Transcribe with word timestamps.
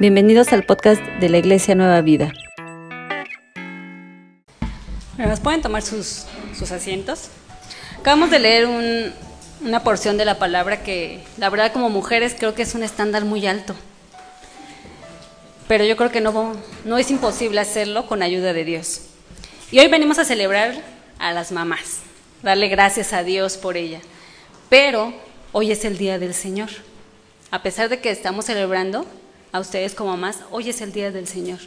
Bienvenidos 0.00 0.52
al 0.52 0.62
podcast 0.62 1.02
de 1.18 1.28
la 1.28 1.38
Iglesia 1.38 1.74
Nueva 1.74 2.00
Vida. 2.02 2.32
Bueno, 5.16 5.34
pueden 5.42 5.60
tomar 5.60 5.82
sus, 5.82 6.24
sus 6.56 6.70
asientos. 6.70 7.30
Acabamos 7.98 8.30
de 8.30 8.38
leer 8.38 8.68
una 9.60 9.82
porción 9.82 10.16
de 10.16 10.24
la 10.24 10.38
palabra 10.38 10.84
que, 10.84 11.24
la 11.36 11.50
verdad, 11.50 11.72
como 11.72 11.90
mujeres 11.90 12.36
creo 12.38 12.54
que 12.54 12.62
es 12.62 12.76
un 12.76 12.84
estándar 12.84 13.24
muy 13.24 13.44
alto. 13.48 13.74
Pero 15.66 15.84
yo 15.84 15.96
creo 15.96 16.12
que 16.12 16.20
no, 16.20 16.52
no 16.84 16.96
es 16.96 17.10
imposible 17.10 17.58
hacerlo 17.58 18.06
con 18.06 18.22
ayuda 18.22 18.52
de 18.52 18.64
Dios. 18.64 19.00
Y 19.72 19.80
hoy 19.80 19.88
venimos 19.88 20.20
a 20.20 20.24
celebrar 20.24 20.76
a 21.18 21.32
las 21.32 21.50
mamás, 21.50 22.02
darle 22.44 22.68
gracias 22.68 23.12
a 23.12 23.24
Dios 23.24 23.56
por 23.56 23.76
ella. 23.76 23.98
Pero 24.68 25.12
hoy 25.50 25.72
es 25.72 25.84
el 25.84 25.98
Día 25.98 26.20
del 26.20 26.34
Señor. 26.34 26.68
A 27.50 27.64
pesar 27.64 27.88
de 27.88 27.98
que 27.98 28.10
estamos 28.10 28.44
celebrando 28.44 29.04
a 29.52 29.60
ustedes 29.60 29.94
como 29.94 30.10
mamás, 30.10 30.38
hoy 30.50 30.70
es 30.70 30.80
el 30.80 30.92
Día 30.92 31.10
del 31.10 31.26
Señor. 31.26 31.58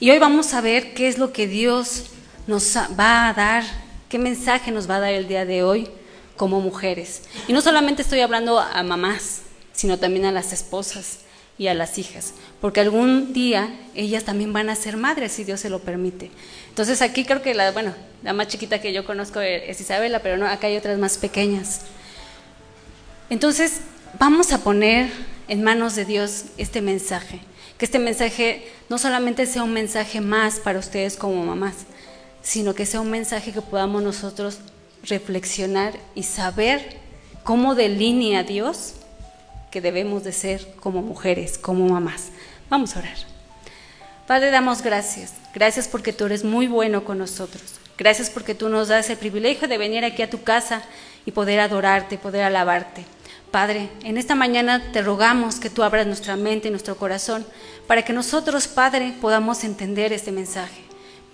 Y 0.00 0.10
hoy 0.10 0.18
vamos 0.18 0.54
a 0.54 0.60
ver 0.60 0.94
qué 0.94 1.08
es 1.08 1.18
lo 1.18 1.32
que 1.32 1.46
Dios 1.46 2.04
nos 2.46 2.76
va 2.98 3.28
a 3.28 3.34
dar, 3.34 3.64
qué 4.08 4.18
mensaje 4.18 4.70
nos 4.70 4.88
va 4.88 4.96
a 4.96 5.00
dar 5.00 5.14
el 5.14 5.28
día 5.28 5.44
de 5.44 5.62
hoy 5.62 5.88
como 6.36 6.60
mujeres. 6.60 7.22
Y 7.48 7.52
no 7.52 7.60
solamente 7.60 8.02
estoy 8.02 8.20
hablando 8.20 8.58
a 8.58 8.82
mamás, 8.82 9.42
sino 9.72 9.98
también 9.98 10.26
a 10.26 10.32
las 10.32 10.52
esposas 10.52 11.20
y 11.56 11.68
a 11.68 11.74
las 11.74 11.98
hijas, 11.98 12.34
porque 12.60 12.80
algún 12.80 13.32
día 13.32 13.72
ellas 13.94 14.24
también 14.24 14.52
van 14.52 14.68
a 14.70 14.74
ser 14.74 14.96
madres, 14.96 15.32
si 15.32 15.44
Dios 15.44 15.60
se 15.60 15.70
lo 15.70 15.78
permite. 15.78 16.30
Entonces 16.68 17.00
aquí 17.00 17.24
creo 17.24 17.42
que 17.42 17.54
la, 17.54 17.70
bueno, 17.70 17.94
la 18.24 18.32
más 18.32 18.48
chiquita 18.48 18.80
que 18.80 18.92
yo 18.92 19.04
conozco 19.04 19.40
es 19.40 19.80
Isabela, 19.80 20.18
pero 20.18 20.36
no, 20.36 20.46
acá 20.46 20.66
hay 20.66 20.76
otras 20.76 20.98
más 20.98 21.16
pequeñas. 21.16 21.82
Entonces 23.30 23.80
vamos 24.18 24.52
a 24.52 24.58
poner 24.58 25.10
en 25.48 25.62
manos 25.62 25.94
de 25.94 26.04
Dios 26.04 26.46
este 26.56 26.80
mensaje, 26.80 27.40
que 27.78 27.84
este 27.84 27.98
mensaje 27.98 28.66
no 28.88 28.98
solamente 28.98 29.46
sea 29.46 29.62
un 29.62 29.72
mensaje 29.72 30.20
más 30.20 30.60
para 30.60 30.78
ustedes 30.78 31.16
como 31.16 31.44
mamás, 31.44 31.74
sino 32.42 32.74
que 32.74 32.86
sea 32.86 33.00
un 33.00 33.10
mensaje 33.10 33.52
que 33.52 33.62
podamos 33.62 34.02
nosotros 34.02 34.58
reflexionar 35.02 35.94
y 36.14 36.22
saber 36.22 36.98
cómo 37.42 37.74
delinea 37.74 38.42
Dios 38.42 38.94
que 39.70 39.80
debemos 39.80 40.24
de 40.24 40.32
ser 40.32 40.66
como 40.80 41.02
mujeres, 41.02 41.58
como 41.58 41.88
mamás. 41.88 42.28
Vamos 42.70 42.96
a 42.96 43.00
orar. 43.00 43.16
Padre, 44.26 44.50
damos 44.50 44.82
gracias. 44.82 45.34
Gracias 45.52 45.88
porque 45.88 46.12
tú 46.12 46.26
eres 46.26 46.44
muy 46.44 46.66
bueno 46.66 47.04
con 47.04 47.18
nosotros. 47.18 47.62
Gracias 47.98 48.30
porque 48.30 48.54
tú 48.54 48.68
nos 48.68 48.88
das 48.88 49.10
el 49.10 49.18
privilegio 49.18 49.68
de 49.68 49.78
venir 49.78 50.04
aquí 50.04 50.22
a 50.22 50.30
tu 50.30 50.42
casa 50.42 50.82
y 51.26 51.32
poder 51.32 51.60
adorarte, 51.60 52.18
poder 52.18 52.42
alabarte. 52.42 53.04
Padre, 53.54 53.88
en 54.02 54.18
esta 54.18 54.34
mañana 54.34 54.90
te 54.90 55.00
rogamos 55.00 55.60
que 55.60 55.70
tú 55.70 55.84
abras 55.84 56.08
nuestra 56.08 56.34
mente 56.34 56.66
y 56.66 56.70
nuestro 56.72 56.96
corazón 56.96 57.46
para 57.86 58.02
que 58.02 58.12
nosotros, 58.12 58.66
Padre, 58.66 59.14
podamos 59.20 59.62
entender 59.62 60.12
este 60.12 60.32
mensaje. 60.32 60.82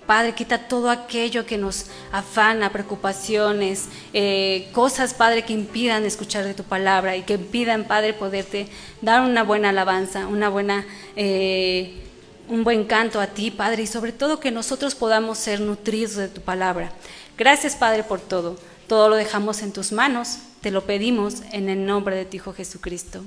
Padre, 0.05 0.35
quita 0.35 0.69
todo 0.69 0.91
aquello 0.91 1.47
que 1.47 1.57
nos 1.57 1.87
afana, 2.13 2.73
preocupaciones, 2.73 3.87
eh, 4.13 4.69
cosas, 4.73 5.15
Padre, 5.15 5.47
que 5.47 5.55
impidan 5.55 6.05
escuchar 6.05 6.45
de 6.45 6.53
tu 6.53 6.63
palabra 6.63 7.17
y 7.17 7.23
que 7.23 7.37
impidan, 7.37 7.85
Padre, 7.85 8.13
poderte 8.13 8.69
dar 9.01 9.23
una 9.23 9.43
buena 9.43 9.71
alabanza, 9.71 10.27
una 10.27 10.51
buena, 10.51 10.85
eh, 11.17 12.03
un 12.51 12.65
buen 12.65 12.85
canto 12.85 13.19
a 13.19 13.29
ti, 13.29 13.51
Padre, 13.51 13.85
y 13.85 13.87
sobre 13.87 14.13
todo 14.13 14.41
que 14.41 14.51
nosotros 14.51 14.95
podamos 14.95 15.39
ser 15.39 15.63
nutridos 15.63 16.17
de 16.17 16.29
tu 16.29 16.43
palabra. 16.43 16.93
Gracias, 17.39 17.77
Padre, 17.77 18.03
por 18.03 18.21
todo. 18.21 18.59
Todo 18.91 19.09
lo 19.09 19.15
dejamos 19.15 19.63
en 19.63 19.73
tus 19.73 19.93
manos. 19.93 20.39
Te 20.63 20.73
lo 20.73 20.85
pedimos 20.85 21.43
en 21.53 21.69
el 21.69 21.87
nombre 21.87 22.17
de 22.17 22.25
tu 22.25 22.39
Hijo 22.39 22.53
Jesucristo. 22.53 23.23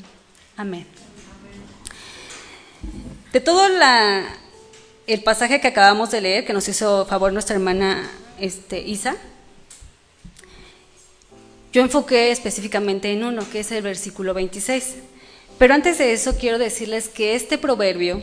Amén. 0.58 0.86
De 3.32 3.40
todo 3.40 3.70
el 5.08 5.24
pasaje 5.24 5.62
que 5.62 5.70
acabamos 5.70 6.12
de 6.12 6.20
leer, 6.20 6.46
que 6.46 6.52
nos 6.52 6.68
hizo 6.68 7.06
favor 7.06 7.32
nuestra 7.32 7.56
hermana 7.56 8.12
este, 8.42 8.82
Isa, 8.82 9.16
yo 11.72 11.82
enfoqué 11.82 12.32
específicamente 12.32 13.14
en 13.14 13.24
uno, 13.24 13.50
que 13.50 13.62
es 13.62 13.72
el 13.72 13.84
versículo 13.84 14.34
26. 14.34 14.96
Pero 15.58 15.74
antes 15.76 15.98
de 15.98 16.12
eso 16.12 16.36
quiero 16.38 16.58
decirles 16.58 17.08
que 17.08 17.36
este 17.36 17.58
proverbio 17.58 18.22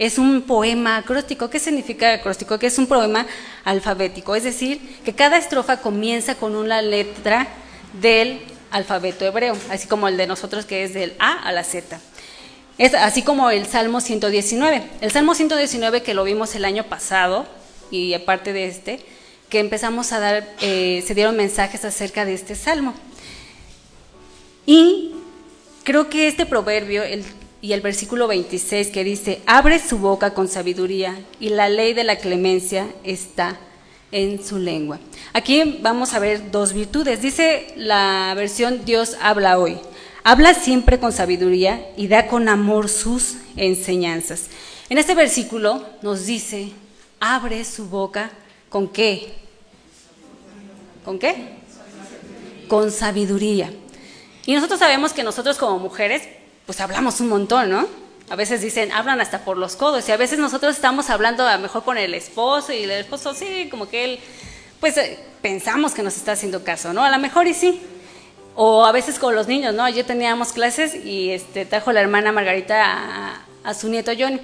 es 0.00 0.16
un 0.16 0.42
poema 0.42 0.96
acróstico. 0.96 1.50
¿Qué 1.50 1.58
significa 1.58 2.14
acróstico? 2.14 2.58
Que 2.58 2.68
es 2.68 2.78
un 2.78 2.86
poema 2.86 3.26
alfabético, 3.64 4.34
es 4.34 4.44
decir, 4.44 4.80
que 5.04 5.14
cada 5.14 5.36
estrofa 5.36 5.82
comienza 5.82 6.36
con 6.36 6.56
una 6.56 6.80
letra 6.80 7.46
del 8.00 8.40
alfabeto 8.70 9.26
hebreo, 9.26 9.54
así 9.68 9.86
como 9.86 10.08
el 10.08 10.16
de 10.16 10.26
nosotros 10.26 10.64
que 10.64 10.84
es 10.84 10.94
del 10.94 11.14
A 11.18 11.46
a 11.46 11.52
la 11.52 11.64
Z. 11.64 12.00
Es 12.78 12.94
así 12.94 13.20
como 13.20 13.50
el 13.50 13.66
Salmo 13.66 14.00
119. 14.00 14.82
El 15.02 15.10
Salmo 15.10 15.34
119 15.34 16.02
que 16.02 16.14
lo 16.14 16.24
vimos 16.24 16.54
el 16.54 16.64
año 16.64 16.84
pasado 16.84 17.46
y 17.90 18.14
aparte 18.14 18.54
de 18.54 18.68
este, 18.68 19.00
que 19.50 19.58
empezamos 19.58 20.12
a 20.12 20.20
dar, 20.20 20.48
eh, 20.62 21.04
se 21.06 21.14
dieron 21.14 21.36
mensajes 21.36 21.84
acerca 21.84 22.24
de 22.24 22.32
este 22.32 22.54
Salmo. 22.54 22.94
Y 24.64 25.12
creo 25.84 26.08
que 26.08 26.26
este 26.26 26.46
proverbio 26.46 27.02
y 27.62 27.72
el 27.72 27.80
versículo 27.80 28.26
26 28.26 28.88
que 28.88 29.04
dice, 29.04 29.42
abre 29.46 29.78
su 29.78 29.98
boca 29.98 30.32
con 30.32 30.48
sabiduría 30.48 31.18
y 31.38 31.50
la 31.50 31.68
ley 31.68 31.92
de 31.92 32.04
la 32.04 32.16
clemencia 32.16 32.86
está 33.04 33.58
en 34.12 34.42
su 34.44 34.58
lengua. 34.58 34.98
Aquí 35.32 35.78
vamos 35.82 36.14
a 36.14 36.18
ver 36.18 36.50
dos 36.50 36.72
virtudes. 36.72 37.22
Dice 37.22 37.72
la 37.76 38.32
versión 38.34 38.84
Dios 38.84 39.16
habla 39.20 39.58
hoy. 39.58 39.78
Habla 40.24 40.54
siempre 40.54 40.98
con 40.98 41.12
sabiduría 41.12 41.86
y 41.96 42.08
da 42.08 42.26
con 42.26 42.48
amor 42.48 42.88
sus 42.88 43.36
enseñanzas. 43.56 44.46
En 44.88 44.98
este 44.98 45.14
versículo 45.14 45.84
nos 46.02 46.26
dice, 46.26 46.72
abre 47.20 47.64
su 47.64 47.88
boca 47.88 48.30
con 48.68 48.88
qué? 48.88 49.34
¿Con 51.04 51.18
qué? 51.18 51.60
Con 52.68 52.90
sabiduría. 52.90 53.72
Y 54.46 54.54
nosotros 54.54 54.80
sabemos 54.80 55.12
que 55.12 55.22
nosotros 55.22 55.58
como 55.58 55.78
mujeres, 55.78 56.22
pues 56.70 56.80
hablamos 56.80 57.20
un 57.20 57.30
montón, 57.30 57.68
¿no? 57.68 57.88
A 58.28 58.36
veces 58.36 58.60
dicen, 58.60 58.92
hablan 58.92 59.20
hasta 59.20 59.40
por 59.44 59.56
los 59.56 59.74
codos 59.74 60.08
y 60.08 60.12
a 60.12 60.16
veces 60.16 60.38
nosotros 60.38 60.76
estamos 60.76 61.10
hablando 61.10 61.44
a 61.44 61.56
lo 61.56 61.62
mejor 61.62 61.82
con 61.82 61.98
el 61.98 62.14
esposo 62.14 62.72
y 62.72 62.84
el 62.84 62.92
esposo 62.92 63.34
sí, 63.34 63.66
como 63.68 63.88
que 63.88 64.04
él, 64.04 64.20
pues 64.78 64.96
eh, 64.96 65.18
pensamos 65.42 65.94
que 65.94 66.04
nos 66.04 66.16
está 66.16 66.30
haciendo 66.30 66.62
caso, 66.62 66.92
¿no? 66.92 67.02
A 67.02 67.10
lo 67.10 67.18
mejor 67.18 67.48
y 67.48 67.54
sí. 67.54 67.82
O 68.54 68.84
a 68.84 68.92
veces 68.92 69.18
con 69.18 69.34
los 69.34 69.48
niños, 69.48 69.74
¿no? 69.74 69.82
Ayer 69.82 70.06
teníamos 70.06 70.52
clases 70.52 70.94
y 70.94 71.30
este, 71.30 71.66
trajo 71.66 71.90
la 71.90 72.02
hermana 72.02 72.30
Margarita 72.30 73.42
a, 73.64 73.74
su 73.74 73.88
nieto 73.88 74.12
Johnny. 74.16 74.38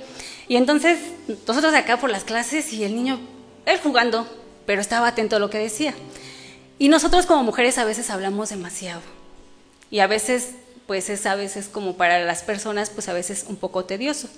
Y 0.49 0.57
entonces 0.57 0.99
nosotros 1.47 1.73
acá 1.75 1.99
por 1.99 2.11
las 2.11 2.25
clases 2.25 2.73
y 2.73 2.83
el 2.83 2.97
niño, 2.97 3.21
él 3.67 3.79
jugando, 3.81 4.27
pero 4.67 4.81
estaba 4.81 5.07
atento 5.07 5.37
a 5.37 5.39
lo 5.39 5.49
que 5.49 5.59
decía. 5.59 5.95
Y 6.81 6.89
nosotros 6.89 7.25
como 7.25 7.45
mujeres 7.45 7.79
a 7.79 7.85
veces 7.85 8.11
hablamos 8.11 8.49
demasiado. 8.49 9.01
Y 9.93 10.01
a 10.01 10.09
veces 10.09 10.57
pues 10.87 11.11
es 11.11 11.27
a 11.27 11.35
veces 11.35 11.69
como 11.69 11.97
para 11.97 12.25
las 12.25 12.43
personas, 12.43 12.91
pues 12.91 13.09
a 13.09 13.13
veces 13.13 13.47
un 13.49 13.57
poco 13.57 13.85
tedioso. 13.85 14.29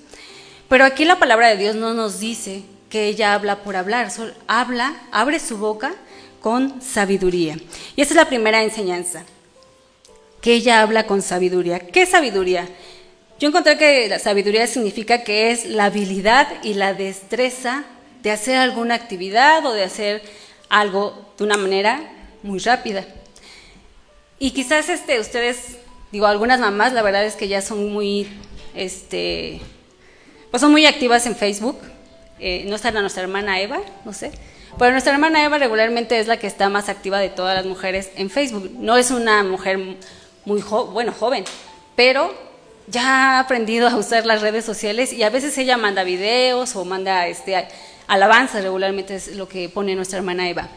Pero 0.69 0.84
aquí 0.84 1.04
la 1.04 1.19
palabra 1.19 1.48
de 1.48 1.56
Dios 1.56 1.75
no 1.75 1.94
nos 1.94 2.20
dice 2.20 2.62
que 2.91 3.06
ella 3.06 3.34
habla 3.34 3.62
por 3.62 3.76
hablar, 3.76 4.10
solo 4.10 4.32
habla, 4.47 4.94
abre 5.12 5.41
su 5.41 5.58
boca 5.58 5.94
con 6.41 6.81
sabiduría. 6.81 7.56
Y 7.97 8.03
esa 8.03 8.12
es 8.12 8.16
la 8.16 8.28
primera 8.28 8.62
enseñanza, 8.62 9.25
que 10.41 10.54
ella 10.54 10.82
habla 10.82 11.06
con 11.06 11.22
sabiduría. 11.22 11.81
¿Qué 11.81 12.06
sabiduría? 12.06 12.69
Yo 13.38 13.48
encontré 13.48 13.76
que 13.78 14.08
la 14.08 14.19
sabiduría 14.19 14.66
significa 14.66 15.22
que 15.22 15.50
es 15.50 15.64
la 15.64 15.87
habilidad 15.87 16.48
y 16.62 16.75
la 16.75 16.94
destreza 16.94 17.84
de 18.22 18.31
hacer 18.31 18.56
alguna 18.56 18.94
actividad 18.94 19.64
o 19.64 19.72
de 19.72 19.84
hacer 19.84 20.22
algo 20.69 21.32
de 21.38 21.44
una 21.44 21.56
manera 21.56 22.00
muy 22.42 22.58
rápida. 22.58 23.06
Y 24.38 24.53
quizás 24.53 24.88
este, 24.88 25.20
ustedes 25.20 25.78
Digo, 26.12 26.26
algunas 26.26 26.58
mamás, 26.60 26.92
la 26.92 27.02
verdad 27.02 27.24
es 27.24 27.34
que 27.34 27.48
ya 27.48 27.60
son 27.60 27.92
muy, 27.92 28.28
este, 28.74 29.60
pues 30.50 30.60
son 30.60 30.70
muy 30.70 30.87
activas 30.87 31.26
en 31.26 31.37
Facebook. 31.37 31.78
Eh, 32.40 32.64
no 32.66 32.76
está 32.76 32.90
nuestra 32.93 33.22
hermana 33.22 33.60
Eva, 33.60 33.81
no 34.05 34.12
sé. 34.12 34.32
Pero 34.78 34.93
nuestra 34.93 35.12
hermana 35.12 35.44
Eva 35.44 35.58
regularmente 35.58 36.19
es 36.19 36.26
la 36.26 36.38
que 36.38 36.46
está 36.46 36.69
más 36.69 36.88
activa 36.88 37.19
de 37.19 37.28
todas 37.28 37.55
las 37.55 37.66
mujeres 37.66 38.10
en 38.16 38.31
Facebook. 38.31 38.70
No 38.78 38.96
es 38.96 39.10
una 39.10 39.43
mujer 39.43 39.78
muy 40.44 40.62
bueno, 40.93 41.12
joven, 41.12 41.44
pero 41.96 42.32
ya 42.87 43.37
ha 43.37 43.40
aprendido 43.40 43.88
a 43.88 43.96
usar 43.96 44.25
las 44.25 44.40
redes 44.40 44.64
sociales 44.64 45.12
y 45.12 45.22
a 45.22 45.31
veces 45.31 45.58
ella 45.58 45.76
manda 45.76 46.05
videos 46.05 46.75
o 46.76 46.84
manda 46.84 47.26
este, 47.26 47.69
alabanzas, 48.06 48.62
regularmente 48.62 49.16
es 49.16 49.37
lo 49.37 49.49
que 49.49 49.69
pone 49.69 49.94
nuestra 49.94 50.19
hermana 50.19 50.49
Eva. 50.49 50.69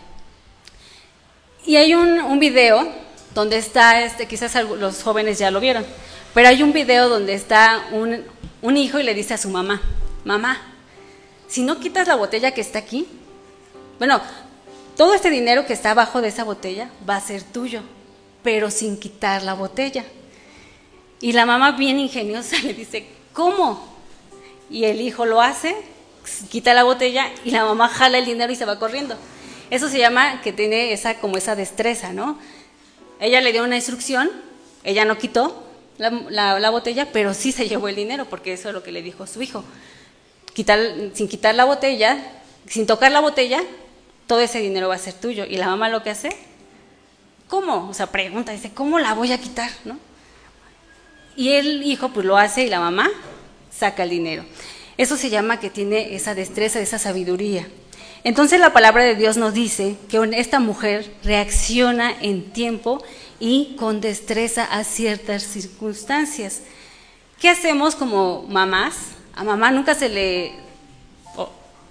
Y 1.66 1.78
hay 1.78 1.94
un, 1.94 2.20
un 2.22 2.40
video 2.40 2.88
donde 3.34 3.58
está, 3.58 4.04
este, 4.04 4.28
quizás 4.28 4.56
los 4.56 5.04
jóvenes 5.04 5.40
ya 5.40 5.52
lo 5.52 5.60
vieron, 5.60 5.86
pero 6.34 6.48
hay 6.48 6.64
un 6.64 6.74
video 6.74 7.10
donde 7.10 7.34
está 7.34 7.86
un, 7.92 8.24
un 8.62 8.78
hijo 8.78 9.00
y 9.00 9.04
le 9.04 9.14
dice 9.14 9.34
a 9.34 9.38
su 9.38 9.50
mamá, 9.50 9.82
mamá, 10.26 10.62
si 11.48 11.64
no 11.64 11.80
quitas 11.80 12.08
la 12.08 12.16
botella 12.16 12.52
que 12.52 12.62
está 12.62 12.80
aquí, 12.80 13.08
bueno, 14.00 14.22
todo 14.98 15.14
este 15.14 15.30
dinero 15.30 15.66
que 15.66 15.74
está 15.74 15.92
abajo 15.92 16.22
de 16.22 16.30
esa 16.30 16.44
botella 16.44 16.90
va 17.10 17.16
a 17.16 17.22
ser 17.22 17.44
tuyo, 17.44 17.82
pero 18.44 18.72
sin 18.72 19.00
quitar 19.00 19.44
la 19.44 19.54
botella. 19.54 20.06
Y 21.20 21.34
la 21.34 21.46
mamá 21.46 21.74
bien 21.74 22.00
ingeniosa 22.00 22.58
le 22.64 22.74
dice, 22.74 23.08
¿cómo? 23.34 23.92
y 24.72 24.86
el 24.86 25.02
hijo 25.02 25.26
lo 25.26 25.42
hace, 25.42 25.76
quita 26.50 26.74
la 26.74 26.84
botella 26.84 27.30
y 27.44 27.52
la 27.52 27.66
mamá 27.66 27.90
jala 27.90 28.18
el 28.18 28.26
dinero 28.26 28.52
y 28.52 28.56
se 28.56 28.66
va 28.66 28.80
corriendo. 28.80 29.16
Eso 29.70 29.90
se 29.90 30.00
llama 30.00 30.42
que 30.42 30.54
tiene 30.54 30.94
esa 30.94 31.16
como 31.16 31.38
esa 31.38 31.56
destreza, 31.56 32.14
¿no? 32.14 32.40
Ella 33.22 33.40
le 33.40 33.54
dio 33.54 33.64
una 33.64 33.76
instrucción, 33.76 34.30
ella 34.84 35.06
no 35.06 35.18
quitó 35.18 35.64
la, 36.00 36.70
botella, 36.72 37.12
pero 37.14 37.34
sí 37.36 37.52
se 37.52 37.70
llevó 37.70 37.88
el 37.88 37.96
dinero, 37.96 38.26
porque 38.26 38.54
eso 38.54 38.70
es 38.70 38.74
lo 38.74 38.82
que 38.82 38.92
le 38.92 39.04
dijo 39.04 39.28
su 39.28 39.42
hijo. 39.44 39.64
Quitar, 40.54 40.80
sin 41.14 41.28
quitar 41.28 41.54
la 41.54 41.66
botella, 41.66 42.18
sin 42.68 42.88
tocar 42.88 43.12
la 43.12 43.20
botella, 43.20 43.64
todo 44.26 44.40
ese 44.40 44.60
dinero 44.60 44.90
va 44.90 44.96
a 44.96 45.00
ser 45.00 45.14
tuyo. 45.14 45.46
Y 45.46 45.58
la 45.58 45.68
mamá 45.68 45.88
lo 45.88 46.02
que 46.02 46.10
hace, 46.10 46.36
¿cómo? 47.48 47.90
O 47.90 47.94
sea, 47.94 48.08
pregunta, 48.08 48.52
dice, 48.52 48.72
¿cómo 48.74 48.98
la 48.98 49.14
voy 49.14 49.32
a 49.32 49.38
quitar? 49.38 49.70
¿No? 49.86 50.00
Y 51.36 51.54
el 51.54 51.84
hijo 51.84 52.10
pues 52.10 52.26
lo 52.26 52.38
hace 52.38 52.64
y 52.64 52.70
la 52.70 52.80
mamá 52.80 53.10
saca 53.70 54.04
el 54.04 54.10
dinero. 54.10 54.44
Eso 54.98 55.16
se 55.16 55.30
llama 55.30 55.60
que 55.60 55.70
tiene 55.70 56.16
esa 56.16 56.34
destreza, 56.34 56.80
esa 56.80 56.98
sabiduría. 56.98 57.68
Entonces 58.24 58.60
la 58.60 58.72
palabra 58.72 59.04
de 59.04 59.16
Dios 59.16 59.38
nos 59.38 59.54
dice 59.54 59.98
que 60.08 60.20
esta 60.34 60.60
mujer 60.60 61.12
reacciona 61.24 62.14
en 62.22 62.52
tiempo 62.52 63.04
y 63.40 63.76
con 63.78 64.00
destreza 64.00 64.64
a 64.64 64.84
ciertas 64.84 65.42
circunstancias. 65.42 66.62
¿Qué 67.40 67.50
hacemos 67.50 67.96
como 67.96 68.44
mamás? 68.48 68.96
A 69.34 69.44
mamá 69.44 69.72
nunca 69.72 69.96
se 69.96 70.10
le, 70.10 70.54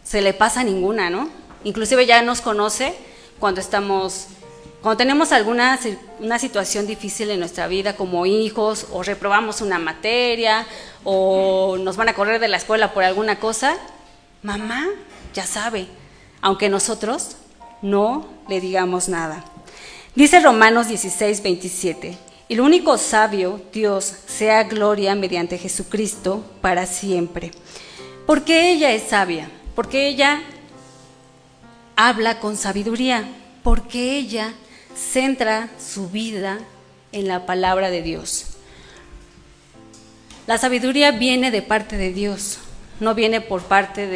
se 0.05 0.23
le 0.23 0.33
pasa 0.33 0.63
ninguna, 0.63 1.11
¿no? 1.11 1.29
Inclusive 1.65 2.07
ya 2.07 2.23
nos 2.23 2.41
conoce 2.41 2.95
cuando 3.41 3.61
estamos, 3.61 4.29
cuando 4.83 4.99
tenemos 4.99 5.33
alguna 5.33 5.81
una 6.21 6.39
situación 6.39 6.87
difícil 6.87 7.31
en 7.31 7.41
nuestra 7.41 7.67
vida 7.67 7.97
como 7.97 8.27
hijos 8.27 8.87
o 8.93 9.03
reprobamos 9.03 9.61
una 9.63 9.81
materia 9.81 10.65
o 11.03 11.77
nos 11.81 11.97
van 11.97 12.11
a 12.11 12.15
correr 12.15 12.41
de 12.41 12.47
la 12.47 12.59
escuela 12.59 12.95
por 12.95 13.03
alguna 13.03 13.41
cosa, 13.41 13.77
mamá 14.43 14.87
ya 15.35 15.47
sabe, 15.47 15.89
aunque 16.41 16.69
nosotros 16.69 17.37
no 17.83 18.27
le 18.49 18.61
digamos 18.61 19.09
nada. 19.09 19.45
Dice 20.15 20.41
Romanos 20.41 20.89
16, 20.89 21.43
27, 21.43 22.19
el 22.49 22.61
único 22.61 22.99
sabio, 22.99 23.61
Dios, 23.73 24.13
sea 24.27 24.65
gloria 24.65 25.15
mediante 25.15 25.57
Jesucristo 25.57 26.45
para 26.61 26.87
siempre. 26.87 27.53
Porque 28.27 28.73
ella 28.73 28.91
es 28.91 29.05
sabia, 29.05 29.49
porque 29.75 30.09
ella 30.09 30.43
habla 31.97 32.41
con 32.41 32.57
sabiduría, 32.57 33.25
porque 33.63 34.17
ella 34.17 34.53
centra 34.97 35.69
su 35.79 36.09
vida 36.09 36.59
en 37.13 37.29
la 37.29 37.47
palabra 37.47 37.91
de 37.91 38.03
Dios. 38.03 38.47
La 40.47 40.59
sabiduría 40.59 41.13
viene 41.13 41.51
de 41.51 41.63
parte 41.63 41.97
de 41.97 42.13
Dios, 42.13 42.59
no 42.99 43.15
viene 43.15 43.41
por 43.41 43.63
parte 43.63 44.07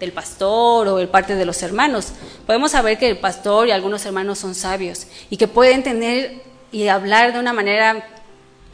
del 0.00 0.12
pastor 0.12 0.88
o 0.88 0.96
de 0.96 1.06
parte 1.06 1.34
de 1.34 1.44
los 1.44 1.62
hermanos. 1.62 2.12
Podemos 2.46 2.72
saber 2.72 2.98
que 2.98 3.08
el 3.08 3.18
pastor 3.18 3.68
y 3.68 3.72
algunos 3.72 4.04
hermanos 4.06 4.38
son 4.38 4.54
sabios 4.54 5.06
y 5.30 5.36
que 5.36 5.48
pueden 5.48 5.82
tener 5.82 6.42
y 6.70 6.88
hablar 6.88 7.32
de 7.32 7.40
una 7.40 7.52
manera 7.52 8.06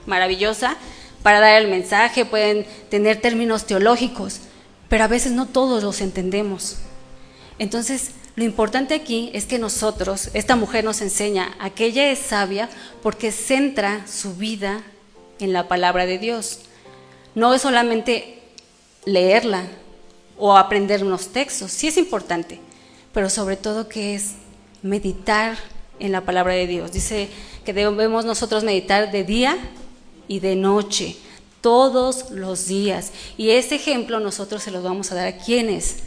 maravillosa 0.07 0.77
para 1.23 1.41
dar 1.41 1.63
el 1.63 1.69
mensaje, 1.69 2.27
pueden 2.27 2.67
tener 2.91 3.21
términos 3.21 3.65
teológicos, 3.65 4.41
pero 4.89 5.05
a 5.05 5.09
veces 5.09 5.33
no 5.33 5.47
todos 5.47 5.83
los 5.83 6.03
entendemos. 6.03 6.77
Entonces, 7.59 8.11
lo 8.37 8.45
importante 8.45 8.95
aquí 8.95 9.31
es 9.33 9.47
que 9.47 9.59
nosotros, 9.59 10.31
esta 10.35 10.57
mujer 10.57 10.85
nos 10.85 11.01
enseña 11.01 11.55
a 11.61 11.71
que 11.71 11.87
ella 11.87 12.11
es 12.11 12.19
sabia 12.19 12.69
porque 13.03 13.33
centra 13.33 14.07
su 14.07 14.35
vida 14.35 14.83
en 15.39 15.53
la 15.53 15.69
palabra 15.69 16.05
de 16.05 16.19
Dios. 16.19 16.61
No 17.35 17.55
es 17.55 17.63
solamente 17.63 18.43
leerla 19.05 19.65
o 20.39 20.57
aprender 20.57 21.05
unos 21.05 21.29
textos, 21.29 21.71
sí 21.71 21.89
es 21.89 21.97
importante, 21.97 22.61
pero 23.13 23.31
sobre 23.31 23.57
todo 23.57 23.89
que 23.89 24.15
es 24.15 24.33
meditar 24.83 25.57
en 26.01 26.13
la 26.13 26.23
palabra 26.23 26.55
de 26.55 26.67
Dios. 26.67 26.93
Dice 26.93 27.29
que 27.65 27.73
debemos 27.73 28.25
nosotros 28.25 28.65
meditar 28.65 29.11
de 29.11 29.25
día 29.25 29.57
y 30.29 30.41
de 30.41 30.57
noche, 30.57 31.17
todos 31.61 32.31
los 32.31 32.67
días. 32.67 33.13
Y 33.39 33.51
ese 33.51 33.77
ejemplo 33.77 34.21
nosotros 34.21 34.63
se 34.63 34.71
lo 34.71 34.83
vamos 34.83 35.11
a 35.11 35.15
dar 35.15 35.27
a 35.27 35.39
quienes 35.39 35.99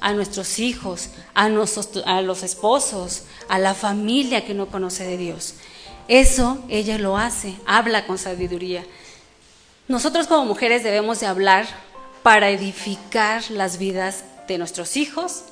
a 0.00 0.12
nuestros 0.12 0.58
hijos, 0.58 1.08
a, 1.34 1.44
a 1.44 2.22
los 2.22 2.42
esposos, 2.42 3.22
a 3.48 3.58
la 3.58 3.72
familia 3.72 4.44
que 4.44 4.52
no 4.54 4.66
conoce 4.66 5.04
de 5.04 5.16
Dios. 5.16 5.54
Eso 6.08 6.58
ella 6.68 6.98
lo 6.98 7.16
hace, 7.16 7.54
habla 7.66 8.06
con 8.06 8.18
sabiduría. 8.18 8.84
Nosotros 9.88 10.26
como 10.26 10.44
mujeres 10.44 10.84
debemos 10.84 11.20
de 11.20 11.26
hablar 11.26 11.66
para 12.26 12.50
edificar 12.50 13.48
las 13.52 13.78
vidas 13.78 14.24
de 14.48 14.58
nuestros 14.58 14.96
hijos, 14.96 15.44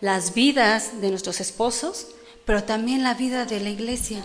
las 0.00 0.32
vidas 0.32 1.02
de 1.02 1.10
nuestros 1.10 1.42
esposos, 1.42 2.06
pero 2.46 2.64
también 2.64 3.02
la 3.02 3.12
vida 3.12 3.44
de 3.44 3.60
la 3.60 3.68
iglesia. 3.68 4.24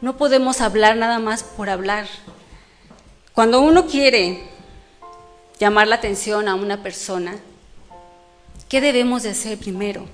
No 0.00 0.16
podemos 0.16 0.60
hablar 0.60 0.96
nada 0.96 1.18
más 1.18 1.42
por 1.42 1.70
hablar. 1.70 2.06
Cuando 3.34 3.62
uno 3.62 3.88
quiere 3.88 4.44
llamar 5.58 5.88
la 5.88 5.96
atención 5.96 6.46
a 6.46 6.54
una 6.54 6.84
persona, 6.84 7.34
¿Qué 8.68 8.80
debemos 8.80 9.24
de 9.24 9.30
hacer 9.30 9.58
primero? 9.58 10.06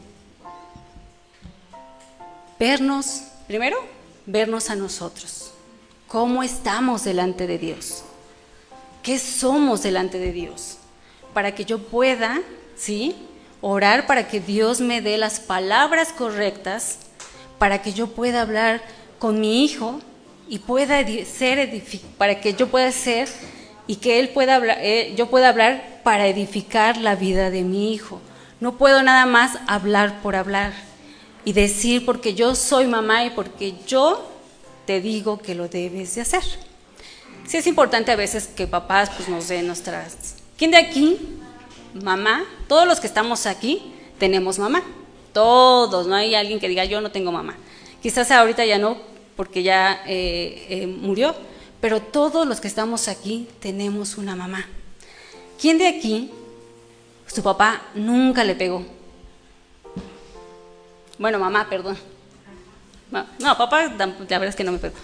Vernos, 2.58 3.24
primero, 3.46 3.76
vernos 4.24 4.70
a 4.70 4.74
nosotros. 4.74 5.50
¿Cómo 6.06 6.42
estamos 6.42 7.04
delante 7.04 7.46
de 7.46 7.58
Dios? 7.58 8.04
¿Qué 9.02 9.18
somos 9.18 9.82
delante 9.82 10.18
de 10.18 10.32
Dios? 10.32 10.77
Para 11.34 11.54
que 11.54 11.64
yo 11.64 11.78
pueda, 11.78 12.40
¿sí? 12.76 13.14
Orar 13.60 14.06
para 14.06 14.28
que 14.28 14.40
Dios 14.40 14.80
me 14.80 15.00
dé 15.00 15.18
las 15.18 15.40
palabras 15.40 16.12
correctas, 16.12 16.98
para 17.58 17.82
que 17.82 17.92
yo 17.92 18.08
pueda 18.08 18.42
hablar 18.42 18.82
con 19.18 19.40
mi 19.40 19.64
hijo 19.64 20.00
y 20.48 20.60
pueda 20.60 21.04
ser 21.24 21.82
para 22.16 22.40
que 22.40 22.54
yo 22.54 22.68
pueda 22.68 22.90
ser 22.92 23.28
y 23.86 23.96
que 23.96 24.20
él 24.20 24.28
pueda 24.30 24.54
hablar, 24.56 24.78
eh, 24.80 25.14
yo 25.16 25.28
pueda 25.28 25.48
hablar 25.48 26.00
para 26.04 26.26
edificar 26.26 26.96
la 26.98 27.16
vida 27.16 27.50
de 27.50 27.62
mi 27.62 27.92
hijo. 27.92 28.20
No 28.60 28.76
puedo 28.76 29.02
nada 29.02 29.26
más 29.26 29.58
hablar 29.66 30.20
por 30.22 30.36
hablar 30.36 30.72
y 31.44 31.52
decir 31.52 32.04
porque 32.04 32.34
yo 32.34 32.54
soy 32.54 32.86
mamá 32.86 33.24
y 33.24 33.30
porque 33.30 33.74
yo 33.86 34.30
te 34.86 35.00
digo 35.00 35.38
que 35.38 35.54
lo 35.54 35.68
debes 35.68 36.14
de 36.14 36.22
hacer. 36.22 36.42
Sí 37.46 37.56
es 37.56 37.66
importante 37.66 38.12
a 38.12 38.16
veces 38.16 38.46
que 38.46 38.66
papás 38.66 39.10
pues, 39.16 39.28
nos 39.28 39.48
den 39.48 39.66
nuestras... 39.66 40.37
¿Quién 40.58 40.70
de 40.72 40.76
aquí? 40.76 41.16
Mamá. 41.94 42.44
Todos 42.68 42.86
los 42.86 43.00
que 43.00 43.06
estamos 43.06 43.46
aquí 43.46 43.94
tenemos 44.18 44.58
mamá. 44.58 44.82
Todos, 45.32 46.06
no 46.06 46.14
hay 46.14 46.34
alguien 46.34 46.60
que 46.60 46.68
diga 46.68 46.84
yo 46.84 47.00
no 47.00 47.10
tengo 47.10 47.32
mamá. 47.32 47.56
Quizás 48.02 48.30
ahorita 48.30 48.66
ya 48.66 48.76
no, 48.76 48.98
porque 49.36 49.62
ya 49.62 50.02
eh, 50.06 50.66
eh, 50.68 50.86
murió, 50.86 51.34
pero 51.80 52.00
todos 52.02 52.46
los 52.46 52.60
que 52.60 52.68
estamos 52.68 53.08
aquí 53.08 53.48
tenemos 53.60 54.18
una 54.18 54.36
mamá. 54.36 54.66
¿Quién 55.58 55.78
de 55.78 55.88
aquí 55.88 56.30
su 57.28 57.42
papá 57.42 57.82
nunca 57.94 58.42
le 58.42 58.54
pegó. 58.54 58.84
Bueno, 61.18 61.38
mamá, 61.38 61.68
perdón. 61.68 61.96
No, 63.10 63.56
papá, 63.56 63.84
la 63.96 64.06
verdad 64.06 64.48
es 64.48 64.56
que 64.56 64.64
no 64.64 64.72
me 64.72 64.78
pegó. 64.78 64.94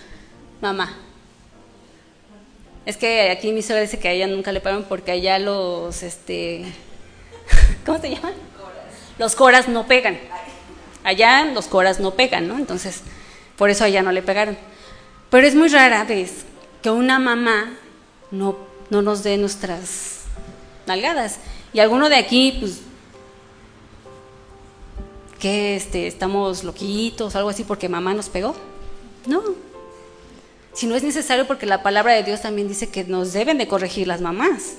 Mamá. 0.61 0.95
Es 2.87 2.97
que 2.99 3.31
aquí 3.31 3.53
mi 3.53 3.63
suegra 3.63 3.83
dice 3.83 3.99
que 3.99 4.09
a 4.09 4.13
ella 4.13 4.27
nunca 4.27 4.53
le 4.53 4.61
pegan 4.61 4.85
porque 4.85 5.13
allá 5.13 5.39
los, 5.39 6.03
este, 6.03 6.65
¿cómo 7.87 7.99
se 7.99 8.11
llaman? 8.11 8.35
Los 9.19 9.35
coras 9.35 9.69
no 9.69 9.87
pegan. 9.87 10.19
Allá 11.03 11.45
los 11.47 11.67
coras 11.67 12.01
no 12.01 12.13
pegan, 12.13 12.47
¿no? 12.49 12.57
Entonces, 12.57 13.03
por 13.57 13.71
eso 13.71 13.85
a 13.85 13.89
ella 13.89 14.03
no 14.03 14.13
le 14.13 14.23
pegaron. 14.23 14.59
Pero 15.31 15.47
es 15.47 15.55
muy 15.55 15.69
rara 15.69 16.05
vez 16.05 16.45
que 16.83 16.91
una 16.91 17.19
mamá 17.19 17.75
no, 18.31 18.57
no 18.91 19.03
nos 19.03 19.23
dé 19.23 19.39
nuestras 19.39 20.25
nalgadas. 20.87 21.39
Y 21.73 21.81
alguno 21.81 22.09
de 22.09 22.17
aquí, 22.17 22.59
pues, 22.61 22.81
que 25.39 25.77
este, 25.77 26.07
estamos 26.07 26.65
loquitos, 26.65 27.35
algo 27.37 27.49
así, 27.49 27.65
porque 27.65 27.89
mamá 27.89 28.15
nos 28.15 28.29
pegó. 28.29 28.55
No. 29.27 29.43
Si 30.75 30.87
no 30.87 30.97
es 30.97 31.05
necesario, 31.05 31.47
porque 31.47 31.67
la 31.67 31.83
palabra 31.83 32.13
de 32.13 32.25
Dios 32.25 32.43
también 32.43 32.69
dice 32.69 32.89
que 32.89 33.05
nos 33.05 33.33
deben 33.33 33.59
de 33.59 33.69
corregir 33.69 34.09
las 34.09 34.21
mamás. 34.21 34.75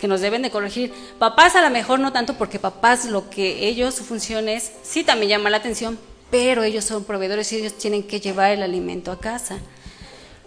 Que 0.00 0.06
nos 0.06 0.20
deben 0.20 0.42
de 0.42 0.50
corregir. 0.50 0.92
Papás 1.18 1.56
a 1.56 1.62
lo 1.62 1.70
mejor 1.70 1.98
no 1.98 2.12
tanto, 2.12 2.34
porque 2.34 2.58
papás 2.58 3.06
lo 3.06 3.30
que 3.30 3.66
ellos, 3.66 3.94
su 3.94 4.04
función 4.04 4.48
es, 4.48 4.70
sí 4.82 5.04
también 5.04 5.30
llama 5.30 5.50
la 5.50 5.56
atención, 5.56 5.98
pero 6.30 6.62
ellos 6.62 6.84
son 6.84 7.04
proveedores 7.04 7.50
y 7.52 7.56
ellos 7.56 7.78
tienen 7.78 8.02
que 8.02 8.20
llevar 8.20 8.52
el 8.52 8.62
alimento 8.62 9.10
a 9.10 9.18
casa. 9.18 9.58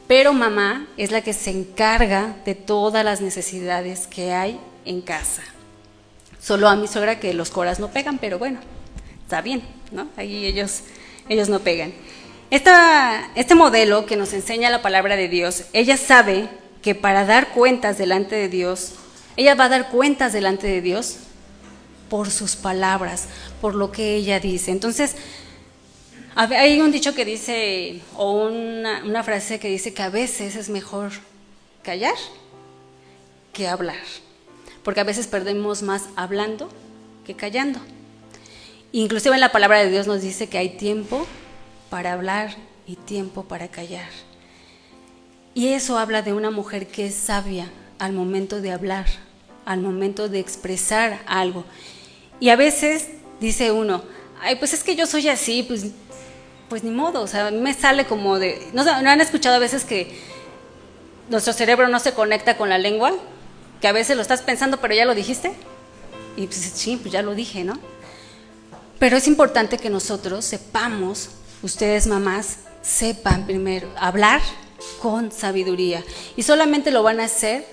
Pero 0.08 0.34
mamá 0.34 0.88
es 0.98 1.12
la 1.12 1.22
que 1.22 1.34
se 1.34 1.50
encarga 1.50 2.36
de 2.46 2.54
todas 2.54 3.04
las 3.04 3.22
necesidades 3.22 4.08
que 4.08 4.34
hay 4.34 4.60
en 4.86 5.02
casa. 5.02 5.42
Solo 6.40 6.68
a 6.68 6.76
mi 6.76 6.88
suegra 6.88 7.20
que 7.20 7.34
los 7.34 7.50
coras 7.50 7.80
no 7.80 7.88
pegan, 7.90 8.18
pero 8.18 8.38
bueno, 8.38 8.60
está 9.24 9.42
bien, 9.42 9.62
¿no? 9.92 10.08
Ahí 10.18 10.46
ellos, 10.46 10.82
ellos 11.30 11.50
no 11.50 11.60
pegan. 11.60 11.94
Este 12.52 13.56
modelo 13.56 14.06
que 14.06 14.18
nos 14.18 14.34
enseña 14.34 14.70
la 14.70 14.82
palabra 14.82 15.16
de 15.16 15.30
Dios, 15.30 15.64
ella 15.72 15.96
sabe 15.96 16.50
que 16.82 16.96
para 16.96 17.26
dar 17.26 17.54
cuentas 17.54 17.98
delante 17.98 18.36
de 18.36 18.50
Dios, 18.50 18.96
Ella 19.38 19.56
va 19.56 19.66
a 19.66 19.70
dar 19.70 19.90
cuentas 19.90 20.34
delante 20.34 20.68
de 20.68 20.82
Dios 20.82 21.16
por 22.10 22.30
sus 22.30 22.58
palabras, 22.58 23.30
por 23.62 23.76
lo 23.76 23.94
que 23.94 24.16
ella 24.16 24.42
dice. 24.42 24.72
Entonces, 24.72 25.16
hay 26.36 26.82
un 26.82 26.92
dicho 26.92 27.16
que 27.16 27.24
dice, 27.24 28.02
o 28.18 28.34
una, 28.48 29.02
una 29.06 29.24
frase 29.24 29.58
que 29.58 29.70
dice 29.70 29.94
que 29.94 30.04
a 30.04 30.10
veces 30.10 30.58
es 30.58 30.70
mejor 30.70 31.12
callar 31.84 32.16
que 33.54 33.70
hablar, 33.70 34.04
porque 34.84 35.00
a 35.00 35.06
veces 35.06 35.28
perdemos 35.28 35.82
más 35.82 36.04
hablando 36.18 36.70
que 37.26 37.36
callando. 37.36 37.80
Inclusive 38.92 39.36
en 39.36 39.42
la 39.42 39.54
palabra 39.54 39.80
de 39.80 39.90
Dios 39.90 40.08
nos 40.08 40.22
dice 40.22 40.50
que 40.50 40.58
hay 40.58 40.72
tiempo 40.72 41.26
para 41.92 42.14
hablar 42.14 42.56
y 42.88 42.96
tiempo 42.96 43.44
para 43.44 43.68
callar. 43.68 44.10
Y 45.54 45.68
eso 45.68 46.00
habla 46.00 46.22
de 46.22 46.32
una 46.32 46.50
mujer 46.50 46.88
que 46.88 47.08
es 47.08 47.16
sabia 47.16 47.70
al 48.00 48.14
momento 48.14 48.62
de 48.62 48.72
hablar, 48.72 49.06
al 49.66 49.82
momento 49.82 50.30
de 50.30 50.40
expresar 50.40 51.20
algo. 51.28 51.66
Y 52.40 52.48
a 52.48 52.56
veces 52.56 53.10
dice 53.42 53.72
uno, 53.72 54.04
ay, 54.42 54.56
pues 54.56 54.74
es 54.74 54.86
que 54.86 54.96
yo 54.96 55.06
soy 55.06 55.28
así, 55.28 55.64
pues, 55.64 55.88
pues 56.70 56.82
ni 56.84 56.92
modo, 56.92 57.22
o 57.22 57.28
sea, 57.28 57.52
me 57.52 57.74
sale 57.74 58.06
como 58.06 58.40
de... 58.40 58.70
¿No, 58.72 58.86
¿No 58.86 59.10
han 59.10 59.20
escuchado 59.20 59.58
a 59.58 59.60
veces 59.60 59.84
que 59.84 60.18
nuestro 61.30 61.52
cerebro 61.52 61.90
no 61.90 62.00
se 62.00 62.14
conecta 62.14 62.56
con 62.56 62.70
la 62.70 62.78
lengua? 62.78 63.14
Que 63.82 63.90
a 63.90 63.92
veces 63.92 64.16
lo 64.16 64.22
estás 64.22 64.42
pensando, 64.42 64.80
pero 64.80 64.96
ya 64.96 65.04
lo 65.04 65.14
dijiste. 65.14 65.52
Y 66.38 66.48
pues 66.48 66.58
sí, 66.58 66.96
pues 66.96 67.12
ya 67.12 67.22
lo 67.22 67.36
dije, 67.36 67.66
¿no? 67.66 67.78
Pero 68.98 69.18
es 69.18 69.28
importante 69.28 69.78
que 69.78 69.90
nosotros 69.90 70.46
sepamos, 70.46 71.32
ustedes 71.62 72.08
mamás, 72.08 72.58
sepan 72.82 73.46
primero 73.46 73.90
hablar 73.98 74.42
con 75.02 75.32
sabiduría. 75.32 76.04
Y 76.36 76.44
solamente 76.44 76.92
lo 76.92 77.04
van 77.04 77.20
a 77.20 77.26
hacer 77.26 77.66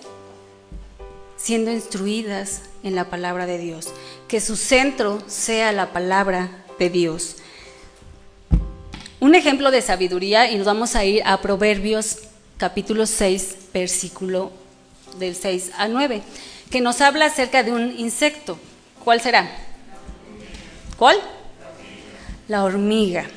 siendo 1.36 1.70
instruidas 1.70 2.62
en 2.82 2.94
la 2.94 3.10
palabra 3.10 3.46
de 3.46 3.58
Dios. 3.58 3.88
Que 4.26 4.40
su 4.40 4.56
centro 4.56 5.22
sea 5.26 5.72
la 5.72 5.92
palabra 5.92 6.64
de 6.78 6.90
Dios. 6.90 7.36
Un 9.20 9.34
ejemplo 9.34 9.70
de 9.70 9.82
sabiduría, 9.82 10.50
y 10.50 10.56
nos 10.56 10.66
vamos 10.66 10.94
a 10.94 11.04
ir 11.04 11.22
a 11.24 11.40
Proverbios 11.40 12.18
capítulo 12.56 13.06
6, 13.06 13.56
versículo 13.72 14.52
del 15.18 15.34
6 15.34 15.72
a 15.76 15.88
9, 15.88 16.22
que 16.70 16.80
nos 16.80 17.00
habla 17.00 17.26
acerca 17.26 17.62
de 17.62 17.72
un 17.72 17.98
insecto. 17.98 18.58
¿Cuál 19.02 19.20
será? 19.20 19.50
¿Cuál? 20.96 21.16
La 22.46 22.64
hormiga. 22.64 23.28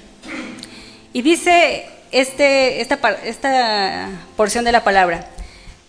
Y 1.14 1.22
dice 1.22 1.86
este, 2.12 2.82
esta, 2.82 2.96
esta 3.24 4.10
porción 4.38 4.66
de 4.66 4.72
la 4.72 4.84
palabra, 4.84 5.28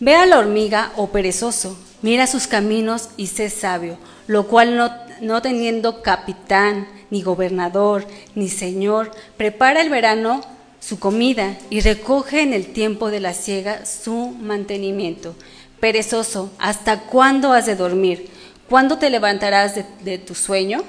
ve 0.00 0.14
a 0.14 0.26
la 0.26 0.38
hormiga, 0.38 0.92
oh 0.96 1.08
perezoso, 1.08 1.78
mira 2.00 2.26
sus 2.26 2.46
caminos 2.46 3.10
y 3.16 3.28
sé 3.28 3.50
sabio, 3.50 3.98
lo 4.26 4.48
cual 4.48 4.76
no, 4.76 4.90
no 5.20 5.42
teniendo 5.42 6.02
capitán, 6.02 6.88
ni 7.10 7.22
gobernador, 7.22 8.06
ni 8.34 8.48
señor, 8.48 9.12
prepara 9.36 9.80
el 9.80 9.90
verano 9.90 10.40
su 10.80 10.98
comida 10.98 11.56
y 11.70 11.80
recoge 11.80 12.42
en 12.42 12.52
el 12.52 12.72
tiempo 12.72 13.10
de 13.10 13.20
la 13.20 13.34
siega 13.34 13.86
su 13.86 14.34
mantenimiento. 14.40 15.36
Perezoso, 15.78 16.50
¿hasta 16.58 17.00
cuándo 17.00 17.52
has 17.52 17.66
de 17.66 17.76
dormir? 17.76 18.30
¿Cuándo 18.68 18.98
te 18.98 19.10
levantarás 19.10 19.74
de, 19.76 19.84
de 20.02 20.18
tu 20.18 20.34
sueño? 20.34 20.82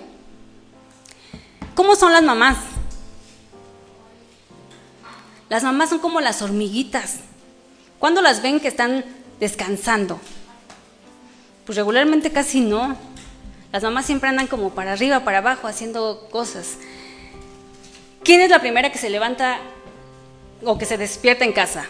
¿Cómo 1.76 1.96
son 1.96 2.14
las 2.14 2.24
mamás? 2.24 2.58
Las 5.54 5.62
mamás 5.62 5.92
son 5.92 6.00
como 6.00 6.20
las 6.20 6.42
hormiguitas. 6.42 7.18
¿Cuándo 8.00 8.24
las 8.24 8.42
ven 8.42 8.60
que 8.60 8.68
están 8.68 9.06
descansando? 9.40 10.20
Pues 11.64 11.78
regularmente 11.78 12.32
casi 12.32 12.60
no. 12.60 12.98
Las 13.72 13.84
mamás 13.84 14.08
siempre 14.08 14.30
andan 14.30 14.48
como 14.48 14.72
para 14.72 14.94
arriba, 14.94 15.24
para 15.24 15.38
abajo, 15.38 15.68
haciendo 15.68 16.28
cosas. 16.32 16.80
¿Quién 18.24 18.42
es 18.42 18.50
la 18.50 18.62
primera 18.62 18.92
que 18.92 18.98
se 18.98 19.12
levanta 19.12 19.60
o 20.66 20.80
que 20.80 20.86
se 20.86 20.98
despierta 20.98 21.46
en 21.46 21.54
casa? 21.54 21.86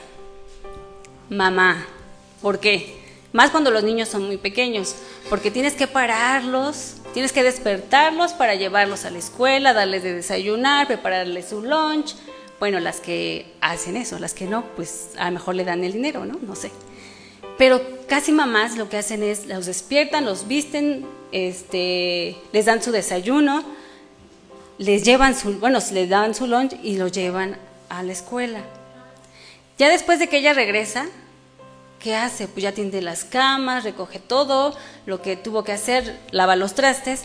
Mamá. 1.29 1.85
¿Por 2.41 2.59
qué? 2.59 3.01
Más 3.31 3.49
cuando 3.49 3.71
los 3.71 3.85
niños 3.85 4.09
son 4.09 4.25
muy 4.25 4.35
pequeños, 4.35 4.93
porque 5.29 5.51
tienes 5.51 5.75
que 5.75 5.87
pararlos, 5.87 6.95
tienes 7.13 7.31
que 7.31 7.43
despertarlos 7.43 8.33
para 8.33 8.55
llevarlos 8.55 9.05
a 9.05 9.09
la 9.09 9.19
escuela, 9.19 9.71
darles 9.71 10.03
de 10.03 10.15
desayunar, 10.15 10.85
prepararles 10.85 11.47
su 11.47 11.61
lunch. 11.61 12.13
Bueno, 12.63 12.79
las 12.79 13.01
que 13.01 13.45
hacen 13.59 13.97
eso, 13.97 14.19
las 14.19 14.33
que 14.33 14.45
no, 14.45 14.63
pues 14.77 15.09
a 15.17 15.25
lo 15.25 15.31
mejor 15.33 15.53
le 15.53 15.65
dan 15.65 15.83
el 15.83 15.91
dinero, 15.91 16.23
¿no? 16.23 16.39
No 16.41 16.55
sé. 16.55 16.71
Pero 17.57 17.81
casi 18.07 18.31
mamás 18.31 18.77
lo 18.77 18.87
que 18.87 18.95
hacen 18.95 19.21
es 19.21 19.47
los 19.47 19.65
despiertan, 19.65 20.23
los 20.23 20.47
visten, 20.47 21.05
este, 21.33 22.37
les 22.53 22.63
dan 22.63 22.81
su 22.81 22.93
desayuno, 22.93 23.65
les 24.77 25.03
llevan 25.03 25.37
su, 25.37 25.59
bueno, 25.59 25.79
les 25.91 26.07
dan 26.07 26.33
su 26.33 26.47
lunch 26.47 26.77
y 26.81 26.95
lo 26.95 27.09
llevan 27.09 27.57
a 27.89 28.01
la 28.01 28.13
escuela. 28.13 28.61
Ya 29.77 29.89
después 29.89 30.19
de 30.19 30.29
que 30.29 30.37
ella 30.37 30.53
regresa, 30.53 31.07
¿qué 31.99 32.15
hace? 32.15 32.47
Pues 32.47 32.63
ya 32.63 32.71
tiende 32.71 33.01
las 33.01 33.25
camas, 33.25 33.83
recoge 33.83 34.19
todo, 34.19 34.73
lo 35.05 35.21
que 35.21 35.35
tuvo 35.35 35.65
que 35.65 35.73
hacer, 35.73 36.17
lava 36.31 36.55
los 36.55 36.75
trastes, 36.75 37.23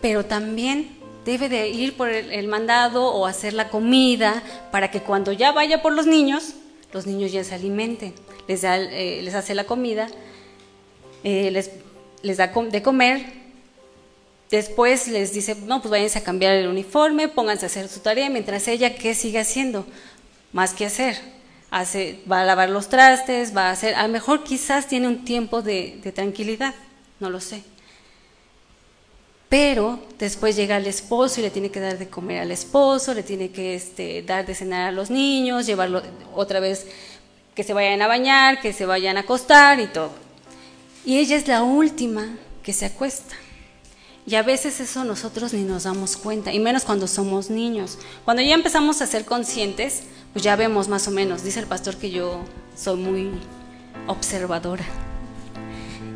pero 0.00 0.24
también 0.24 0.97
debe 1.28 1.48
de 1.50 1.68
ir 1.68 1.96
por 1.96 2.08
el, 2.08 2.48
mandado 2.48 3.06
o 3.08 3.26
hacer 3.26 3.52
la 3.52 3.68
comida 3.68 4.42
para 4.72 4.90
que 4.90 5.02
cuando 5.02 5.32
ya 5.32 5.52
vaya 5.52 5.82
por 5.82 5.92
los 5.92 6.06
niños, 6.06 6.54
los 6.92 7.06
niños 7.06 7.30
ya 7.30 7.44
se 7.44 7.54
alimenten. 7.54 8.14
Les, 8.46 8.62
da, 8.62 8.78
eh, 8.78 9.20
les 9.22 9.34
hace 9.34 9.54
la 9.54 9.64
comida, 9.64 10.08
eh, 11.24 11.50
les, 11.50 12.36
da 12.38 12.46
de 12.46 12.82
comer, 12.82 13.26
después 14.50 15.08
les 15.08 15.34
dice, 15.34 15.54
no, 15.66 15.82
pues 15.82 15.90
váyanse 15.90 16.18
a 16.18 16.24
cambiar 16.24 16.54
el 16.54 16.66
uniforme, 16.66 17.28
pónganse 17.28 17.66
a 17.66 17.68
hacer 17.68 17.88
su 17.88 18.00
tarea, 18.00 18.30
mientras 18.30 18.66
ella, 18.66 18.94
¿qué 18.94 19.14
sigue 19.14 19.38
haciendo? 19.38 19.86
Más 20.52 20.72
que 20.72 20.86
hacer 20.86 21.18
hace, 21.70 22.20
va 22.30 22.40
a 22.40 22.44
lavar 22.44 22.70
los 22.70 22.88
trastes, 22.88 23.56
va 23.56 23.68
a 23.68 23.72
hacer, 23.72 23.94
a 23.94 24.02
lo 24.06 24.08
mejor 24.08 24.44
quizás 24.44 24.86
tiene 24.86 25.06
un 25.06 25.24
tiempo 25.24 25.62
de, 25.62 26.00
tranquilidad, 26.14 26.74
no 27.20 27.30
lo 27.30 27.40
sé. 27.40 27.62
Pero 29.48 29.98
después 30.18 30.56
llega 30.56 30.76
el 30.76 30.86
esposo 30.86 31.40
y 31.40 31.42
le 31.42 31.50
tiene 31.50 31.70
que 31.70 31.80
dar 31.80 31.98
de 31.98 32.08
comer 32.08 32.40
al 32.40 32.50
esposo, 32.50 33.14
le 33.14 33.22
tiene 33.22 33.50
que 33.50 33.74
este, 33.74 34.22
dar 34.22 34.44
de 34.44 34.54
cenar 34.54 34.88
a 34.88 34.92
los 34.92 35.08
niños, 35.08 35.66
llevarlo 35.66 36.02
otra 36.34 36.60
vez 36.60 36.86
que 37.54 37.64
se 37.64 37.72
vayan 37.72 38.02
a 38.02 38.06
bañar, 38.06 38.60
que 38.60 38.72
se 38.72 38.84
vayan 38.84 39.16
a 39.16 39.20
acostar 39.20 39.80
y 39.80 39.86
todo. 39.86 40.10
Y 41.04 41.18
ella 41.18 41.36
es 41.36 41.48
la 41.48 41.62
última 41.62 42.36
que 42.62 42.74
se 42.74 42.84
acuesta. 42.84 43.34
Y 44.26 44.34
a 44.34 44.42
veces 44.42 44.78
eso 44.80 45.04
nosotros 45.04 45.54
ni 45.54 45.62
nos 45.62 45.84
damos 45.84 46.18
cuenta, 46.18 46.52
y 46.52 46.60
menos 46.60 46.84
cuando 46.84 47.06
somos 47.06 47.48
niños. 47.48 47.96
Cuando 48.26 48.42
ya 48.42 48.54
empezamos 48.54 49.00
a 49.00 49.06
ser 49.06 49.24
conscientes, 49.24 50.02
pues 50.34 50.44
ya 50.44 50.54
vemos 50.54 50.88
más 50.88 51.08
o 51.08 51.10
menos. 51.10 51.42
Dice 51.42 51.60
el 51.60 51.66
pastor 51.66 51.96
que 51.96 52.10
yo 52.10 52.44
soy 52.76 52.98
muy 52.98 53.30
observadora. 54.06 54.84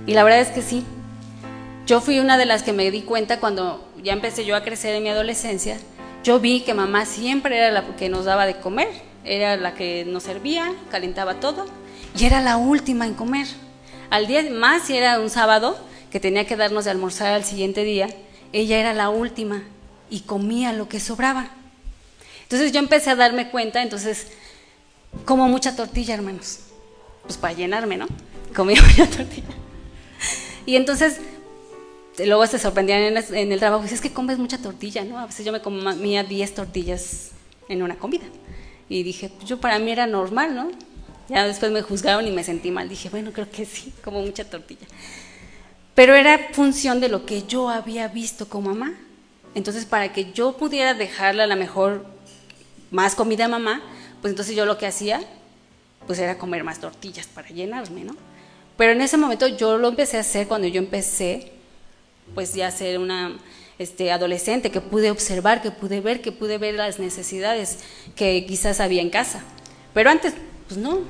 Y 0.06 0.12
la 0.12 0.24
verdad 0.24 0.42
es 0.42 0.48
que 0.48 0.60
sí. 0.60 0.84
Yo 1.86 2.00
fui 2.00 2.20
una 2.20 2.38
de 2.38 2.46
las 2.46 2.62
que 2.62 2.72
me 2.72 2.90
di 2.92 3.02
cuenta 3.02 3.40
cuando 3.40 3.84
ya 4.02 4.12
empecé 4.12 4.44
yo 4.44 4.54
a 4.54 4.62
crecer 4.62 4.94
en 4.94 5.02
mi 5.02 5.08
adolescencia. 5.08 5.78
Yo 6.22 6.38
vi 6.38 6.60
que 6.60 6.74
mamá 6.74 7.06
siempre 7.06 7.56
era 7.56 7.72
la 7.72 7.96
que 7.96 8.08
nos 8.08 8.24
daba 8.24 8.46
de 8.46 8.56
comer, 8.56 8.88
era 9.24 9.56
la 9.56 9.74
que 9.74 10.04
nos 10.04 10.22
servía, 10.22 10.72
calentaba 10.90 11.40
todo 11.40 11.66
y 12.16 12.24
era 12.24 12.40
la 12.40 12.56
última 12.56 13.06
en 13.06 13.14
comer. 13.14 13.48
Al 14.10 14.28
día 14.28 14.48
más 14.50 14.82
si 14.84 14.96
era 14.96 15.18
un 15.18 15.28
sábado, 15.28 15.76
que 16.12 16.20
tenía 16.20 16.46
que 16.46 16.56
darnos 16.56 16.84
de 16.84 16.92
almorzar 16.92 17.32
al 17.32 17.44
siguiente 17.44 17.82
día, 17.82 18.08
ella 18.52 18.78
era 18.78 18.94
la 18.94 19.08
última 19.08 19.64
y 20.08 20.20
comía 20.20 20.72
lo 20.72 20.88
que 20.88 21.00
sobraba. 21.00 21.48
Entonces 22.42 22.70
yo 22.70 22.78
empecé 22.78 23.10
a 23.10 23.16
darme 23.16 23.50
cuenta, 23.50 23.82
entonces, 23.82 24.28
como 25.24 25.48
mucha 25.48 25.74
tortilla, 25.74 26.14
hermanos. 26.14 26.60
Pues 27.22 27.38
para 27.38 27.54
llenarme, 27.54 27.96
¿no? 27.96 28.06
Comía 28.54 28.80
mucha 28.88 29.08
tortilla. 29.08 29.48
Y 30.66 30.76
entonces, 30.76 31.18
luego 32.18 32.46
se 32.46 32.58
sorprendían 32.58 33.16
en, 33.16 33.52
el 33.52 33.58
trabajo, 33.58 33.84
es 33.84 34.00
que 34.00 34.12
comes 34.12 34.38
mucha 34.38 34.58
tortilla, 34.58 35.04
¿no? 35.04 35.18
A 35.18 35.26
veces 35.26 35.44
yo 35.44 35.52
me 35.52 35.60
comía 35.60 36.24
10 36.24 36.54
tortillas 36.54 37.30
en 37.68 37.82
una 37.82 37.96
comida. 37.96 38.24
Y 38.88 39.02
dije, 39.02 39.30
pues 39.30 39.48
yo 39.48 39.60
para 39.60 39.78
mí 39.78 39.90
era 39.90 40.06
normal, 40.06 40.54
¿no? 40.54 40.70
Ya 41.28 41.46
después 41.46 41.72
me 41.72 41.82
juzgaron 41.82 42.26
y 42.26 42.30
me 42.30 42.44
sentí 42.44 42.70
mal. 42.70 42.88
Dije, 42.88 43.08
bueno, 43.08 43.32
creo 43.32 43.50
que 43.50 43.64
sí, 43.64 43.92
como 44.02 44.20
mucha 44.20 44.44
tortilla 44.44 44.86
pero 45.94 46.14
era 46.14 46.48
función 46.52 47.00
de 47.00 47.08
lo 47.08 47.26
que 47.26 47.42
yo 47.42 47.68
había 47.68 48.08
visto 48.08 48.48
como 48.48 48.70
mamá. 48.70 48.94
Entonces, 49.54 49.84
para 49.84 50.12
que 50.12 50.32
yo 50.32 50.56
pudiera 50.56 50.94
dejarle 50.94 51.42
a 51.42 51.46
la 51.46 51.56
mejor 51.56 52.06
más 52.90 53.14
comida 53.14 53.44
a 53.44 53.48
mamá, 53.48 53.82
pues 54.20 54.32
entonces 54.32 54.56
yo 54.56 54.64
lo 54.64 54.78
que 54.78 54.86
hacía, 54.86 55.22
pues 56.06 56.18
era 56.18 56.38
comer 56.38 56.64
más 56.64 56.80
tortillas 56.80 57.26
para 57.26 57.48
llenarme, 57.48 58.04
¿no? 58.04 58.16
Pero 58.78 58.92
en 58.92 59.02
ese 59.02 59.18
momento 59.18 59.46
yo 59.46 59.76
lo 59.76 59.88
empecé 59.88 60.16
a 60.16 60.20
hacer 60.20 60.48
cuando 60.48 60.66
yo 60.68 60.78
empecé, 60.78 61.52
pues 62.34 62.54
ya 62.54 62.70
ser 62.70 62.98
una 62.98 63.36
este, 63.78 64.12
adolescente, 64.12 64.70
que 64.70 64.80
pude 64.80 65.10
observar, 65.10 65.62
que 65.62 65.70
pude 65.70 66.00
ver, 66.00 66.20
que 66.20 66.32
pude 66.32 66.58
ver 66.58 66.74
las 66.74 66.98
necesidades 66.98 67.80
que 68.16 68.44
quizás 68.46 68.80
había 68.80 69.02
en 69.02 69.10
casa. 69.10 69.42
Pero 69.94 70.10
antes, 70.10 70.34
pues 70.68 70.78
no. 70.78 71.00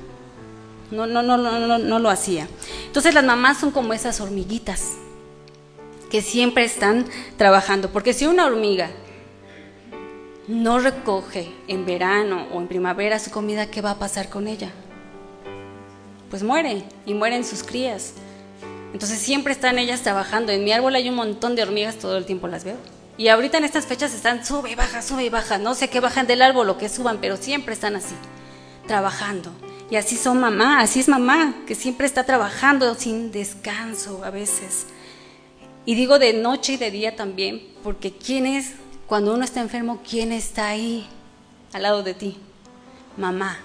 no, 0.90 1.06
no, 1.06 1.22
no, 1.22 1.36
no, 1.36 1.58
no, 1.58 1.78
no 1.78 1.98
lo 1.98 2.10
hacía. 2.10 2.48
Entonces 2.86 3.14
las 3.14 3.24
mamás 3.24 3.58
son 3.58 3.70
como 3.70 3.92
esas 3.92 4.20
hormiguitas 4.20 4.94
que 6.10 6.20
siempre 6.20 6.64
están 6.64 7.06
trabajando, 7.38 7.90
porque 7.90 8.12
si 8.12 8.26
una 8.26 8.46
hormiga 8.46 8.90
no 10.48 10.78
recoge 10.78 11.50
en 11.68 11.86
verano 11.86 12.48
o 12.52 12.60
en 12.60 12.68
primavera 12.68 13.18
su 13.18 13.30
comida, 13.30 13.70
¿qué 13.70 13.80
va 13.80 13.92
a 13.92 13.98
pasar 13.98 14.28
con 14.28 14.48
ella? 14.48 14.70
Pues 16.30 16.42
muere 16.42 16.84
y 17.06 17.14
mueren 17.14 17.44
sus 17.44 17.62
crías. 17.62 18.14
Entonces 18.92 19.18
siempre 19.18 19.52
están 19.52 19.78
ellas 19.78 20.02
trabajando. 20.02 20.52
En 20.52 20.64
mi 20.64 20.72
árbol 20.72 20.94
hay 20.94 21.08
un 21.08 21.14
montón 21.14 21.56
de 21.56 21.62
hormigas, 21.62 21.96
todo 21.96 22.16
el 22.16 22.26
tiempo 22.26 22.48
las 22.48 22.64
veo. 22.64 22.76
Y 23.16 23.28
ahorita 23.28 23.58
en 23.58 23.64
estas 23.64 23.86
fechas 23.86 24.14
están 24.14 24.44
sube 24.44 24.70
y 24.70 24.74
baja, 24.74 25.02
sube 25.02 25.24
y 25.24 25.28
baja. 25.28 25.58
No 25.58 25.74
sé 25.74 25.88
qué 25.88 26.00
bajan 26.00 26.26
del 26.26 26.42
árbol 26.42 26.68
o 26.70 26.78
qué 26.78 26.88
suban, 26.88 27.18
pero 27.20 27.36
siempre 27.36 27.74
están 27.74 27.96
así, 27.96 28.14
trabajando. 28.86 29.52
Y 29.90 29.96
así 29.96 30.16
son 30.16 30.40
mamá, 30.40 30.80
así 30.80 31.00
es 31.00 31.08
mamá, 31.08 31.54
que 31.66 31.74
siempre 31.74 32.06
está 32.06 32.24
trabajando 32.24 32.94
sin 32.94 33.30
descanso 33.30 34.24
a 34.24 34.30
veces. 34.30 34.86
Y 35.84 35.94
digo 35.94 36.18
de 36.18 36.32
noche 36.32 36.74
y 36.74 36.76
de 36.78 36.90
día 36.90 37.16
también, 37.16 37.62
porque 37.82 38.12
¿quién 38.12 38.46
es, 38.46 38.72
cuando 39.06 39.34
uno 39.34 39.44
está 39.44 39.60
enfermo, 39.60 40.00
quién 40.08 40.32
está 40.32 40.68
ahí 40.68 41.06
al 41.72 41.82
lado 41.82 42.02
de 42.02 42.14
ti? 42.14 42.38
Mamá, 43.18 43.58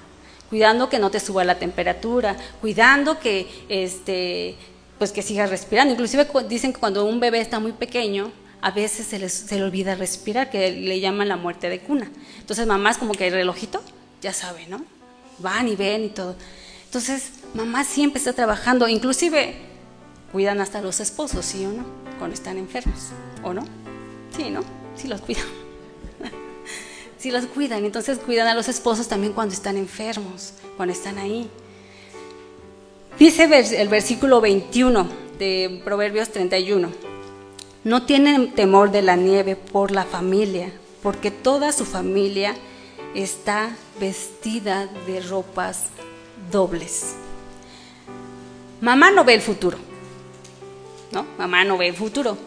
cuidando 0.49 0.89
que 0.89 0.99
no 0.99 1.11
te 1.11 1.21
suba 1.21 1.45
la 1.45 1.59
temperatura, 1.59 2.35
cuidando 2.59 3.19
que, 3.19 3.47
este, 3.69 4.57
pues 4.97 5.11
que 5.11 5.21
sigas 5.21 5.49
respirando. 5.49 5.93
Inclusive 5.93 6.27
dicen 6.49 6.73
que 6.73 6.79
cuando 6.79 7.05
un 7.05 7.19
bebé 7.19 7.41
está 7.41 7.59
muy 7.59 7.73
pequeño, 7.73 8.31
a 8.61 8.71
veces 8.71 9.07
se, 9.07 9.29
se 9.29 9.55
le 9.55 9.63
olvida 9.63 9.95
respirar, 9.95 10.49
que 10.49 10.71
le 10.71 10.99
llaman 10.99 11.27
la 11.27 11.37
muerte 11.37 11.69
de 11.69 11.79
cuna. 11.79 12.11
Entonces 12.39 12.65
mamá 12.65 12.91
es 12.91 12.97
como 12.97 13.13
que 13.13 13.27
el 13.27 13.33
relojito, 13.33 13.81
ya 14.21 14.33
sabe, 14.33 14.67
¿no? 14.67 14.83
van 15.39 15.67
y 15.67 15.75
ven 15.75 16.05
y 16.05 16.09
todo. 16.09 16.35
Entonces, 16.85 17.31
mamá 17.53 17.83
siempre 17.83 18.19
está 18.19 18.33
trabajando, 18.33 18.87
inclusive 18.87 19.55
cuidan 20.31 20.61
hasta 20.61 20.81
los 20.81 20.99
esposos, 20.99 21.45
¿sí 21.45 21.65
o 21.65 21.71
no? 21.71 21.85
Cuando 22.17 22.33
están 22.33 22.57
enfermos, 22.57 23.09
¿o 23.43 23.53
no? 23.53 23.63
Sí, 24.35 24.49
¿no? 24.49 24.61
Sí 24.95 25.07
los 25.07 25.21
cuidan. 25.21 25.45
sí 27.17 27.31
los 27.31 27.45
cuidan, 27.45 27.85
entonces 27.85 28.19
cuidan 28.19 28.47
a 28.47 28.55
los 28.55 28.67
esposos 28.67 29.07
también 29.07 29.33
cuando 29.33 29.53
están 29.53 29.77
enfermos, 29.77 30.53
cuando 30.75 30.93
están 30.93 31.17
ahí. 31.17 31.49
Dice 33.19 33.45
el 33.81 33.87
versículo 33.89 34.41
21 34.41 35.07
de 35.39 35.81
Proverbios 35.83 36.29
31, 36.29 36.91
no 37.83 38.05
tienen 38.05 38.51
temor 38.51 38.91
de 38.91 39.01
la 39.01 39.15
nieve 39.15 39.55
por 39.55 39.89
la 39.89 40.03
familia, 40.03 40.71
porque 41.01 41.31
toda 41.31 41.71
su 41.71 41.83
familia 41.83 42.53
está 43.15 43.75
vestida 43.99 44.87
de 45.07 45.21
ropas 45.21 45.85
dobles. 46.51 47.15
Mamá 48.81 49.09
no 49.09 49.23
ve 49.23 49.33
el 49.33 49.41
futuro, 49.41 49.79
¿no? 51.11 51.25
Mamá 51.39 51.63
no 51.63 51.75
ve 51.75 51.87
el 51.87 51.95
futuro, 51.95 52.37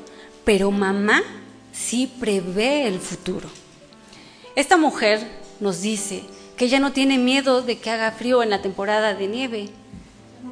pero 0.45 0.71
mamá 0.71 1.25
sí 1.73 2.13
prevé 2.21 2.87
el 2.87 3.01
futuro. 3.01 3.49
Esta 4.55 4.77
mujer 4.77 5.27
nos 5.59 5.81
dice 5.81 6.23
que 6.57 6.67
ella 6.67 6.79
no 6.79 6.93
tiene 6.93 7.19
miedo 7.19 7.61
de 7.61 7.79
que 7.79 7.91
haga 7.91 8.13
frío 8.13 8.41
en 8.45 8.51
la 8.51 8.63
temporada 8.63 9.15
de 9.15 9.27
nieve, 9.27 9.71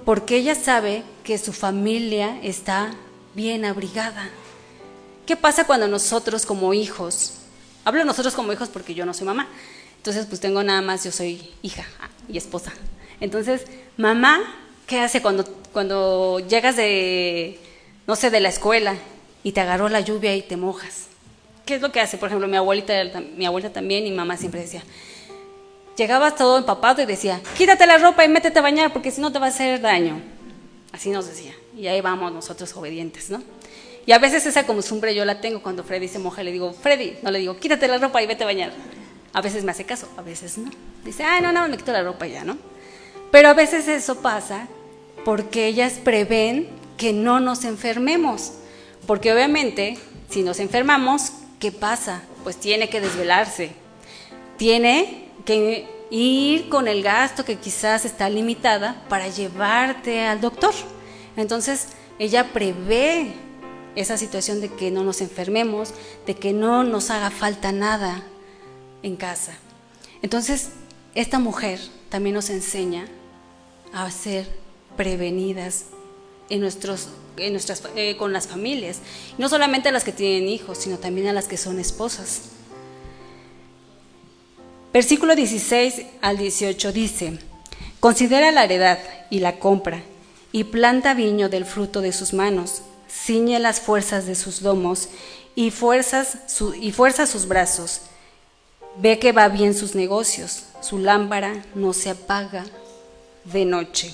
porque 0.05 0.37
ella 0.37 0.55
sabe 0.55 1.03
que 1.25 1.39
su 1.39 1.53
familia 1.53 2.39
está 2.43 2.95
bien 3.35 3.65
abrigada. 3.65 4.31
¿Qué 5.27 5.37
pasa 5.37 5.67
cuando 5.67 5.89
nosotros 5.89 6.47
como 6.47 6.73
hijos, 6.75 7.35
hablo 7.85 8.05
nosotros 8.05 8.35
como 8.35 8.53
hijos 8.53 8.69
porque 8.69 8.95
yo 8.95 9.05
no 9.05 9.15
soy 9.15 9.27
mamá, 9.27 9.49
entonces, 9.99 10.27
pues 10.27 10.41
tengo 10.41 10.63
nada 10.63 10.81
más, 10.81 11.05
yo 11.05 11.13
soy 11.13 11.51
hija 11.61 11.85
y 12.29 12.39
esposa. 12.39 12.73
Entonces, 13.21 13.67
mamá, 13.97 14.41
¿qué 14.87 15.01
hace 15.01 15.21
cuando, 15.21 15.45
cuando 15.73 16.41
llegas 16.49 16.77
de, 16.77 17.59
no 18.07 18.17
sé, 18.17 18.31
de 18.31 18.41
la 18.41 18.49
escuela 18.49 18.95
y 19.43 19.53
te 19.53 19.61
agarró 19.61 19.89
la 19.89 20.01
lluvia 20.01 20.35
y 20.35 20.43
te 20.43 20.57
mojas? 20.57 21.09
¿Qué 21.67 21.75
es 21.75 21.83
lo 21.83 21.93
que 21.93 22.01
hace? 22.01 22.17
Por 22.17 22.29
ejemplo, 22.29 22.49
mi 22.49 22.57
abuelita, 22.57 22.95
mi 23.37 23.45
abuelita 23.45 23.73
también 23.73 24.07
y 24.07 24.11
mamá 24.13 24.37
siempre 24.37 24.61
decía, 24.61 24.83
llegabas 25.99 26.37
todo 26.37 26.59
empapado 26.59 27.03
y 27.03 27.07
decía, 27.07 27.41
quítate 27.57 27.87
la 27.87 27.99
ropa 27.99 28.25
y 28.25 28.29
métete 28.29 28.61
a 28.61 28.63
bañar 28.63 28.93
porque 28.93 29.11
si 29.11 29.21
no 29.21 29.33
te 29.33 29.39
va 29.39 29.47
a 29.47 29.49
hacer 29.49 29.81
daño. 29.81 30.23
Así 30.93 31.11
nos 31.11 31.27
decía. 31.27 31.53
Y 31.77 31.89
ahí 31.89 32.01
vamos 32.01 32.33
nosotros 32.33 32.75
obedientes, 32.77 33.29
¿no? 33.29 33.43
Y 34.07 34.13
a 34.13 34.19
veces 34.19 34.47
esa 34.47 34.65
costumbre 34.65 35.15
yo 35.15 35.25
la 35.25 35.41
tengo 35.41 35.61
cuando 35.61 35.85
Freddy 35.85 36.09
se 36.09 36.19
moja, 36.19 36.43
le 36.43 36.53
digo, 36.53 36.73
Freddy, 36.73 37.19
no 37.23 37.31
le 37.31 37.41
digo, 37.41 37.59
quítate 37.59 37.89
la 37.89 37.99
ropa 37.99 38.23
y 38.23 38.27
vete 38.27 38.45
a 38.45 38.47
bañar. 38.47 38.73
A 39.35 39.43
veces 39.43 39.65
me 39.65 39.73
hace 39.73 39.85
caso, 39.85 40.09
a 40.17 40.23
veces 40.23 40.57
no. 40.57 40.71
Dice, 41.05 41.25
ay, 41.25 41.43
no, 41.43 41.53
no, 41.53 41.69
me 41.69 41.77
quito 41.77 41.93
la 41.93 42.03
ropa 42.03 42.27
ya, 42.27 42.45
¿no? 42.45 42.57
Pero 43.31 43.49
a 43.49 43.55
veces 43.55 43.87
eso 43.87 44.23
pasa 44.23 44.67
porque 45.25 45.67
ellas 45.67 45.95
prevén 46.03 46.69
que 46.97 47.13
no 47.13 47.41
nos 47.41 47.65
enfermemos. 47.65 48.53
Porque 49.07 49.33
obviamente, 49.33 49.99
si 50.31 50.43
nos 50.43 50.59
enfermamos, 50.59 51.33
¿qué 51.59 51.71
pasa? 51.71 52.23
Pues 52.45 52.57
tiene 52.57 52.89
que 52.89 53.03
desvelarse. 53.03 53.73
Tiene 54.57 55.28
que 55.45 55.89
ir 56.11 56.69
con 56.69 56.89
el 56.89 57.03
gasto 57.03 57.45
que 57.45 57.57
quizás 57.57 58.05
está 58.05 58.29
limitada 58.31 59.05
para 59.09 59.29
llevarte 59.29 60.27
al 60.27 60.41
doctor. 60.41 60.75
Entonces, 61.37 61.89
ella 62.19 62.53
prevé 62.53 63.35
esa 63.95 64.17
situación 64.17 64.61
de 64.61 64.69
que 64.69 64.91
no 64.91 65.05
nos 65.05 65.21
enfermemos, 65.21 65.93
de 66.27 66.35
que 66.35 66.53
no 66.53 66.85
nos 66.85 67.11
haga 67.11 67.31
falta 67.31 67.73
nada 67.73 68.23
en 69.03 69.17
casa. 69.17 69.53
Entonces, 70.23 70.71
esta 71.15 71.39
mujer 71.39 71.81
también 72.09 72.35
nos 72.35 72.51
enseña 72.51 73.07
a 73.93 74.11
ser 74.11 74.49
prevenidas 74.97 75.87
en 76.51 76.61
nuestros, 76.61 77.09
en 77.37 77.53
nuestras, 77.53 77.83
eh, 77.97 78.17
con 78.17 78.33
las 78.33 78.49
familias, 78.49 79.01
no 79.37 79.49
solamente 79.49 79.89
a 79.89 79.93
las 79.93 80.05
que 80.05 80.13
tienen 80.13 80.49
hijos, 80.49 80.79
sino 80.79 80.99
también 80.99 81.29
a 81.29 81.33
las 81.33 81.47
que 81.47 81.57
son 81.57 81.79
esposas. 81.79 82.51
Versículo 84.99 85.37
16 85.37 86.03
al 86.23 86.39
18 86.39 86.91
dice, 86.91 87.39
considera 88.01 88.51
la 88.51 88.65
heredad 88.65 88.99
y 89.31 89.39
la 89.39 89.61
compra, 89.61 90.03
y 90.51 90.65
planta 90.65 91.15
viño 91.15 91.49
del 91.49 91.67
fruto 91.67 92.01
de 92.01 92.11
sus 92.13 92.33
manos, 92.33 92.83
ciñe 93.09 93.61
las 93.61 93.81
fuerzas 93.81 94.27
de 94.27 94.35
sus 94.35 94.61
domos, 94.61 95.09
y, 95.55 95.71
fuerza 95.71 96.27
sus 97.29 97.47
brazos, 97.47 98.01
Ve 98.97 99.21
que 99.21 99.31
va 99.31 99.47
bien 99.47 99.73
sus 99.73 99.95
negocios, 99.95 100.65
su 100.81 100.99
lámpara 100.99 101.65
no 101.77 101.93
se 101.93 102.11
apaga 102.11 102.67
de 103.45 103.65
noche. 103.65 104.13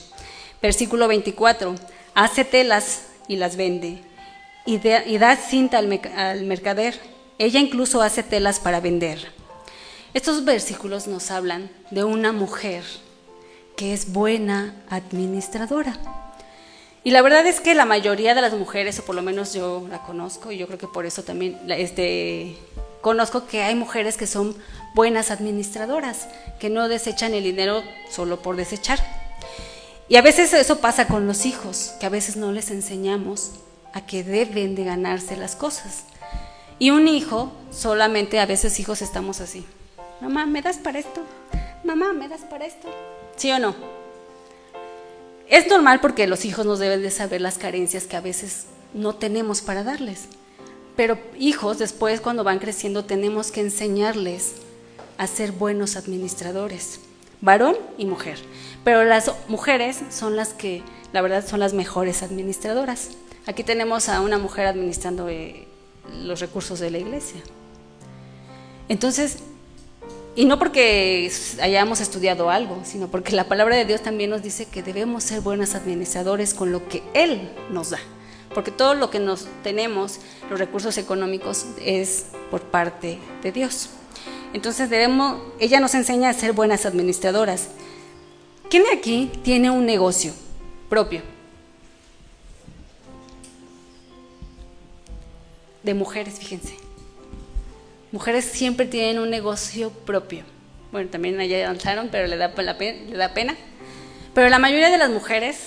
Versículo 0.61 1.09
24, 1.09 1.77
hace 2.15 2.45
telas 2.45 3.05
y 3.27 3.37
las 3.37 3.57
vende, 3.57 4.01
y, 4.67 4.77
da 5.17 5.37
cinta 5.37 5.79
al 5.79 6.45
mercader. 6.45 7.01
Ella 7.39 7.59
incluso 7.59 8.03
hace 8.03 8.23
telas 8.23 8.61
para 8.61 8.81
vender. 8.81 9.44
Estos 10.15 10.45
versículos 10.45 11.09
nos 11.09 11.33
hablan 11.33 11.69
de 11.91 12.05
una 12.05 12.31
mujer 12.31 12.85
que 13.77 13.93
es 13.93 14.13
buena 14.13 14.73
administradora. 14.89 15.99
Y 17.03 17.11
la 17.11 17.21
verdad 17.21 17.45
es 17.49 17.61
que 17.61 17.75
la 17.75 17.85
mayoría 17.85 18.37
de 18.37 18.41
las 18.41 18.55
mujeres, 18.55 18.97
o 19.01 19.05
por 19.05 19.17
lo 19.17 19.23
menos 19.23 19.55
yo 19.55 19.85
la 19.91 20.05
conozco, 20.05 20.53
y 20.53 20.57
yo 20.57 20.69
creo 20.69 20.79
que 20.79 20.87
por 20.87 21.05
eso 21.05 21.25
también 21.25 21.59
este, 21.69 22.57
conozco 23.01 23.49
que 23.49 23.65
hay 23.65 23.75
mujeres 23.75 24.17
que 24.17 24.29
son 24.29 24.57
buenas 24.95 25.33
administradoras, 25.33 26.29
que 26.61 26.71
no 26.71 26.87
desechan 26.87 27.35
el 27.35 27.43
dinero 27.43 27.83
solo 28.09 28.41
por 28.41 28.55
desechar. 28.55 29.01
Y 30.09 30.15
a 30.15 30.23
veces 30.23 30.53
eso 30.55 30.79
pasa 30.79 31.09
con 31.09 31.27
los 31.27 31.45
hijos, 31.45 31.93
que 31.99 32.07
a 32.07 32.11
veces 32.11 32.37
no 32.37 32.53
les 32.53 32.71
enseñamos 32.71 33.51
a 33.93 34.07
que 34.07 34.23
deben 34.23 34.77
de 34.77 34.85
ganarse 34.85 35.37
las 35.37 35.57
cosas. 35.57 36.05
Y 36.79 36.91
un 36.91 37.09
hijo, 37.09 37.51
solamente 37.73 38.39
a 38.39 38.47
veces 38.47 38.79
hijos 38.79 39.03
estamos 39.03 39.41
así. 39.41 39.67
Mamá, 40.21 40.47
¿me 40.47 40.63
das 40.63 40.79
para 40.79 40.99
esto? 40.99 41.23
Mamá, 41.83 42.13
¿me 42.13 42.29
das 42.29 42.43
para 42.43 42.67
esto? 42.67 42.89
¿Sí 43.37 43.51
o 43.51 43.59
no? 43.59 43.75
Es 45.49 45.69
normal 45.69 46.01
porque 46.01 46.27
los 46.27 46.45
hijos 46.45 46.65
nos 46.65 46.79
deben 46.79 47.03
de 47.03 47.11
saber 47.11 47.41
las 47.41 47.59
carencias 47.59 48.05
que 48.05 48.17
a 48.17 48.21
veces 48.21 48.67
no 48.95 49.15
tenemos 49.15 49.61
para 49.61 49.83
darles. 49.83 50.29
Pero 50.97 51.19
hijos, 51.39 51.79
después 51.79 52.21
cuando 52.21 52.45
van 52.45 52.61
creciendo, 52.61 53.05
tenemos 53.05 53.51
que 53.51 53.61
enseñarles 53.61 54.55
a 55.19 55.27
ser 55.27 55.53
buenos 55.53 55.97
administradores, 55.97 57.01
varón 57.41 57.77
y 57.99 58.07
mujer. 58.07 58.39
Pero 58.85 59.05
las 59.05 59.31
mujeres 59.49 60.01
son 60.11 60.37
las 60.37 60.55
que, 60.55 60.83
la 61.13 61.21
verdad, 61.21 61.47
son 61.47 61.61
las 61.61 61.75
mejores 61.75 62.23
administradoras. 62.23 63.11
Aquí 63.47 63.65
tenemos 63.65 64.09
a 64.09 64.21
una 64.21 64.39
mujer 64.39 64.67
administrando 64.67 65.29
eh, 65.29 65.67
los 66.23 66.41
recursos 66.41 66.79
de 66.81 66.91
la 66.91 66.99
iglesia. 66.99 67.41
Entonces, 68.89 69.39
y 70.37 70.45
no 70.45 70.59
porque 70.59 71.31
hayamos 71.61 72.01
estudiado 72.01 72.51
algo, 72.51 72.81
sino 72.85 73.09
porque 73.09 73.33
la 73.33 73.45
palabra 73.45 73.77
de 73.77 73.85
Dios 73.85 74.03
también 74.03 74.31
nos 74.31 74.43
dice 74.43 74.67
que 74.67 74.83
debemos 74.83 75.25
ser 75.25 75.41
buenos 75.41 75.75
administradores 75.75 76.55
con 76.55 76.73
lo 76.73 76.89
que 76.89 77.03
Él 77.15 77.51
nos 77.71 77.91
da 77.91 78.01
porque 78.55 78.71
todo 78.71 78.95
lo 78.95 79.11
que 79.11 79.19
nos 79.19 79.47
tenemos, 79.63 80.21
los 80.49 80.59
recursos 80.59 80.97
económicos, 80.97 81.67
es 81.85 82.27
por 82.51 82.63
parte 82.63 83.19
de 83.43 83.53
Dios. 83.53 83.91
Entonces 84.55 84.89
debemos, 84.89 85.43
ella 85.59 85.81
nos 85.81 85.95
enseña 85.95 86.31
a 86.31 86.33
ser 86.33 86.53
buenas 86.53 86.87
administradoras. 86.87 87.69
¿quién 88.71 88.85
de 88.85 88.93
aquí 88.93 89.31
tiene 89.43 89.71
un 89.71 89.85
negocio 89.85 90.33
propio? 90.89 91.23
De 95.83 95.93
mujeres, 95.93 96.39
fíjense. 96.39 96.84
Mujeres 98.15 98.45
siempre 98.45 98.87
tienen 98.87 99.19
un 99.19 99.29
negocio 99.29 99.91
propio. 99.91 100.45
Bueno, 100.93 101.11
también 101.11 101.41
allá 101.41 101.65
avanzaron, 101.65 102.11
pero 102.13 102.29
le 102.29 102.37
da, 102.37 102.55
le 102.55 103.17
da 103.17 103.35
pena. 103.35 103.57
Pero 104.33 104.49
la 104.51 104.61
mayoría 104.61 104.89
de 104.89 104.99
las 104.99 105.11
mujeres, 105.11 105.67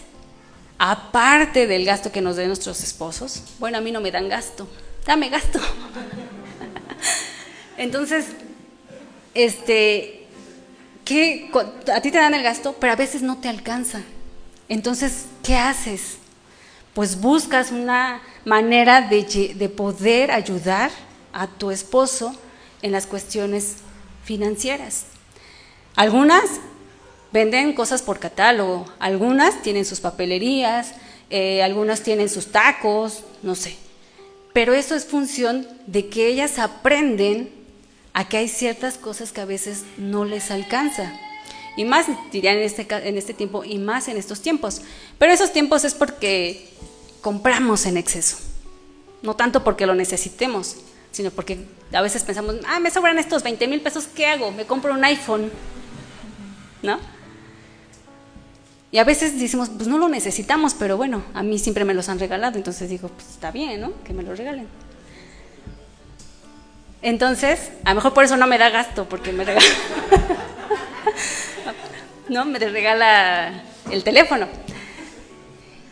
aparte 0.77 1.67
del 1.67 1.83
gasto 1.83 2.09
que 2.13 2.21
nos 2.21 2.37
den 2.37 2.47
nuestros 2.47 2.81
esposos, 2.83 3.43
bueno, 3.59 3.79
a 3.79 3.81
mí 3.81 3.91
no 3.91 3.99
me 3.99 4.11
dan 4.11 4.29
gasto, 4.29 4.65
dame 5.05 5.27
gasto. 5.27 5.59
Entonces, 7.77 8.27
este, 9.33 10.25
¿qué, 11.03 11.51
a 11.93 11.99
ti 11.99 12.11
te 12.11 12.17
dan 12.17 12.33
el 12.33 12.43
gasto, 12.43 12.77
pero 12.79 12.93
a 12.93 12.95
veces 12.95 13.23
no 13.23 13.39
te 13.39 13.49
alcanza. 13.49 14.03
Entonces, 14.69 15.25
¿qué 15.43 15.57
haces? 15.57 16.15
Pues 16.93 17.19
buscas 17.19 17.71
una 17.71 18.21
manera 18.45 19.01
de 19.01 19.69
poder 19.75 20.31
ayudar 20.31 20.91
a 21.37 21.45
tu 21.45 21.69
esposo 21.69 22.35
en 22.81 22.91
las 22.91 23.05
cuestiones 23.05 23.75
financieras. 24.23 25.05
Algunas 25.95 26.43
venden 27.31 27.73
cosas 27.73 28.01
por 28.01 28.17
catálogo, 28.17 28.87
algunas 28.97 29.61
tienen 29.61 29.85
sus 29.85 29.99
papelerías, 29.99 30.95
eh, 31.29 31.61
algunas 31.61 32.01
tienen 32.01 32.27
sus 32.27 32.51
tacos, 32.51 33.23
no 33.43 33.53
sé. 33.53 33.77
Pero 34.51 34.73
eso 34.73 34.95
es 34.95 35.05
función 35.05 35.67
de 35.85 36.09
que 36.09 36.27
ellas 36.27 36.57
aprenden 36.57 37.51
a 38.13 38.27
que 38.27 38.37
hay 38.37 38.47
ciertas 38.47 38.97
cosas 38.97 39.31
que 39.31 39.41
a 39.41 39.45
veces 39.45 39.83
no 39.97 40.25
les 40.25 40.49
alcanza. 40.49 41.13
Y 41.75 41.85
más, 41.85 42.07
diría 42.31 42.53
en 42.53 42.59
este, 42.61 42.87
en 42.89 43.15
este 43.15 43.35
tiempo, 43.35 43.63
y 43.63 43.77
más 43.77 44.07
en 44.07 44.17
estos 44.17 44.41
tiempos. 44.41 44.81
Pero 45.19 45.31
esos 45.31 45.53
tiempos 45.53 45.85
es 45.85 45.93
porque 45.93 46.67
compramos 47.21 47.85
en 47.85 47.97
exceso. 47.97 48.37
No 49.21 49.35
tanto 49.35 49.63
porque 49.63 49.85
lo 49.85 49.93
necesitemos, 49.93 50.77
sino 51.17 51.31
porque 51.31 51.65
a 51.91 52.01
veces 52.01 52.23
pensamos, 52.23 52.57
ah, 52.67 52.79
me 52.79 52.91
sobran 52.91 53.17
estos 53.17 53.41
20 53.41 53.67
mil 53.67 53.81
pesos, 53.81 54.05
¿qué 54.05 54.27
hago? 54.27 54.51
Me 54.51 54.65
compro 54.65 54.93
un 54.93 55.03
iPhone. 55.03 55.51
¿No? 56.83 56.99
Y 58.91 58.99
a 58.99 59.03
veces 59.03 59.39
decimos, 59.39 59.69
pues 59.75 59.87
no 59.87 59.97
lo 59.97 60.09
necesitamos, 60.09 60.75
pero 60.75 60.95
bueno, 60.95 61.23
a 61.33 61.41
mí 61.41 61.57
siempre 61.57 61.85
me 61.85 61.95
los 61.95 62.07
han 62.07 62.19
regalado, 62.19 62.57
entonces 62.57 62.87
digo, 62.87 63.07
pues 63.09 63.29
está 63.29 63.49
bien, 63.49 63.81
¿no? 63.81 63.93
Que 64.03 64.13
me 64.13 64.21
lo 64.21 64.35
regalen. 64.35 64.67
Entonces, 67.01 67.71
a 67.83 67.89
lo 67.89 67.95
mejor 67.95 68.13
por 68.13 68.23
eso 68.23 68.37
no 68.37 68.45
me 68.45 68.59
da 68.59 68.69
gasto, 68.69 69.09
porque 69.09 69.31
me 69.31 69.43
regala. 69.43 69.65
no, 72.29 72.45
me 72.45 72.59
regala 72.59 73.63
el 73.89 74.03
teléfono. 74.03 74.47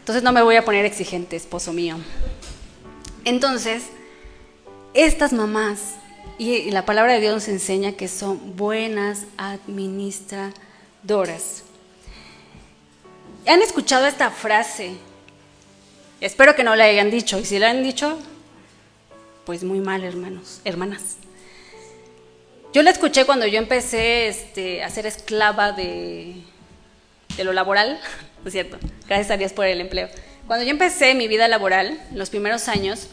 Entonces 0.01 0.21
no 0.21 0.31
me 0.31 0.43
voy 0.43 0.55
a 0.55 0.63
poner 0.63 0.85
exigente, 0.85 1.35
esposo 1.35 1.73
mío. 1.73 1.97
Entonces, 3.23 3.85
estas 4.95 5.33
mamás, 5.33 5.95
y 6.37 6.71
la 6.71 6.85
palabra 6.85 7.13
de 7.13 7.21
Dios 7.21 7.33
nos 7.33 7.47
enseña 7.47 7.93
que 7.93 8.07
son 8.07 8.57
buenas 8.57 9.23
administradoras. 9.37 11.63
¿Han 13.47 13.61
escuchado 13.61 14.07
esta 14.07 14.31
frase? 14.31 14.95
Espero 16.19 16.55
que 16.55 16.63
no 16.63 16.75
la 16.75 16.85
hayan 16.85 17.11
dicho. 17.11 17.39
Y 17.39 17.45
si 17.45 17.59
la 17.59 17.69
han 17.69 17.83
dicho, 17.83 18.19
pues 19.45 19.63
muy 19.63 19.79
mal, 19.79 20.03
hermanos, 20.03 20.61
hermanas. 20.65 21.17
Yo 22.73 22.81
la 22.81 22.89
escuché 22.89 23.25
cuando 23.25 23.47
yo 23.47 23.59
empecé 23.59 24.27
este, 24.27 24.83
a 24.83 24.89
ser 24.89 25.05
esclava 25.05 25.71
de, 25.71 26.35
de 27.37 27.43
lo 27.43 27.53
laboral, 27.53 27.99
¿no 28.41 28.47
es 28.47 28.53
cierto? 28.53 28.77
Gracias 29.07 29.31
a 29.31 29.37
Dios 29.37 29.53
por 29.53 29.65
el 29.65 29.79
empleo. 29.79 30.09
Cuando 30.47 30.65
yo 30.65 30.71
empecé 30.71 31.15
mi 31.15 31.27
vida 31.27 31.47
laboral, 31.47 31.99
los 32.11 32.29
primeros 32.29 32.67
años, 32.67 33.07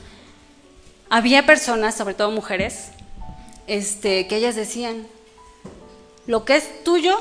había 1.13 1.45
personas, 1.45 1.95
sobre 1.95 2.15
todo 2.15 2.31
mujeres, 2.31 2.89
este, 3.67 4.27
que 4.27 4.37
ellas 4.37 4.55
decían, 4.55 5.07
lo 6.27 6.47
que 6.47 6.57
es 6.57 6.83
tuyo 6.85 7.21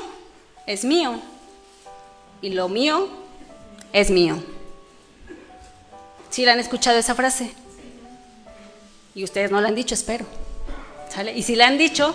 es 0.66 0.86
mío 0.86 1.20
y 2.40 2.54
lo 2.54 2.70
mío 2.70 3.10
es 3.92 4.10
mío. 4.10 4.42
¿Sí 6.30 6.46
la 6.46 6.54
han 6.54 6.58
escuchado 6.58 6.98
esa 6.98 7.14
frase? 7.14 7.52
Y 9.14 9.24
ustedes 9.24 9.50
no 9.50 9.60
la 9.60 9.68
han 9.68 9.74
dicho, 9.74 9.94
espero. 9.94 10.24
¿Sale? 11.10 11.34
Y 11.34 11.42
si 11.42 11.54
la 11.54 11.66
han 11.66 11.76
dicho, 11.76 12.14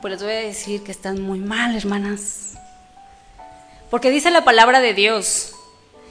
pues 0.00 0.12
les 0.12 0.22
voy 0.22 0.32
a 0.32 0.46
decir 0.46 0.84
que 0.84 0.92
están 0.92 1.20
muy 1.20 1.40
mal, 1.40 1.74
hermanas. 1.74 2.52
Porque 3.90 4.12
dice 4.12 4.30
la 4.30 4.44
palabra 4.44 4.80
de 4.80 4.94
Dios 4.94 5.54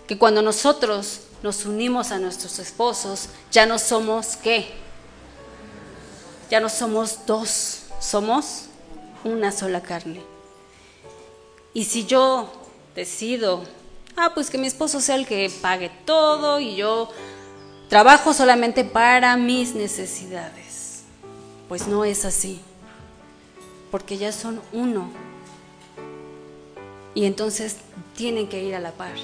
que 0.08 0.18
cuando 0.18 0.42
nosotros 0.42 1.22
nos 1.44 1.66
unimos 1.66 2.12
a 2.12 2.20
nuestros 2.20 2.58
esposos, 2.58 3.28
ya 3.52 3.66
no 3.66 3.78
somos 3.78 4.38
qué? 4.38 4.72
Ya 6.50 6.62
no 6.62 6.70
somos 6.70 7.26
dos, 7.26 7.84
somos 8.00 8.68
una 9.26 9.52
sola 9.52 9.82
carne. 9.82 10.22
Y 11.74 11.84
si 11.84 12.06
yo 12.06 12.50
decido, 12.96 13.64
ah, 14.16 14.32
pues 14.34 14.50
que 14.50 14.58
mi 14.58 14.68
esposo 14.68 15.02
sea 15.02 15.16
el 15.16 15.28
que 15.28 15.52
pague 15.62 15.92
todo 16.06 16.62
y 16.62 16.78
yo 16.78 17.10
trabajo 17.90 18.34
solamente 18.34 18.86
para 18.86 19.36
mis 19.36 19.76
necesidades. 19.76 21.04
Pues 21.68 21.88
no 21.88 22.06
es 22.06 22.24
así, 22.24 22.62
porque 23.92 24.18
ya 24.18 24.32
son 24.32 24.62
uno. 24.72 25.12
Y 27.16 27.26
entonces 27.26 27.78
tienen 28.16 28.48
que 28.48 28.64
ir 28.64 28.76
a 28.76 28.80
la 28.80 28.92
par. 28.92 29.16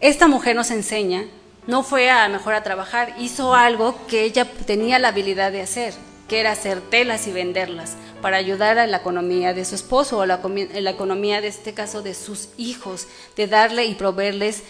Esta 0.00 0.28
mujer 0.28 0.54
nos 0.54 0.70
enseña, 0.70 1.24
no 1.66 1.82
fue 1.82 2.10
a 2.10 2.28
mejor 2.28 2.54
a 2.54 2.62
trabajar, 2.62 3.14
hizo 3.18 3.54
algo 3.54 3.96
que 4.06 4.24
ella 4.24 4.44
tenía 4.66 4.98
la 4.98 5.08
habilidad 5.08 5.52
de 5.52 5.62
hacer, 5.62 5.94
que 6.28 6.38
era 6.38 6.52
hacer 6.52 6.82
telas 6.82 7.26
y 7.26 7.32
venderlas 7.32 7.96
para 8.20 8.36
ayudar 8.36 8.78
a 8.78 8.86
la 8.86 8.98
economía 8.98 9.54
de 9.54 9.64
su 9.64 9.74
esposo 9.74 10.18
o 10.18 10.26
la, 10.26 10.40
la 10.74 10.90
economía 10.90 11.40
de 11.40 11.48
este 11.48 11.72
caso 11.72 12.02
de 12.02 12.12
sus 12.12 12.50
hijos, 12.58 13.06
de 13.36 13.46
darle 13.46 13.86
y 13.86 13.94
proveerles 13.94 14.62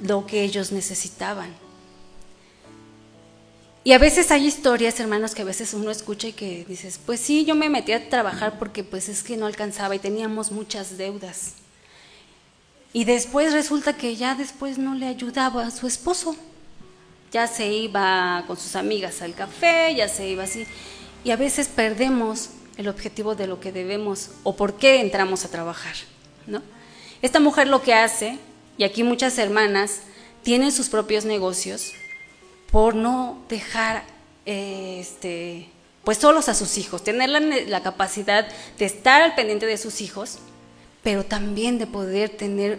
lo 0.00 0.26
que 0.26 0.42
ellos 0.42 0.72
necesitaban. 0.72 1.54
Y 3.84 3.92
a 3.92 3.98
veces 3.98 4.30
hay 4.30 4.46
historias, 4.46 5.00
hermanos, 5.00 5.34
que 5.34 5.42
a 5.42 5.46
veces 5.46 5.74
uno 5.74 5.90
escucha 5.90 6.28
y 6.28 6.32
que 6.32 6.64
dices, 6.66 6.98
pues 7.04 7.20
sí, 7.20 7.44
yo 7.44 7.54
me 7.56 7.68
metí 7.68 7.92
a 7.92 8.08
trabajar 8.08 8.58
porque 8.58 8.84
pues 8.84 9.08
es 9.08 9.22
que 9.22 9.36
no 9.36 9.46
alcanzaba 9.46 9.94
y 9.96 9.98
teníamos 9.98 10.52
muchas 10.52 10.96
deudas. 10.96 11.54
Y 12.92 13.04
después 13.04 13.52
resulta 13.52 13.96
que 13.96 14.16
ya 14.16 14.34
después 14.34 14.78
no 14.78 14.94
le 14.94 15.06
ayudaba 15.06 15.66
a 15.66 15.70
su 15.70 15.86
esposo. 15.86 16.36
Ya 17.30 17.46
se 17.46 17.68
iba 17.68 18.44
con 18.46 18.56
sus 18.56 18.76
amigas 18.76 19.22
al 19.22 19.34
café, 19.34 19.94
ya 19.94 20.08
se 20.08 20.28
iba 20.28 20.44
así. 20.44 20.66
Y 21.24 21.30
a 21.30 21.36
veces 21.36 21.68
perdemos 21.68 22.50
el 22.76 22.88
objetivo 22.88 23.34
de 23.34 23.46
lo 23.46 23.60
que 23.60 23.72
debemos 23.72 24.30
o 24.42 24.56
por 24.56 24.74
qué 24.74 25.00
entramos 25.00 25.44
a 25.44 25.50
trabajar. 25.50 25.94
¿no? 26.46 26.62
Esta 27.22 27.40
mujer 27.40 27.68
lo 27.68 27.82
que 27.82 27.94
hace, 27.94 28.38
y 28.76 28.84
aquí 28.84 29.02
muchas 29.02 29.38
hermanas 29.38 30.00
tienen 30.42 30.72
sus 30.72 30.88
propios 30.88 31.24
negocios 31.24 31.92
por 32.70 32.94
no 32.94 33.38
dejar 33.48 34.04
este, 34.44 35.68
pues 36.04 36.18
solos 36.18 36.48
a 36.48 36.54
sus 36.54 36.78
hijos, 36.78 37.04
tener 37.04 37.28
la, 37.30 37.82
capacidad 37.82 38.46
de 38.78 38.84
estar 38.84 39.22
al 39.22 39.34
pendiente 39.34 39.66
de 39.66 39.78
sus 39.78 40.00
hijos, 40.00 40.38
pero 41.02 41.24
también 41.24 41.78
de 41.78 41.86
poder 41.86 42.30
tener 42.30 42.78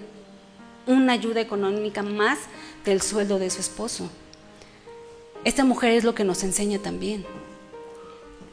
una 0.88 1.14
ayuda 1.14 1.42
económica 1.42 2.04
más 2.04 2.40
del 2.86 3.02
sueldo 3.02 3.40
de 3.40 3.50
su 3.50 3.62
esposo. 3.62 4.10
Esta 5.44 5.64
mujer 5.64 5.92
es 5.92 6.04
lo 6.04 6.16
que 6.16 6.24
nos 6.24 6.44
enseña 6.44 6.80
también 6.80 7.26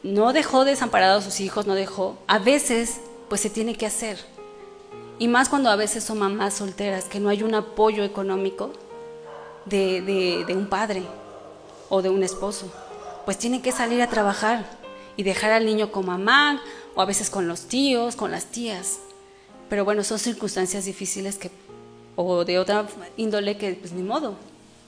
no 0.03 0.33
dejó 0.33 0.65
desamparados 0.65 1.25
a 1.25 1.31
sus 1.31 1.41
hijos, 1.41 1.67
no 1.67 1.75
dejó. 1.75 2.19
A 2.27 2.39
veces, 2.39 3.01
pues 3.29 3.41
se 3.41 3.51
tiene 3.51 3.75
que 3.75 3.87
hacer. 3.87 4.19
Y 5.19 5.29
más 5.29 5.49
cuando 5.49 5.71
a 5.71 5.77
veces 5.77 6.05
son 6.05 6.19
mamás 6.19 6.55
solteras, 6.55 7.05
que 7.05 7.21
no 7.21 7.29
hay 7.29 7.43
un 7.43 7.55
apoyo 7.55 8.05
económico 8.05 8.73
de, 9.67 10.47
un 10.49 10.67
padre 10.69 11.03
o 11.91 12.01
de 12.01 12.09
un 12.09 12.23
esposo. 12.23 12.73
Pues 13.27 13.37
tiene 13.37 13.61
que 13.61 13.73
salir 13.73 14.01
a 14.01 14.09
trabajar 14.09 14.65
y 15.17 15.23
dejar 15.23 15.53
al 15.53 15.67
niño 15.67 15.93
con 15.93 16.07
mamá 16.07 16.63
o 16.95 17.03
a 17.03 17.05
veces 17.05 17.29
con 17.29 17.47
los 17.47 17.63
tíos, 17.63 18.17
con 18.17 18.31
las 18.31 18.47
tías. 18.47 19.01
Pero 19.71 19.85
bueno, 19.85 20.05
son 20.05 20.19
circunstancias 20.19 20.85
difíciles 20.85 21.39
que, 21.39 21.51
o 22.17 22.45
de 22.45 22.59
otra 22.59 22.87
índole 23.17 23.57
que 23.57 23.73
pues 23.75 23.93
ni 23.93 24.03
modo. 24.03 24.37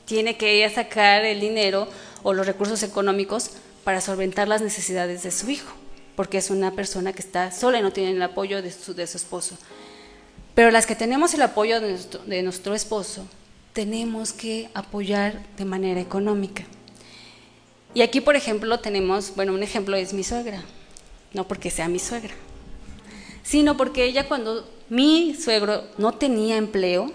Tiene 0.04 0.36
que 0.36 0.56
ella 0.56 0.74
sacar 0.74 1.24
el 1.24 1.40
dinero 1.40 1.88
o 2.24 2.34
los 2.34 2.46
recursos 2.46 2.82
económicos 2.82 3.52
para 3.84 4.00
solventar 4.00 4.48
las 4.48 4.60
necesidades 4.60 5.22
de 5.22 5.30
su 5.30 5.48
hijo, 5.48 5.72
porque 6.16 6.38
es 6.38 6.50
una 6.50 6.72
persona 6.72 7.12
que 7.12 7.22
está 7.22 7.52
sola 7.52 7.78
y 7.78 7.82
no 7.82 7.92
tiene 7.92 8.10
el 8.10 8.22
apoyo 8.22 8.60
de 8.60 8.72
su, 8.72 8.92
de 8.92 9.06
su 9.06 9.16
esposo. 9.16 9.56
Pero 10.56 10.72
las 10.72 10.84
que 10.84 10.96
tenemos 10.96 11.32
el 11.32 11.42
apoyo 11.42 11.80
de 11.80 11.90
nuestro, 11.90 12.22
de 12.24 12.42
nuestro 12.42 12.74
esposo, 12.74 13.24
tenemos 13.72 14.32
que 14.32 14.68
apoyar 14.74 15.40
de 15.56 15.64
manera 15.64 16.00
económica. 16.00 16.64
Y 17.94 18.02
aquí, 18.02 18.20
por 18.20 18.36
ejemplo, 18.36 18.80
tenemos, 18.80 19.34
bueno, 19.36 19.54
un 19.54 19.62
ejemplo 19.62 19.96
es 19.96 20.12
mi 20.12 20.24
suegra, 20.24 20.62
no 21.32 21.46
porque 21.46 21.70
sea 21.70 21.88
mi 21.88 21.98
suegra, 21.98 22.34
sino 23.42 23.76
porque 23.76 24.04
ella 24.04 24.28
cuando 24.28 24.68
mi 24.88 25.34
suegro 25.34 25.84
no 25.98 26.12
tenía 26.12 26.56
empleo, 26.56 27.10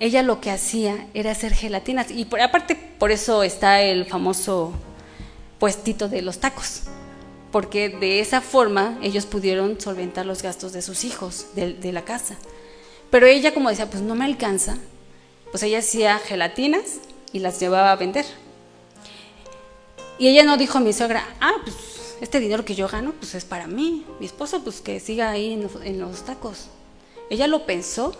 ella 0.00 0.22
lo 0.22 0.40
que 0.40 0.50
hacía 0.50 1.06
era 1.14 1.30
hacer 1.30 1.54
gelatinas. 1.54 2.10
Y 2.10 2.24
por, 2.24 2.40
aparte, 2.40 2.74
por 2.74 3.10
eso 3.10 3.42
está 3.42 3.82
el 3.82 4.06
famoso 4.06 4.72
puestito 5.58 6.08
de 6.08 6.22
los 6.22 6.38
tacos. 6.38 6.82
Porque 7.52 7.88
de 7.88 8.20
esa 8.20 8.40
forma 8.40 8.98
ellos 9.02 9.26
pudieron 9.26 9.80
solventar 9.80 10.26
los 10.26 10.42
gastos 10.42 10.72
de 10.72 10.82
sus 10.82 11.04
hijos, 11.04 11.46
de, 11.54 11.74
de 11.74 11.92
la 11.92 12.02
casa. 12.02 12.36
Pero 13.10 13.26
ella, 13.26 13.54
como 13.54 13.70
decía, 13.70 13.88
pues 13.88 14.02
no 14.02 14.14
me 14.14 14.24
alcanza, 14.24 14.76
pues 15.50 15.62
ella 15.62 15.78
hacía 15.78 16.18
gelatinas 16.18 16.98
y 17.32 17.38
las 17.38 17.60
llevaba 17.60 17.92
a 17.92 17.96
vender. 17.96 18.24
Y 20.18 20.28
ella 20.28 20.42
no 20.42 20.56
dijo 20.56 20.78
a 20.78 20.80
mi 20.80 20.92
suegra, 20.92 21.24
ah, 21.40 21.54
pues 21.62 21.93
este 22.24 22.40
dinero 22.40 22.64
que 22.64 22.74
yo 22.74 22.88
gano, 22.88 23.12
pues 23.12 23.34
es 23.34 23.44
para 23.44 23.66
mí. 23.66 24.02
Mi 24.18 24.24
esposo, 24.24 24.64
pues 24.64 24.80
que 24.80 24.98
siga 24.98 25.30
ahí 25.30 25.52
en 25.84 26.00
los, 26.00 26.24
tacos. 26.24 26.68
Ella 27.28 27.46
lo 27.46 27.66
pensó 27.66 28.16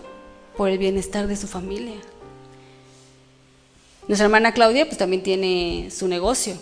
por 0.58 0.68
el 0.68 0.76
bienestar 0.76 1.26
de 1.26 1.36
su 1.36 1.46
familia. 1.46 1.96
Nuestra 4.06 4.26
hermana 4.26 4.52
Claudia, 4.52 4.84
pues 4.84 4.98
también 4.98 5.22
tiene 5.22 5.88
su 5.90 6.06
negocio 6.06 6.54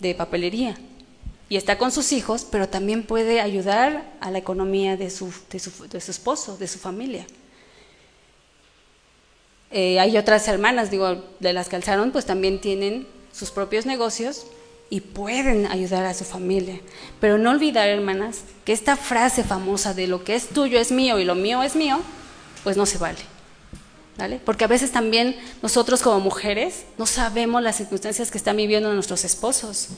de 0.00 0.16
papelería 0.16 0.76
y 1.48 1.56
está 1.56 1.78
con 1.78 1.92
sus 1.92 2.10
hijos, 2.10 2.44
pero 2.50 2.68
también 2.68 3.04
puede 3.04 3.40
ayudar 3.40 4.12
a 4.20 4.32
la 4.32 4.38
economía 4.38 4.96
de 4.96 5.10
su, 5.10 5.32
de 5.50 5.60
su, 5.60 5.88
de 5.88 6.00
su 6.00 6.10
esposo, 6.10 6.56
de 6.56 6.66
su 6.66 6.80
familia. 6.80 7.24
Eh, 9.70 10.00
hay 10.00 10.18
otras 10.18 10.48
hermanas, 10.48 10.90
digo, 10.90 11.22
de 11.38 11.52
las 11.52 11.68
que 11.68 11.76
alzaron, 11.76 12.10
pues 12.10 12.26
también 12.26 12.60
tienen 12.60 13.06
sus 13.32 13.52
propios 13.52 13.86
negocios 13.86 14.46
y 14.90 15.00
pueden 15.00 15.66
ayudar 15.66 16.04
a 16.04 16.14
su 16.14 16.24
familia. 16.24 16.80
Pero 17.20 17.38
no 17.38 17.50
olvidar, 17.50 17.88
hermanas, 17.88 18.42
que 18.64 18.72
esta 18.72 18.96
frase 18.96 19.44
famosa 19.44 19.94
de 19.94 20.06
lo 20.06 20.24
que 20.24 20.34
es 20.34 20.48
tuyo 20.48 20.78
es 20.78 20.90
mío 20.90 21.18
y 21.18 21.24
lo 21.24 21.34
mío 21.34 21.62
es 21.62 21.76
mío, 21.76 22.00
pues 22.64 22.76
no 22.76 22.86
se 22.86 22.98
vale. 22.98 23.18
¿Vale? 24.16 24.40
Porque 24.44 24.64
a 24.64 24.68
veces 24.68 24.90
también 24.90 25.36
nosotros 25.62 26.02
como 26.02 26.18
mujeres 26.18 26.84
no 26.96 27.06
sabemos 27.06 27.62
las 27.62 27.76
circunstancias 27.76 28.30
que 28.30 28.38
están 28.38 28.56
viviendo 28.56 28.92
nuestros 28.92 29.24
esposos. 29.24 29.90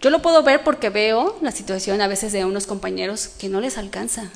Yo 0.00 0.10
lo 0.10 0.22
puedo 0.22 0.42
ver 0.42 0.64
porque 0.64 0.90
veo 0.90 1.38
la 1.42 1.52
situación 1.52 2.00
a 2.00 2.08
veces 2.08 2.32
de 2.32 2.44
unos 2.44 2.66
compañeros 2.66 3.28
que 3.28 3.48
no 3.48 3.60
les 3.60 3.78
alcanza. 3.78 4.30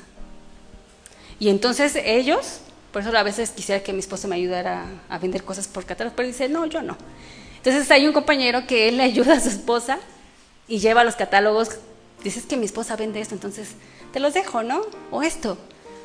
Y 1.39 1.49
entonces 1.49 1.97
ellos, 2.03 2.59
por 2.91 3.01
eso 3.01 3.15
a 3.15 3.23
veces 3.23 3.51
quisiera 3.51 3.83
que 3.83 3.93
mi 3.93 3.99
esposo 3.99 4.27
me 4.27 4.35
ayudara 4.35 4.85
a, 5.09 5.17
vender 5.19 5.43
cosas 5.43 5.67
por 5.67 5.85
catálogo, 5.85 6.15
pero 6.15 6.27
dice, 6.27 6.47
no, 6.47 6.65
yo 6.65 6.81
no. 6.81 6.97
Entonces 7.57 7.89
hay 7.91 8.07
un 8.07 8.13
compañero 8.13 8.65
que 8.65 8.87
él 8.87 8.97
le 8.97 9.03
ayuda 9.03 9.35
a 9.35 9.39
su 9.39 9.49
esposa 9.49 9.99
y 10.67 10.79
lleva 10.79 11.03
los 11.03 11.15
catálogos, 11.15 11.77
dices 12.23 12.45
que 12.45 12.57
mi 12.57 12.65
esposa 12.65 12.95
vende 12.95 13.21
esto, 13.21 13.35
entonces 13.35 13.69
te 14.11 14.19
los 14.19 14.33
dejo, 14.33 14.63
¿no? 14.63 14.81
O 15.11 15.23
esto, 15.23 15.57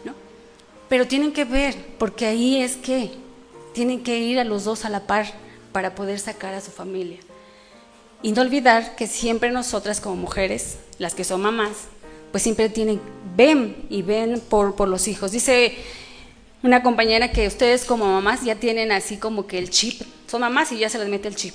¿no? 0.04 0.14
Pero 0.88 1.06
tienen 1.06 1.32
que 1.32 1.44
ver, 1.44 1.76
porque 1.98 2.26
ahí 2.26 2.62
es 2.62 2.76
que 2.76 3.10
tienen 3.72 4.02
que 4.02 4.18
ir 4.18 4.38
a 4.38 4.44
los 4.44 4.64
dos 4.64 4.84
a 4.84 4.90
la 4.90 5.06
par 5.06 5.26
para 5.72 5.94
poder 5.94 6.18
sacar 6.18 6.54
a 6.54 6.60
su 6.60 6.70
familia. 6.70 7.18
Y 8.22 8.32
no 8.32 8.42
olvidar 8.42 8.94
que 8.94 9.06
siempre 9.06 9.50
nosotras 9.50 10.00
como 10.00 10.16
mujeres, 10.16 10.78
las 10.98 11.14
que 11.14 11.24
son 11.24 11.40
mamás, 11.40 11.88
pues 12.30 12.42
siempre 12.42 12.68
tienen, 12.68 13.00
ven 13.36 13.86
y 13.90 14.02
ven 14.02 14.40
por, 14.40 14.76
por 14.76 14.88
los 14.88 15.08
hijos. 15.08 15.32
Dice 15.32 15.74
una 16.62 16.82
compañera 16.82 17.32
que 17.32 17.46
ustedes 17.46 17.84
como 17.84 18.06
mamás 18.06 18.42
ya 18.42 18.54
tienen 18.54 18.92
así 18.92 19.16
como 19.16 19.46
que 19.46 19.58
el 19.58 19.70
chip, 19.70 20.02
son 20.28 20.42
mamás 20.42 20.72
y 20.72 20.78
ya 20.78 20.88
se 20.88 20.98
les 20.98 21.08
mete 21.08 21.28
el 21.28 21.36
chip. 21.36 21.54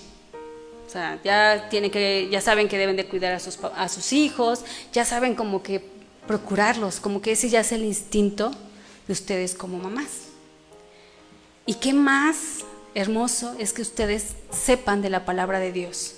O 0.86 0.90
sea, 0.90 1.20
ya, 1.24 1.68
tienen 1.70 1.92
que, 1.92 2.28
ya 2.32 2.40
saben 2.40 2.68
que 2.68 2.78
deben 2.78 2.96
de 2.96 3.06
cuidar 3.06 3.34
a 3.34 3.40
sus, 3.40 3.60
a 3.76 3.90
sus 3.90 4.14
hijos, 4.14 4.64
ya 4.94 5.04
saben 5.04 5.36
como 5.36 5.62
que 5.62 5.84
procurarlos, 6.26 7.00
como 7.00 7.22
que 7.22 7.32
ese 7.32 7.50
ya 7.50 7.62
es 7.62 7.72
el 7.72 7.84
instinto 7.84 8.52
de 9.08 9.14
ustedes 9.14 9.54
como 9.54 9.78
mamás. 9.80 10.28
Y 11.66 11.76
qué 11.76 11.94
más 11.94 12.64
hermoso 12.96 13.56
es 13.60 13.74
que 13.74 13.82
ustedes 13.82 14.36
sepan 14.52 15.02
de 15.02 15.10
la 15.10 15.26
palabra 15.26 15.60
de 15.60 15.72
Dios. 15.72 16.16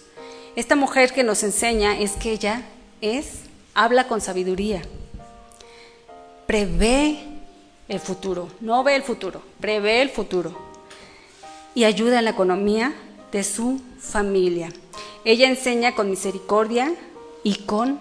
Esta 0.55 0.75
mujer 0.75 1.13
que 1.13 1.23
nos 1.23 1.43
enseña 1.43 1.97
es 1.97 2.13
que 2.13 2.31
ella 2.31 2.63
es, 3.01 3.41
habla 3.73 4.07
con 4.07 4.21
sabiduría, 4.21 4.81
prevé 6.45 7.28
el 7.89 7.99
futuro, 7.99 8.47
no 8.61 8.83
ve 8.83 8.95
el 8.95 9.03
futuro, 9.03 9.41
prevé 9.59 10.01
el 10.01 10.09
futuro 10.09 10.55
y 11.75 11.83
ayuda 11.83 12.19
en 12.19 12.25
la 12.25 12.31
economía 12.31 12.93
de 13.31 13.43
su 13.43 13.81
familia. 13.99 14.69
Ella 15.25 15.49
enseña 15.49 15.95
con 15.95 16.09
misericordia 16.09 16.93
y 17.43 17.55
con 17.65 17.99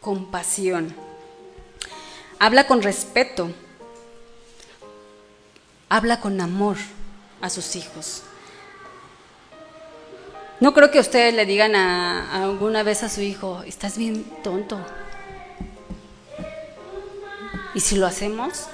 compasión. 0.00 0.94
Habla 2.38 2.66
con 2.66 2.82
respeto. 2.82 3.50
Habla 5.88 6.20
con 6.20 6.40
amor 6.40 6.76
a 7.40 7.50
sus 7.50 7.76
hijos. 7.76 8.22
No 10.58 10.72
creo 10.72 10.90
que 10.90 11.00
ustedes 11.00 11.34
le 11.34 11.44
digan 11.44 11.74
a, 11.74 12.42
alguna 12.42 12.82
vez 12.82 13.02
a 13.02 13.08
su 13.08 13.20
hijo, 13.20 13.62
estás 13.66 13.98
bien 13.98 14.24
tonto. 14.42 14.78
Y 17.74 17.80
si 17.80 17.96
lo 17.96 18.06
hacemos, 18.06 18.68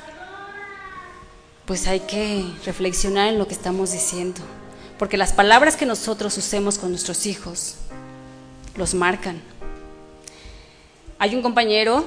pues 1.73 1.87
hay 1.87 2.01
que 2.01 2.45
reflexionar 2.67 3.29
en 3.29 3.39
lo 3.39 3.49
que 3.49 3.55
estamos 3.55 3.93
diciendo, 3.93 4.43
porque 4.99 5.17
las 5.17 5.33
palabras 5.33 5.75
que 5.75 5.87
nosotros 5.87 6.37
usemos 6.37 6.77
con 6.77 6.91
nuestros 6.91 7.25
hijos 7.25 7.77
los 8.77 8.93
marcan. 8.93 9.41
Hay 11.19 11.35
un 11.35 11.41
compañero 11.41 12.05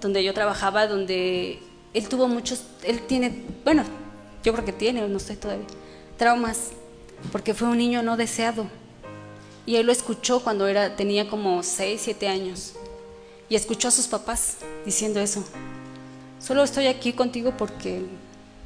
donde 0.00 0.24
yo 0.24 0.32
trabajaba, 0.32 0.86
donde 0.86 1.58
él 1.92 2.08
tuvo 2.08 2.26
muchos, 2.26 2.64
él 2.84 3.02
tiene, 3.02 3.44
bueno, 3.66 3.84
yo 4.42 4.54
creo 4.54 4.64
que 4.64 4.72
tiene, 4.72 5.06
no 5.06 5.18
sé 5.18 5.36
todavía, 5.36 5.66
traumas, 6.16 6.70
porque 7.32 7.52
fue 7.52 7.68
un 7.68 7.76
niño 7.76 8.02
no 8.02 8.16
deseado. 8.16 8.66
Y 9.66 9.76
él 9.76 9.84
lo 9.84 9.92
escuchó 9.92 10.40
cuando 10.42 10.68
era, 10.68 10.96
tenía 10.96 11.28
como 11.28 11.62
6, 11.62 12.00
7 12.02 12.28
años. 12.28 12.72
Y 13.50 13.56
escuchó 13.56 13.88
a 13.88 13.90
sus 13.90 14.06
papás 14.06 14.56
diciendo 14.86 15.20
eso. 15.20 15.44
Solo 16.42 16.64
estoy 16.64 16.88
aquí 16.88 17.12
contigo 17.12 17.54
porque 17.58 18.02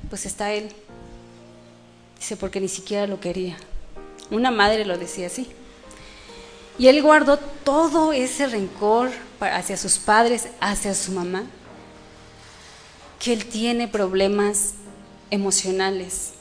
pues 0.09 0.27
está 0.27 0.53
él. 0.53 0.69
Dice, 2.19 2.37
porque 2.37 2.61
ni 2.61 2.69
siquiera 2.69 3.07
lo 3.07 3.21
quería. 3.21 3.57
Una 4.31 4.51
madre 4.51 4.85
lo 4.85 4.99
decía 4.99 5.27
así. 5.27 5.49
Y 6.79 6.89
él 6.89 7.03
guardó 7.03 7.39
todo 7.39 8.13
ese 8.13 8.47
rencor 8.47 9.11
hacia 9.41 9.77
sus 9.77 9.99
padres, 9.99 10.49
hacia 10.61 10.95
su 10.95 11.13
mamá, 11.13 11.45
que 13.19 13.33
él 13.33 13.47
tiene 13.47 13.89
problemas 13.89 14.75
emocionales. 15.31 16.33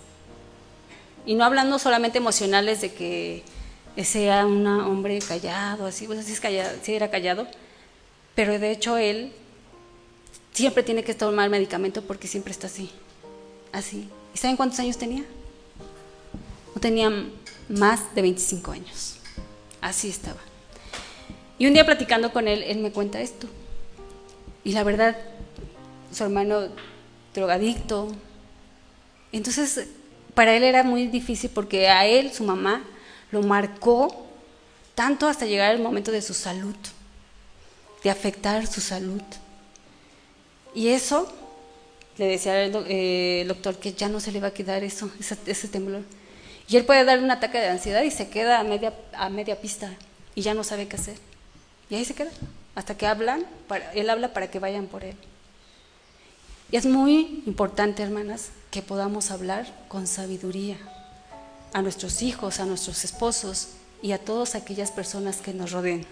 Y 1.26 1.36
no 1.36 1.46
hablando 1.46 1.80
solamente 1.80 2.18
emocionales 2.18 2.82
de 2.82 2.94
que 2.94 3.44
sea 4.04 4.46
un 4.46 4.68
hombre 4.68 5.20
callado, 5.20 5.86
así, 5.86 6.06
pues 6.06 6.20
así 6.20 6.34
es 6.34 6.42
callado, 6.42 6.78
sí 6.84 6.94
era 6.94 7.10
callado, 7.10 7.48
pero 8.36 8.60
de 8.60 8.72
hecho 8.72 8.98
él 8.98 9.32
siempre 10.52 10.84
tiene 10.84 11.04
que 11.04 11.14
tomar 11.14 11.50
medicamento 11.50 12.02
porque 12.02 12.28
siempre 12.28 12.52
está 12.52 12.68
así, 12.68 12.92
así. 13.76 14.10
¿Y 14.34 14.38
saben 14.38 14.58
cuántos 14.58 14.80
años 14.80 14.98
tenía? 14.98 15.24
No 16.74 16.82
tenía 16.82 17.12
más 17.70 18.14
de 18.16 18.22
25 18.22 18.72
años. 18.72 19.18
Así 19.82 20.10
estaba. 20.10 20.40
Y 21.58 21.68
un 21.68 21.74
día 21.74 21.86
platicando 21.86 22.34
con 22.34 22.48
él, 22.48 22.64
él 22.64 22.80
me 22.80 22.92
cuenta 22.92 23.22
esto. 23.22 23.48
Y 24.64 24.72
la 24.72 24.84
verdad, 24.84 25.16
su 26.12 26.24
hermano 26.24 26.70
drogadicto. 27.34 28.10
Entonces, 29.32 29.88
para 30.34 30.56
él 30.56 30.64
era 30.64 30.84
muy 30.84 31.08
difícil 31.08 31.50
porque 31.54 31.88
a 31.88 32.06
él, 32.06 32.34
su 32.34 32.44
mamá, 32.44 32.84
lo 33.32 33.42
marcó 33.42 34.26
tanto 34.96 35.28
hasta 35.28 35.46
llegar 35.46 35.76
el 35.76 35.82
momento 35.82 36.12
de 36.12 36.22
su 36.22 36.34
salud, 36.34 36.76
de 38.04 38.10
afectar 38.10 38.66
su 38.68 38.82
salud. 38.82 39.22
Y 40.74 40.90
eso, 40.90 41.32
le 42.18 42.28
decía 42.28 42.64
eh, 42.64 43.42
el, 43.42 43.48
doctor 43.48 43.78
que 43.78 43.94
ya 43.94 44.10
no 44.10 44.20
se 44.20 44.32
le 44.32 44.40
va 44.40 44.48
a 44.48 44.54
quedar 44.54 44.84
eso, 44.84 45.10
ese, 45.20 45.68
temblor. 45.68 46.04
Y 46.68 46.78
él 46.78 46.86
puede 46.86 47.04
dar 47.04 47.20
un 47.20 47.32
ataque 47.32 47.60
de 47.60 47.68
ansiedad 47.68 48.04
y 48.04 48.12
se 48.12 48.30
queda 48.30 48.60
a 48.60 48.64
media, 48.64 48.94
a 49.14 49.30
media 49.30 49.60
pista 49.60 49.94
y 50.34 50.42
ya 50.42 50.54
no 50.54 50.64
sabe 50.64 50.88
qué 50.88 50.96
hacer. 50.96 51.18
Y 51.90 51.96
ahí 51.96 52.06
se 52.06 52.16
queda, 52.16 52.32
hasta 52.74 52.98
que 52.98 53.06
hablan, 53.06 53.46
para, 53.68 53.92
él 53.94 54.10
habla 54.10 54.34
para 54.34 54.50
que 54.50 54.60
vayan 54.60 54.88
por 54.88 55.04
él. 55.04 55.16
Y 56.72 56.78
es 56.78 56.86
muy 56.86 57.44
importante, 57.46 58.02
hermanas, 58.02 58.50
que 58.72 58.82
podamos 58.82 59.30
hablar 59.30 59.68
con 59.88 60.08
sabiduría 60.08 60.78
a 61.74 61.82
nuestros 61.82 62.22
hijos, 62.22 62.60
a 62.60 62.66
nuestros 62.66 63.04
esposos 63.04 63.70
y 64.02 64.14
a 64.14 64.18
todas 64.18 64.56
aquellas 64.56 64.92
personas 64.92 65.38
que 65.38 65.54
nos 65.54 65.72
rodeen. 65.72 66.06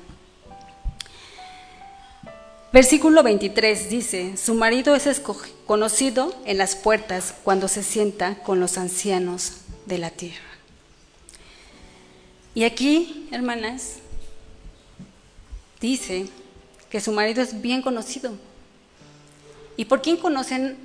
Versículo 2.74 3.22
23 3.22 3.88
dice, 3.88 4.36
su 4.36 4.56
marido 4.56 4.96
es 4.96 5.22
conocido 5.68 6.34
en 6.44 6.58
las 6.58 6.76
puertas 6.76 7.36
cuando 7.44 7.68
se 7.68 7.84
sienta 7.84 8.42
con 8.42 8.60
los 8.60 8.80
ancianos 8.80 9.58
de 9.86 10.00
la 10.00 10.10
tierra. 10.10 10.42
Y 12.56 12.64
aquí, 12.64 13.28
hermanas, 13.32 13.98
dice 15.80 16.28
que 16.90 17.00
su 17.00 17.12
marido 17.12 17.44
es 17.44 17.62
bien 17.62 17.84
conocido. 17.84 18.32
¿Y 19.78 19.86
por 19.86 20.02
quién 20.02 20.18
conocen 20.18 20.76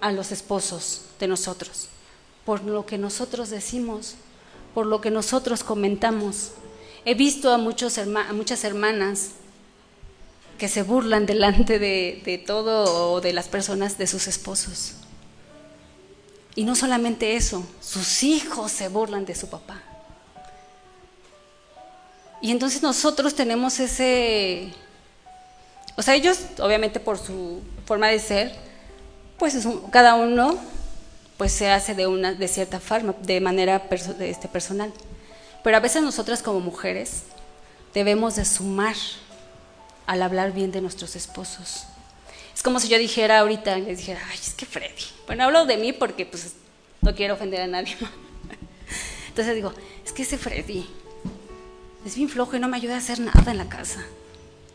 a 0.00 0.10
los 0.10 0.32
esposos 0.32 1.02
de 1.20 1.28
nosotros? 1.28 1.90
Por 2.44 2.64
lo 2.64 2.86
que 2.86 2.98
nosotros 2.98 3.50
decimos, 3.50 4.16
por 4.74 4.86
lo 4.86 5.00
que 5.00 5.12
nosotros 5.12 5.62
comentamos. 5.62 6.50
He 7.04 7.14
visto 7.14 7.52
a, 7.52 7.58
muchos 7.58 7.98
a 7.98 8.32
muchas 8.32 8.64
hermanas 8.64 9.34
que 10.58 10.68
se 10.68 10.82
burlan 10.82 11.26
delante 11.26 11.78
de, 11.78 12.22
de 12.24 12.38
todo 12.38 13.12
o 13.12 13.20
de 13.20 13.32
las 13.32 13.48
personas 13.48 13.98
de 13.98 14.06
sus 14.06 14.28
esposos. 14.28 14.94
Y 16.54 16.64
no 16.64 16.76
solamente 16.76 17.36
eso, 17.36 17.66
sus 17.80 18.22
hijos 18.22 18.70
se 18.70 18.88
burlan 18.88 19.24
de 19.24 19.34
su 19.34 19.48
papá. 19.48 19.82
Y 22.40 22.50
entonces 22.50 22.82
nosotros 22.82 23.34
tenemos 23.34 23.80
ese... 23.80 24.72
O 25.96 26.02
sea, 26.02 26.14
ellos, 26.14 26.38
obviamente 26.60 27.00
por 27.00 27.18
su 27.18 27.62
forma 27.86 28.08
de 28.08 28.18
ser, 28.18 28.54
pues 29.38 29.56
cada 29.90 30.14
uno 30.14 30.58
pues 31.36 31.52
se 31.52 31.70
hace 31.70 31.94
de, 31.94 32.06
una, 32.06 32.32
de 32.34 32.46
cierta 32.48 32.80
forma, 32.80 33.14
de 33.22 33.40
manera 33.40 33.88
este, 34.20 34.48
personal. 34.48 34.92
Pero 35.62 35.76
a 35.76 35.80
veces 35.80 36.02
nosotras 36.02 36.42
como 36.42 36.60
mujeres 36.60 37.22
debemos 37.92 38.36
de 38.36 38.44
sumar 38.44 38.96
al 40.06 40.22
hablar 40.22 40.52
bien 40.52 40.72
de 40.72 40.80
nuestros 40.80 41.16
esposos. 41.16 41.84
Es 42.54 42.62
como 42.62 42.78
si 42.80 42.88
yo 42.88 42.98
dijera 42.98 43.40
ahorita, 43.40 43.76
les 43.78 43.98
dijera, 43.98 44.20
ay, 44.30 44.38
es 44.40 44.54
que 44.54 44.66
Freddy. 44.66 45.04
Bueno, 45.26 45.44
hablo 45.44 45.66
de 45.66 45.76
mí 45.76 45.92
porque 45.92 46.24
pues 46.26 46.54
no 47.00 47.14
quiero 47.14 47.34
ofender 47.34 47.60
a 47.62 47.66
nadie. 47.66 47.96
Entonces 49.28 49.54
digo, 49.54 49.72
es 50.04 50.12
que 50.12 50.22
ese 50.22 50.38
Freddy 50.38 50.86
es 52.06 52.16
bien 52.16 52.28
flojo 52.28 52.56
y 52.56 52.60
no 52.60 52.68
me 52.68 52.76
ayuda 52.76 52.94
a 52.94 52.98
hacer 52.98 53.18
nada 53.20 53.50
en 53.50 53.58
la 53.58 53.68
casa. 53.68 54.04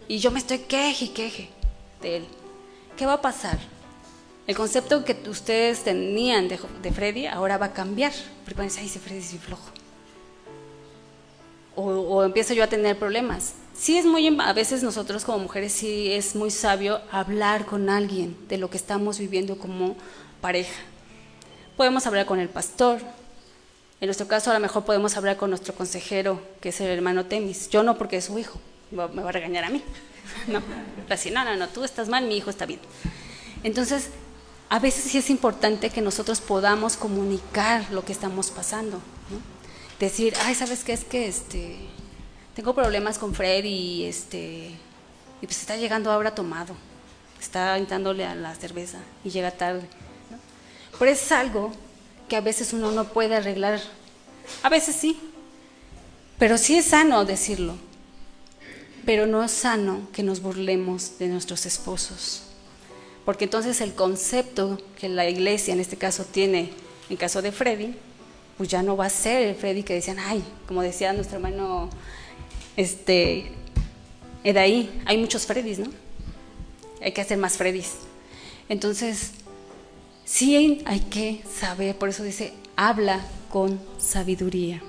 Y 0.07 0.17
yo 0.17 0.31
me 0.31 0.39
estoy 0.39 0.59
queje 0.59 1.05
y 1.05 1.09
queje 1.09 1.49
de 2.01 2.17
él. 2.17 2.27
¿Qué 2.97 3.05
va 3.05 3.13
a 3.13 3.21
pasar? 3.21 3.57
El 4.47 4.55
concepto 4.55 5.05
que 5.05 5.15
ustedes 5.29 5.83
tenían 5.83 6.47
de, 6.47 6.57
Freddy 6.91 7.27
ahora 7.27 7.57
va 7.57 7.67
a 7.67 7.73
cambiar. 7.73 8.11
Porque 8.43 8.55
van 8.55 8.67
decir, 8.67 8.81
ay, 8.81 8.87
ese 8.87 8.99
Freddy 8.99 9.19
es 9.19 9.29
bien 9.31 9.41
flojo. 9.41 9.69
O 11.75 12.23
empiezo 12.23 12.53
yo 12.53 12.63
a 12.63 12.67
tener 12.67 12.99
problemas 12.99 13.53
sí 13.79 13.97
es 13.97 14.05
muy, 14.05 14.27
a 14.39 14.53
veces 14.53 14.83
nosotros 14.83 15.23
como 15.23 15.39
mujeres 15.39 15.71
sí 15.71 16.11
es 16.11 16.35
muy 16.35 16.51
sabio 16.51 17.01
hablar 17.11 17.65
con 17.65 17.89
alguien 17.89 18.35
de 18.49 18.57
lo 18.57 18.69
que 18.69 18.77
estamos 18.77 19.19
viviendo 19.19 19.57
como 19.57 19.95
pareja. 20.41 20.81
Podemos 21.77 22.05
hablar 22.05 22.25
con 22.25 22.39
el 22.39 22.49
pastor, 22.49 22.99
en 24.01 24.07
nuestro 24.07 24.27
caso 24.27 24.51
a 24.51 24.53
lo 24.53 24.59
mejor 24.59 24.83
podemos 24.83 25.15
hablar 25.15 25.37
con 25.37 25.49
nuestro 25.49 25.73
consejero, 25.73 26.41
que 26.59 26.69
es 26.69 26.81
el 26.81 26.87
hermano 26.87 27.25
Temis. 27.25 27.69
Yo 27.69 27.83
no 27.83 27.97
porque 27.97 28.17
es 28.17 28.25
su 28.25 28.37
hijo, 28.37 28.59
me 28.91 28.97
va 29.07 29.29
a 29.29 29.31
regañar 29.31 29.63
a 29.63 29.69
mí. 29.69 29.83
No, 30.47 30.61
así, 31.09 31.31
no, 31.31 31.43
no, 31.43 31.55
no, 31.55 31.67
tú 31.69 31.83
estás 31.83 32.07
mal, 32.07 32.27
mi 32.27 32.37
hijo 32.37 32.51
está 32.51 32.67
bien. 32.67 32.79
Entonces, 33.63 34.09
a 34.69 34.77
veces 34.77 35.05
sí 35.05 35.17
es 35.17 35.31
importante 35.31 35.89
que 35.89 36.01
nosotros 36.01 36.39
podamos 36.39 36.97
comunicar 36.97 37.91
lo 37.91 38.05
que 38.05 38.13
estamos 38.13 38.51
pasando. 38.51 39.01
Decir, 39.99 40.35
ay, 40.45 40.53
¿sabes 40.53 40.83
qué? 40.83 40.93
Es 40.93 41.03
que 41.03 41.27
este, 41.27 41.77
tengo 42.59 42.73
problemas 42.73 43.17
con 43.17 43.33
Fred 43.33 43.63
y 43.63 44.03
este 44.03 44.69
y 45.41 45.45
pues 45.45 45.61
está 45.61 45.77
llegando 45.77 46.11
ahora 46.11 46.35
tomado, 46.35 46.75
está 47.39 47.77
entrándole 47.77 48.25
a 48.25 48.35
la 48.35 48.53
cerveza 48.53 48.97
y 49.23 49.29
llega 49.29 49.49
tarde. 49.51 49.83
Pero 50.99 51.09
es 51.09 51.31
algo 51.31 51.71
que 52.27 52.35
a 52.35 52.41
veces 52.41 52.73
uno 52.73 52.91
no 52.91 53.05
puede 53.05 53.37
arreglar, 53.37 53.79
a 54.61 54.67
veces 54.67 54.97
sí, 54.97 55.17
pero 56.37 56.57
sí 56.57 56.75
es 56.75 56.87
sano 56.87 57.23
decirlo, 57.23 57.77
pero 59.05 59.25
no 59.25 59.41
es 59.41 59.51
sano 59.51 60.09
que 60.11 60.21
nos 60.21 60.41
burlemos 60.41 61.17
de 61.17 61.29
nuestros 61.29 61.65
esposos, 61.65 62.41
porque 63.23 63.45
entonces 63.45 63.79
el 63.79 63.93
concepto 63.93 64.77
que 64.99 65.07
la 65.07 65.29
iglesia 65.29 65.73
en 65.73 65.79
este 65.79 65.95
caso 65.95 66.25
tiene, 66.25 66.73
en 67.09 67.15
caso 67.15 67.41
de 67.41 67.53
Freddy, 67.53 67.95
pues 68.57 68.67
ya 68.67 68.83
no 68.83 68.97
va 68.97 69.05
a 69.05 69.09
ser 69.09 69.43
el 69.43 69.55
Freddy 69.55 69.83
que 69.83 69.93
decían, 69.93 70.19
ay, 70.19 70.43
como 70.67 70.81
decía 70.81 71.13
nuestro 71.13 71.37
hermano 71.37 71.89
este, 72.79 73.51
de 74.41 74.57
ahí 74.57 75.01
hay 75.05 75.17
muchos 75.17 75.45
Freddys, 75.45 75.79
¿no? 75.79 75.89
Hay 77.01 77.11
que 77.11 77.19
hacer 77.19 77.37
más 77.37 77.57
Freddys. 77.57 77.95
Entonces, 78.69 79.31
sí 80.23 80.81
hay 80.85 81.01
que 81.01 81.43
saber, 81.59 81.97
por 81.97 82.07
eso 82.07 82.23
dice, 82.23 82.53
habla 82.77 83.19
con 83.49 83.81
sabiduría. 83.97 84.81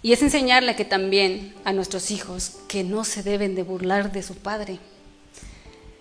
Y 0.00 0.14
es 0.14 0.22
enseñarle 0.22 0.76
que 0.76 0.86
también 0.86 1.54
a 1.66 1.74
nuestros 1.74 2.10
hijos 2.10 2.56
que 2.68 2.84
no 2.84 3.04
se 3.04 3.22
deben 3.22 3.54
de 3.54 3.64
burlar 3.64 4.10
de 4.10 4.22
su 4.22 4.36
padre. 4.36 4.78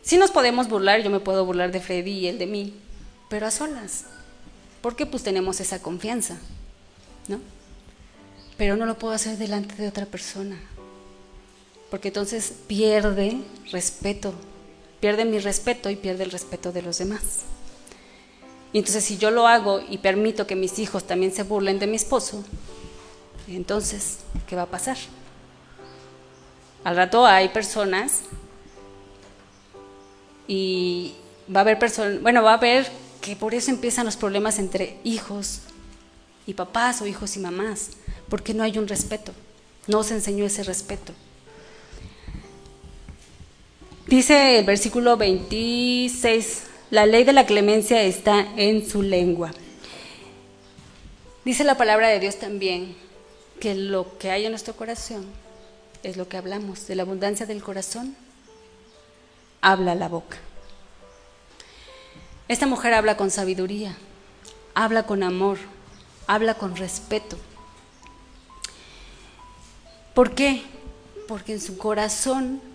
Sí 0.03 0.15
nos 0.15 0.31
podemos 0.31 0.69
burlar, 0.69 1.03
yo 1.03 1.09
me 1.09 1.19
puedo 1.19 1.45
burlar 1.45 1.73
de 1.73 1.81
Freddy 1.81 2.11
y 2.11 2.27
él 2.27 2.37
de 2.37 2.47
mí, 2.47 2.75
pero 3.29 3.45
a 3.45 3.51
solas. 3.51 4.05
Porque 4.81 5.05
pues 5.05 5.21
tenemos 5.21 5.59
esa 5.59 5.81
confianza, 5.81 6.37
¿no? 7.27 7.41
Pero 8.55 8.77
no 8.77 8.85
lo 8.85 8.97
puedo 8.97 9.13
hacer 9.13 9.37
delante 9.37 9.75
de 9.75 9.89
otra 9.89 10.05
persona 10.05 10.57
porque 11.93 12.07
entonces 12.07 12.55
pierde 12.65 13.37
respeto, 13.71 14.33
pierde 14.99 15.25
mi 15.25 15.37
respeto 15.37 15.91
y 15.91 15.95
pierde 15.95 16.23
el 16.23 16.31
respeto 16.31 16.71
de 16.71 16.81
los 16.81 16.97
demás. 16.97 17.43
Y 18.71 18.79
entonces 18.79 19.05
si 19.05 19.19
yo 19.19 19.29
lo 19.29 19.45
hago 19.45 19.79
y 19.79 19.99
permito 19.99 20.47
que 20.47 20.55
mis 20.55 20.79
hijos 20.79 21.05
también 21.05 21.31
se 21.31 21.43
burlen 21.43 21.77
de 21.77 21.85
mi 21.85 21.95
esposo, 21.95 22.43
entonces, 23.47 24.17
¿qué 24.47 24.55
va 24.55 24.63
a 24.63 24.71
pasar? 24.71 24.97
Al 26.83 26.95
rato 26.95 27.27
hay 27.27 27.49
personas 27.49 28.21
y 30.47 31.13
va 31.47 31.59
a 31.59 31.61
haber 31.61 31.77
personas, 31.77 32.23
bueno, 32.23 32.41
va 32.41 32.53
a 32.53 32.57
haber 32.57 32.91
que 33.21 33.35
por 33.35 33.53
eso 33.53 33.69
empiezan 33.69 34.07
los 34.07 34.17
problemas 34.17 34.57
entre 34.57 34.97
hijos 35.03 35.59
y 36.47 36.55
papás 36.55 37.03
o 37.03 37.05
hijos 37.05 37.37
y 37.37 37.39
mamás, 37.39 37.91
porque 38.29 38.55
no 38.55 38.63
hay 38.63 38.79
un 38.79 38.87
respeto, 38.87 39.31
no 39.85 40.01
se 40.01 40.15
enseñó 40.15 40.43
ese 40.43 40.63
respeto. 40.63 41.13
Dice 44.07 44.59
el 44.59 44.65
versículo 44.65 45.15
26, 45.15 46.63
la 46.91 47.05
ley 47.05 47.23
de 47.23 47.31
la 47.31 47.45
clemencia 47.45 48.01
está 48.03 48.45
en 48.57 48.87
su 48.87 49.01
lengua. 49.01 49.51
Dice 51.45 51.63
la 51.63 51.77
palabra 51.77 52.09
de 52.09 52.19
Dios 52.19 52.37
también 52.37 52.97
que 53.61 53.75
lo 53.75 54.17
que 54.17 54.29
hay 54.29 54.45
en 54.45 54.51
nuestro 54.51 54.75
corazón 54.75 55.25
es 56.03 56.17
lo 56.17 56.27
que 56.27 56.35
hablamos. 56.35 56.85
De 56.85 56.95
la 56.95 57.03
abundancia 57.03 57.45
del 57.45 57.63
corazón 57.63 58.15
habla 59.61 59.95
la 59.95 60.09
boca. 60.09 60.37
Esta 62.49 62.67
mujer 62.67 62.93
habla 62.93 63.15
con 63.15 63.31
sabiduría, 63.31 63.95
habla 64.75 65.05
con 65.05 65.23
amor, 65.23 65.57
habla 66.27 66.55
con 66.55 66.75
respeto. 66.75 67.37
¿Por 70.13 70.35
qué? 70.35 70.61
Porque 71.27 71.53
en 71.53 71.61
su 71.61 71.77
corazón 71.77 72.72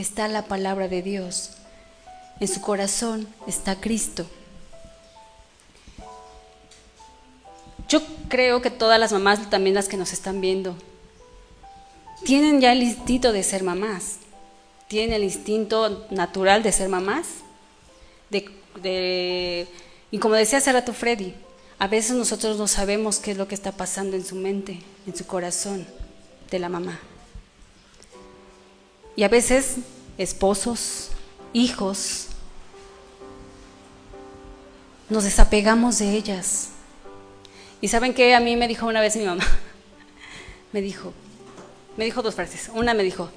está 0.00 0.28
la 0.28 0.44
palabra 0.46 0.88
de 0.88 1.02
Dios. 1.02 1.52
En 2.40 2.48
su 2.48 2.60
corazón 2.60 3.28
está 3.46 3.76
Cristo. 3.76 4.26
Yo 7.88 8.02
creo 8.28 8.60
que 8.60 8.70
todas 8.70 9.00
las 9.00 9.12
mamás, 9.12 9.48
también 9.50 9.74
las 9.74 9.88
que 9.88 9.96
nos 9.96 10.12
están 10.12 10.40
viendo, 10.40 10.76
tienen 12.24 12.60
ya 12.60 12.72
el 12.72 12.82
instinto 12.82 13.32
de 13.32 13.42
ser 13.42 13.62
mamás. 13.62 14.18
Tienen 14.88 15.14
el 15.14 15.24
instinto 15.24 16.06
natural 16.10 16.62
de 16.62 16.72
ser 16.72 16.88
mamás. 16.88 17.26
y 18.30 20.18
como 20.18 20.34
decía 20.34 20.58
hace 20.58 20.72
rato 20.72 20.92
Freddy, 20.92 21.34
a 21.78 21.88
veces 21.88 22.16
nosotros 22.16 22.58
no 22.58 22.66
sabemos 22.66 23.18
qué 23.18 23.32
es 23.32 23.36
lo 23.36 23.48
que 23.48 23.54
está 23.54 23.72
pasando 23.72 24.16
en 24.16 24.24
su 24.24 24.34
mente, 24.34 24.80
en 25.06 25.16
su 25.16 25.26
corazón 25.26 25.86
de 26.50 26.58
la 26.58 26.68
mamá. 26.68 26.98
Y 29.18 29.24
a 29.24 29.28
veces 29.28 29.78
esposos, 30.16 31.08
hijos, 31.52 32.28
nos 35.08 35.24
desapegamos 35.24 35.98
de 35.98 36.12
ellas. 36.12 36.68
Y 37.80 37.88
saben 37.88 38.14
que 38.14 38.36
a 38.36 38.38
mí 38.38 38.54
me 38.54 38.68
dijo 38.68 38.86
una 38.86 39.00
vez 39.00 39.16
mi 39.16 39.24
mamá, 39.24 39.42
me 40.72 40.80
dijo, 40.80 41.12
me 41.96 42.04
dijo 42.04 42.22
dos 42.22 42.36
frases. 42.36 42.70
Una 42.72 42.94
me 42.94 43.02
dijo, 43.02 43.28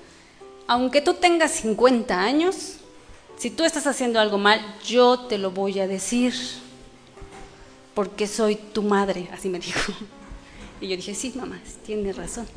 aunque 0.68 1.02
tú 1.02 1.16
tengas 1.16 1.50
50 1.50 2.16
años, 2.16 2.76
si 3.40 3.50
tú 3.50 3.64
estás 3.64 3.88
haciendo 3.88 4.20
algo 4.20 4.38
mal, 4.38 4.62
yo 4.86 5.22
te 5.22 5.40
lo 5.40 5.50
voy 5.50 5.80
a 5.80 5.88
decir, 5.88 6.36
porque 7.96 8.28
soy 8.28 8.56
tu 8.56 8.84
madre, 8.84 9.30
así 9.34 9.50
me 9.50 9.58
dijo. 9.58 9.94
Y 10.80 10.90
yo 10.90 10.96
dije, 10.96 11.16
sí, 11.16 11.34
mamá, 11.36 11.60
tienes 11.88 12.18
razón, 12.18 12.48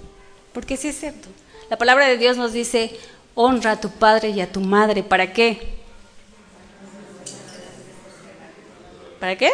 porque 0.52 0.76
sí 0.76 0.88
es 0.88 1.00
cierto. 1.00 1.28
La 1.74 1.78
palabra 1.78 2.06
de 2.06 2.18
Dios 2.18 2.36
nos 2.36 2.52
dice, 2.52 2.96
honra 3.34 3.72
a 3.72 3.80
tu 3.80 3.90
padre 3.90 4.28
y 4.28 4.40
a 4.40 4.52
tu 4.52 4.60
madre. 4.60 5.02
¿Para 5.02 5.32
qué? 5.32 5.74
¿Para 9.18 9.36
qué? 9.36 9.50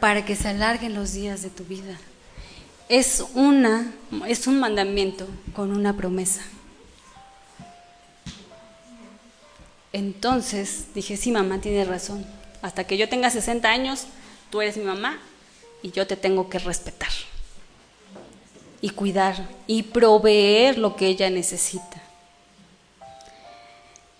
Para 0.00 0.24
que 0.24 0.34
se 0.34 0.48
alarguen 0.48 0.94
los 0.94 1.12
días 1.12 1.42
de 1.42 1.50
tu 1.50 1.64
vida. 1.64 1.98
Es 2.88 3.22
una 3.34 3.92
es 4.26 4.46
un 4.46 4.58
mandamiento 4.58 5.28
con 5.54 5.76
una 5.76 5.94
promesa. 5.94 6.40
Entonces 9.92 10.86
dije, 10.94 11.18
sí, 11.18 11.30
mamá 11.30 11.60
tiene 11.60 11.84
razón. 11.84 12.24
Hasta 12.62 12.84
que 12.84 12.96
yo 12.96 13.06
tenga 13.10 13.28
60 13.28 13.68
años, 13.68 14.06
tú 14.48 14.62
eres 14.62 14.78
mi 14.78 14.84
mamá 14.84 15.18
y 15.82 15.90
yo 15.90 16.06
te 16.06 16.16
tengo 16.16 16.48
que 16.48 16.58
respetar. 16.58 17.10
Y 18.82 18.90
cuidar 18.90 19.48
y 19.66 19.84
proveer 19.84 20.76
lo 20.76 20.94
que 20.96 21.06
ella 21.06 21.30
necesita. 21.30 22.02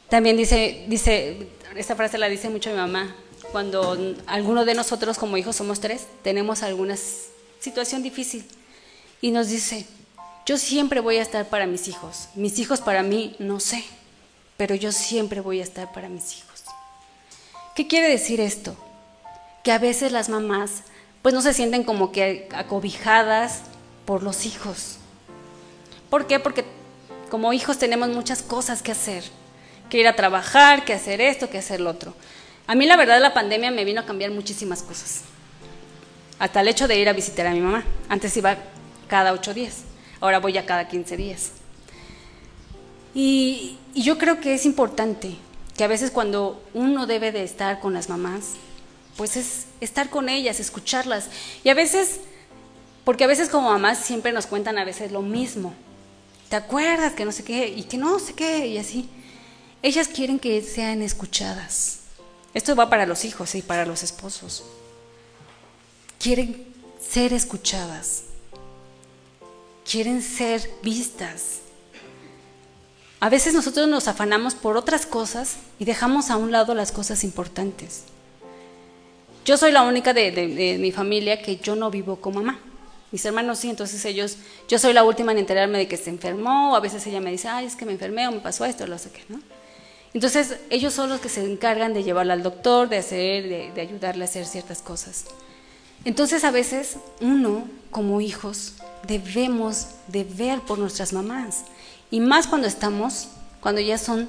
También 0.09 0.37
dice, 0.37 0.85
dice, 0.89 1.49
esta 1.77 1.97
frase 1.97 2.17
la 2.17 2.29
dice 2.29 2.49
mucho 2.49 2.71
mi 2.71 2.77
mamá, 2.77 3.15
cuando 3.51 3.97
alguno 4.27 4.65
de 4.65 4.75
nosotros 4.75 5.19
como 5.19 5.37
hijos 5.37 5.57
somos 5.57 5.81
tres, 5.81 6.07
tenemos 6.23 6.63
alguna 6.63 6.97
situación 7.61 8.03
difícil 8.03 8.45
y 9.21 9.31
nos 9.31 9.49
dice, 9.49 9.87
yo 10.45 10.59
siempre 10.59 11.01
voy 11.01 11.17
a 11.17 11.23
estar 11.23 11.49
para 11.49 11.67
mis 11.67 11.89
hijos, 11.89 12.29
mis 12.35 12.59
hijos 12.59 12.81
para 12.81 13.03
mí 13.03 13.37
no 13.39 13.61
sé, 13.61 13.85
pero 14.57 14.75
yo 14.75 14.93
siempre 14.93 15.41
voy 15.41 15.61
a 15.61 15.65
estar 15.65 15.93
para 15.93 16.09
mis 16.09 16.39
hijos. 16.39 16.65
¿Qué 17.75 17.87
quiere 17.87 18.09
decir 18.09 18.41
esto? 18.41 18.77
Que 19.63 19.73
a 19.73 19.79
veces 19.79 20.13
las 20.13 20.29
mamás 20.29 20.83
pues 21.23 21.35
no 21.35 21.41
se 21.41 21.55
sienten 21.55 21.85
como 21.85 22.13
que 22.13 22.49
acobijadas 22.53 23.63
por 24.05 24.23
los 24.23 24.47
hijos. 24.47 24.99
¿Por 26.11 26.27
qué? 26.27 26.39
Porque 26.39 26.65
como 27.31 27.53
hijos 27.53 27.79
tenemos 27.79 28.09
muchas 28.09 28.43
cosas 28.43 28.83
que 28.83 28.93
hacer, 28.93 29.25
que 29.89 29.99
ir 29.99 30.07
a 30.07 30.17
trabajar, 30.17 30.85
que 30.85 30.93
hacer 30.93 31.21
esto, 31.21 31.49
que 31.49 31.59
hacer 31.59 31.81
lo 31.81 31.91
otro. 31.91 32.15
A 32.67 32.75
mí 32.75 32.87
la 32.87 32.97
verdad 32.97 33.21
la 33.21 33.35
pandemia 33.35 33.71
me 33.71 33.85
vino 33.85 34.01
a 34.01 34.07
cambiar 34.07 34.31
muchísimas 34.31 34.83
cosas. 34.83 35.23
Hasta 36.39 36.61
el 36.61 36.69
hecho 36.69 36.89
de 36.89 36.99
ir 36.99 37.09
a 37.09 37.13
visitar 37.13 37.47
a 37.47 37.53
mi 37.53 37.61
mamá. 37.61 37.85
Antes 38.09 38.37
iba 38.37 38.57
cada 39.09 39.33
ocho 39.33 39.55
días, 39.55 39.83
ahora 40.21 40.39
voy 40.39 40.59
a 40.59 40.67
cada 40.67 40.89
quince 40.89 41.17
días. 41.17 41.53
Y, 43.15 43.79
y, 43.95 44.03
yo 44.03 44.17
creo 44.17 44.41
que 44.41 44.55
es 44.55 44.65
importante 44.65 45.37
que 45.77 45.85
a 45.85 45.87
veces 45.87 46.11
cuando 46.11 46.63
uno 46.73 47.07
debe 47.07 47.31
de 47.31 47.43
estar 47.43 47.79
con 47.79 47.93
las 47.93 48.09
mamás, 48.09 48.55
pues 49.17 49.37
es 49.37 49.67
estar 49.81 50.09
con 50.09 50.29
ellas, 50.29 50.61
escucharlas. 50.61 51.29
Y 51.63 51.69
a 51.69 51.75
veces, 51.75 52.21
porque 53.05 53.25
a 53.25 53.27
veces 53.29 53.49
como 53.49 53.71
mamás 53.71 53.99
siempre 53.99 54.33
nos 54.33 54.47
cuentan 54.47 54.79
a 54.79 54.85
veces 54.85 55.13
lo 55.13 55.23
mismo. 55.23 55.75
¿Te 56.49 56.57
acuerdas 56.57 57.15
que 57.15 57.25
no 57.25 57.33
sé 57.33 57.45
qué? 57.45 57.69
Y 57.69 57.85
que 57.85 57.97
no 57.97 58.19
sé 58.19 58.35
qué, 58.35 58.67
y 58.67 58.79
así. 58.79 59.09
Ellas 59.83 60.09
quieren 60.09 60.39
que 60.39 60.63
sean 60.63 61.03
escuchadas. 61.03 62.01
Esto 62.55 62.77
va 62.77 62.91
para 62.91 63.07
los 63.07 63.25
hijos 63.25 63.55
y 63.55 63.63
para 63.63 63.87
los 63.87 64.03
esposos. 64.03 64.65
Quieren 66.19 66.67
ser 67.01 67.33
escuchadas. 67.33 68.25
Quieren 69.91 70.23
ser 70.23 70.71
vistas. 70.83 71.61
A 73.19 73.29
veces 73.29 73.55
nosotros 73.55 73.89
nos 73.89 74.09
afanamos 74.09 74.55
por 74.55 74.77
otras 74.77 75.07
cosas 75.07 75.57
y 75.79 75.85
dejamos 75.85 76.31
a 76.31 76.37
un 76.37 76.53
lado 76.53 76.75
las 76.75 76.93
cosas 76.93 77.25
importantes. 77.25 78.05
Yo 79.45 79.57
soy 79.57 79.73
la 79.73 79.83
única 79.83 80.13
de, 80.13 80.77
mi 80.79 80.93
familia 80.93 81.41
que 81.41 81.57
yo 81.57 81.75
no 81.75 81.91
vivo 81.91 82.17
con 82.17 82.35
mamá. 82.35 82.59
Mis 83.13 83.25
hermanos 83.27 83.59
sí, 83.59 83.69
entonces 83.69 84.03
ellos, 84.07 84.39
yo 84.69 84.79
soy 84.79 84.95
la 84.95 85.05
última 85.05 85.33
en 85.33 85.39
enterarme 85.39 85.77
de 85.77 85.87
que 85.87 85.99
se 85.99 86.09
enfermó, 86.09 86.73
o 86.73 86.77
a 86.77 86.81
veces 86.81 87.07
ella 87.07 87.21
me 87.21 87.31
dice, 87.31 87.47
ay, 87.47 87.67
es 87.67 87.77
que 87.77 87.85
me 87.85 87.93
enfermé 87.93 88.27
o 88.27 88.33
me 88.33 88.41
pasó 88.41 88.65
esto, 88.65 88.87
lo 88.87 88.99
sé 88.99 89.11
qué, 89.11 89.23
¿no? 89.29 89.41
Entonces, 90.15 90.59
ellos 90.71 90.93
son 90.93 91.11
los 91.11 91.21
que 91.21 91.29
se 91.29 91.45
encargan 91.45 91.95
de 91.95 92.03
llevarla 92.03 92.35
al 92.35 92.43
doctor, 92.43 92.89
de 92.89 92.99
hacer, 92.99 93.73
de, 93.75 93.81
ayudarle 93.81 94.25
a 94.25 94.29
hacer 94.29 94.45
ciertas 94.47 94.83
cosas. 94.83 95.27
Entonces, 96.05 96.45
a 96.45 96.51
veces 96.51 96.97
uno, 97.21 97.67
como 97.91 98.21
hijos, 98.21 98.75
debemos 99.07 99.89
de 100.09 100.25
ver 100.25 100.61
por 100.61 100.79
nuestras 100.79 101.13
mamás. 101.13 101.65
Y 102.11 102.21
más 102.21 102.47
cuando 102.47 102.67
estamos, 102.67 103.29
cuando 103.61 103.81
ya 103.81 103.97
son 103.97 104.29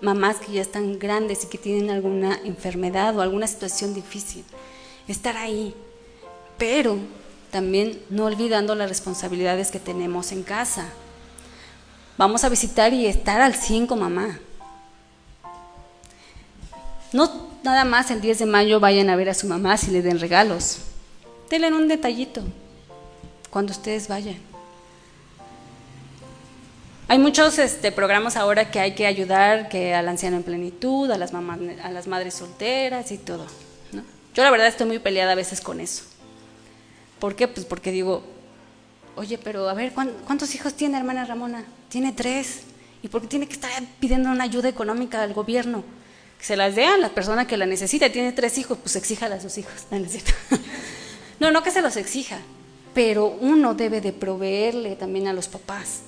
mamás 0.00 0.36
que 0.36 0.52
ya 0.52 0.62
están 0.62 0.98
grandes 1.00 1.44
y 1.44 1.48
que 1.48 1.58
tienen 1.58 1.90
alguna 1.90 2.38
enfermedad 2.44 3.16
o 3.16 3.20
alguna 3.20 3.48
situación 3.48 3.94
difícil. 3.94 4.44
Estar 5.08 5.36
ahí. 5.36 5.74
Pero 6.58 6.98
también 7.50 8.00
no 8.10 8.26
olvidando 8.26 8.74
las 8.74 8.88
responsabilidades 8.88 9.70
que 9.70 9.80
tenemos 9.80 10.32
en 10.32 10.42
casa. 10.42 10.86
Vamos 12.16 12.44
a 12.44 12.48
visitar 12.48 12.92
y 12.92 13.06
estar 13.06 13.40
al 13.40 13.54
5 13.54 13.96
mamá. 13.96 14.38
No 17.12 17.48
nada 17.62 17.84
más 17.84 18.10
el 18.10 18.20
10 18.20 18.40
de 18.40 18.46
mayo 18.46 18.80
vayan 18.80 19.10
a 19.10 19.16
ver 19.16 19.28
a 19.30 19.34
su 19.34 19.46
mamá 19.46 19.76
si 19.76 19.90
le 19.90 20.02
den 20.02 20.20
regalos. 20.20 20.78
Denle 21.50 21.68
un 21.68 21.88
detallito 21.88 22.42
cuando 23.50 23.72
ustedes 23.72 24.08
vayan. 24.08 24.36
Hay 27.10 27.18
muchos 27.18 27.58
este, 27.58 27.90
programas 27.90 28.36
ahora 28.36 28.70
que 28.70 28.80
hay 28.80 28.94
que 28.94 29.06
ayudar 29.06 29.70
que 29.70 29.94
al 29.94 30.08
anciano 30.08 30.36
en 30.36 30.42
plenitud, 30.42 31.10
a 31.10 31.16
las, 31.16 31.32
mamás, 31.32 31.58
a 31.82 31.90
las 31.90 32.06
madres 32.06 32.34
solteras 32.34 33.10
y 33.12 33.18
todo. 33.18 33.46
Yo 34.34 34.44
la 34.44 34.50
verdad 34.50 34.66
estoy 34.66 34.86
muy 34.86 34.98
peleada 34.98 35.32
a 35.32 35.34
veces 35.34 35.60
con 35.60 35.80
eso. 35.80 36.04
¿Por 37.18 37.34
qué? 37.36 37.48
Pues 37.48 37.66
porque 37.66 37.90
digo, 37.90 38.22
oye, 39.16 39.38
pero 39.38 39.68
a 39.68 39.74
ver, 39.74 39.92
¿cuántos 39.92 40.54
hijos 40.54 40.74
tiene 40.74 40.98
hermana 40.98 41.24
Ramona? 41.24 41.64
Tiene 41.88 42.12
tres. 42.12 42.62
¿Y 43.02 43.08
por 43.08 43.22
qué 43.22 43.28
tiene 43.28 43.46
que 43.46 43.54
estar 43.54 43.70
pidiendo 44.00 44.30
una 44.30 44.44
ayuda 44.44 44.68
económica 44.68 45.22
al 45.22 45.34
gobierno? 45.34 45.84
que 46.38 46.44
se 46.44 46.56
las 46.56 46.76
a 46.78 46.96
la 46.96 47.08
persona 47.08 47.46
que 47.46 47.56
la 47.56 47.66
necesita, 47.66 48.10
tiene 48.10 48.32
tres 48.32 48.58
hijos, 48.58 48.78
pues 48.80 48.96
exíjala 48.96 49.36
a 49.36 49.40
sus 49.40 49.58
hijos. 49.58 49.86
No, 51.40 51.52
no, 51.52 51.62
que 51.62 51.70
se 51.70 51.82
los 51.82 51.96
exija, 51.96 52.38
pero 52.94 53.28
uno 53.28 53.74
debe 53.74 54.00
de 54.00 54.12
proveerle 54.12 54.96
también 54.96 55.28
a 55.28 55.32
los 55.32 55.46
papás. 55.46 56.00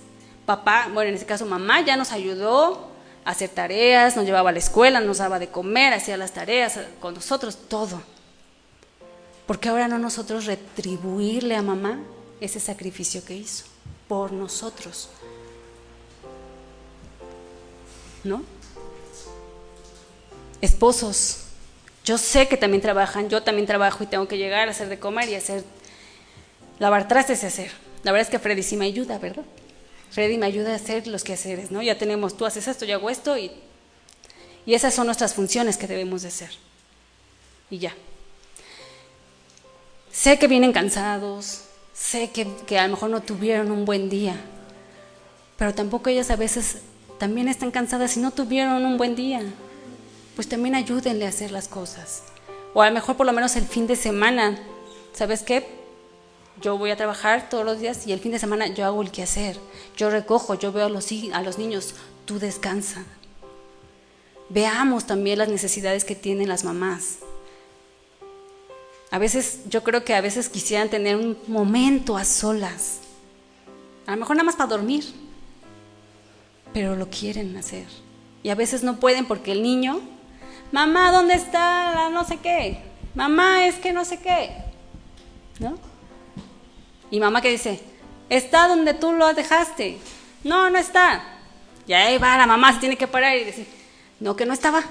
Papá, 0.45 0.89
bueno, 0.93 1.11
en 1.11 1.15
este 1.15 1.25
caso 1.25 1.47
mamá 1.47 1.83
ya 1.83 1.97
nos 1.97 2.11
ayudó 2.11 2.91
a 3.25 3.31
hacer 3.31 3.49
tareas, 3.51 4.17
nos 4.17 4.25
llevaba 4.25 4.51
a 4.51 4.53
la 4.53 4.59
escuela, 4.59 4.99
nos 4.99 5.19
daba 5.19 5.39
de 5.39 5.47
comer, 5.47 5.93
hacía 5.93 6.17
las 6.17 6.33
tareas 6.33 6.81
con 6.99 7.15
nosotros, 7.15 7.57
todo. 7.69 8.03
Porque 9.51 9.69
ahora 9.69 9.89
no 9.89 9.99
nosotros 9.99 10.47
retribuirle 10.47 11.57
a 11.57 11.63
mamá 11.63 11.99
ese 12.41 12.61
sacrificio 12.61 13.25
que 13.25 13.35
hizo 13.35 13.65
por 14.07 14.31
nosotros. 14.31 15.09
¿No? 18.23 18.45
Esposos, 20.61 21.47
yo 22.05 22.17
sé 22.17 22.47
que 22.47 22.57
también 22.57 22.81
trabajan, 22.81 23.29
yo 23.29 23.43
también 23.43 23.67
trabajo 23.67 24.05
y 24.05 24.07
tengo 24.07 24.29
que 24.29 24.39
llegar 24.39 24.69
a 24.69 24.71
hacer 24.71 24.89
de 24.89 25.01
comer 25.01 25.29
y 25.29 25.35
hacer, 25.35 25.65
lavar 26.79 27.09
trastes 27.09 27.43
y 27.43 27.47
hacer. 27.47 27.73
La 28.05 28.13
verdad 28.13 28.29
es 28.29 28.31
que 28.31 28.39
Freddy 28.39 28.63
sí 28.63 28.77
me 28.77 28.85
ayuda, 28.85 29.19
¿verdad? 29.19 29.45
Freddy 30.13 30.39
me 30.39 30.47
ayuda 30.47 30.75
a 30.75 30.77
hacer 30.77 31.09
los 31.09 31.25
quehaceres, 31.25 31.73
¿no? 31.73 31.83
Ya 31.83 31.99
tenemos, 31.99 32.37
tú 32.37 32.47
haces 32.47 32.69
esto, 32.69 32.85
yo 32.85 32.95
hago 32.95 33.11
esto 33.11 33.37
y, 33.37 33.51
y 34.65 34.75
esas 34.75 34.95
son 34.95 35.07
nuestras 35.07 35.35
funciones 35.35 35.77
que 35.77 35.89
debemos 35.89 36.23
de 36.23 36.29
hacer. 36.29 36.51
Y 37.69 37.79
ya. 37.79 37.93
Sé 40.13 40.39
que 40.39 40.49
vienen 40.49 40.73
cansados, 40.73 41.63
sé 41.95 42.31
que, 42.31 42.47
que 42.67 42.79
a 42.79 42.85
lo 42.87 42.95
mejor 42.95 43.11
no 43.11 43.21
tuvieron 43.21 43.71
un 43.71 43.85
buen 43.85 44.11
día, 44.11 44.37
pero 45.57 45.75
tampoco 45.75 46.11
ellas 46.11 46.31
a 46.31 46.37
veces 46.37 46.79
también 47.19 47.49
están 47.49 47.71
cansadas 47.71 48.17
y 48.17 48.21
no 48.21 48.31
tuvieron 48.31 48.85
un 48.85 48.97
buen 48.97 49.15
día 49.15 49.43
pues 50.41 50.49
también 50.49 50.75
ayúdenle 50.75 51.27
a 51.27 51.29
hacer 51.29 51.53
las 51.53 51.69
cosas. 51.69 52.23
O 52.73 52.81
a 52.81 52.89
lo 52.89 52.95
mejor 52.95 53.17
por 53.19 53.27
lo 53.27 53.33
menos 53.35 53.57
el 53.57 53.67
fin 53.67 53.87
de 53.87 53.95
semana, 53.95 54.59
¿sabes 55.13 55.43
qué? 55.43 55.67
Yo 56.63 56.79
voy 56.79 56.91
a 56.91 56.97
trabajar 56.97 57.51
todos 57.51 57.63
los 57.63 57.79
días 57.79 58.07
y 58.07 58.13
el 58.13 58.21
fin 58.21 58.33
de 58.33 58.39
semana 58.39 58.67
yo 58.69 58.87
hago 58.87 59.03
el 59.03 59.11
quehacer. 59.11 59.59
Yo 59.99 60.09
recojo, 60.09 60.55
yo 60.55 60.73
veo 60.73 60.87
a 60.87 60.89
los, 60.89 61.09
a 61.35 61.43
los 61.43 61.59
niños, 61.59 61.95
tú 62.25 62.39
descansa. 62.39 63.05
Veamos 64.49 65.07
también 65.07 65.39
las 65.39 65.51
necesidades 65.51 66.07
que 66.07 66.15
tienen 66.15 66.49
las 66.49 66.65
mamás. 66.65 67.19
A 69.11 69.19
veces, 69.19 69.61
yo 69.69 69.83
creo 69.83 70.05
que 70.05 70.15
a 70.15 70.21
veces 70.21 70.49
quisieran 70.49 70.89
tener 70.89 71.17
un 71.17 71.37
momento 71.49 72.17
a 72.17 72.25
solas. 72.25 73.01
A 74.07 74.13
lo 74.13 74.19
mejor 74.19 74.37
nada 74.37 74.45
más 74.45 74.57
para 74.57 74.71
dormir. 74.71 75.05
Pero 76.73 76.95
lo 76.97 77.09
quieren 77.11 77.57
hacer. 77.57 77.87
Y 78.43 78.51
a 78.51 78.55
veces 78.55 78.83
no 78.83 79.01
pueden 79.01 79.27
porque 79.27 79.53
el 79.53 79.63
niño 79.63 80.01
mamá, 80.73 81.11
¿dónde 81.11 81.35
está 81.35 81.93
la 81.95 82.11
no 82.11 82.25
sé 82.25 82.39
qué? 82.39 82.79
Mamá, 83.15 83.67
es 83.67 83.77
que 83.77 83.93
no 83.93 84.05
sé 84.05 84.19
qué. 84.19 84.51
¿No? 85.59 85.77
Y 87.11 87.19
mamá 87.19 87.43
que 87.43 87.51
dice, 87.51 87.81
está 88.29 88.69
donde 88.69 88.95
tú 88.95 89.13
lo 89.13 89.35
dejaste. 89.35 89.99
No, 90.45 90.71
no 90.71 90.79
está. 90.79 91.23
Y 91.87 91.93
ahí 91.93 92.19
va 92.19 92.39
la 92.39 92.47
mamá, 92.47 92.73
se 92.73 92.81
tiene 92.81 92.97
que 92.97 93.09
parar 93.09 93.37
y 93.37 93.45
decir, 93.45 93.67
no, 94.21 94.37
que 94.37 94.47
no 94.47 94.53
estaba. 94.53 94.85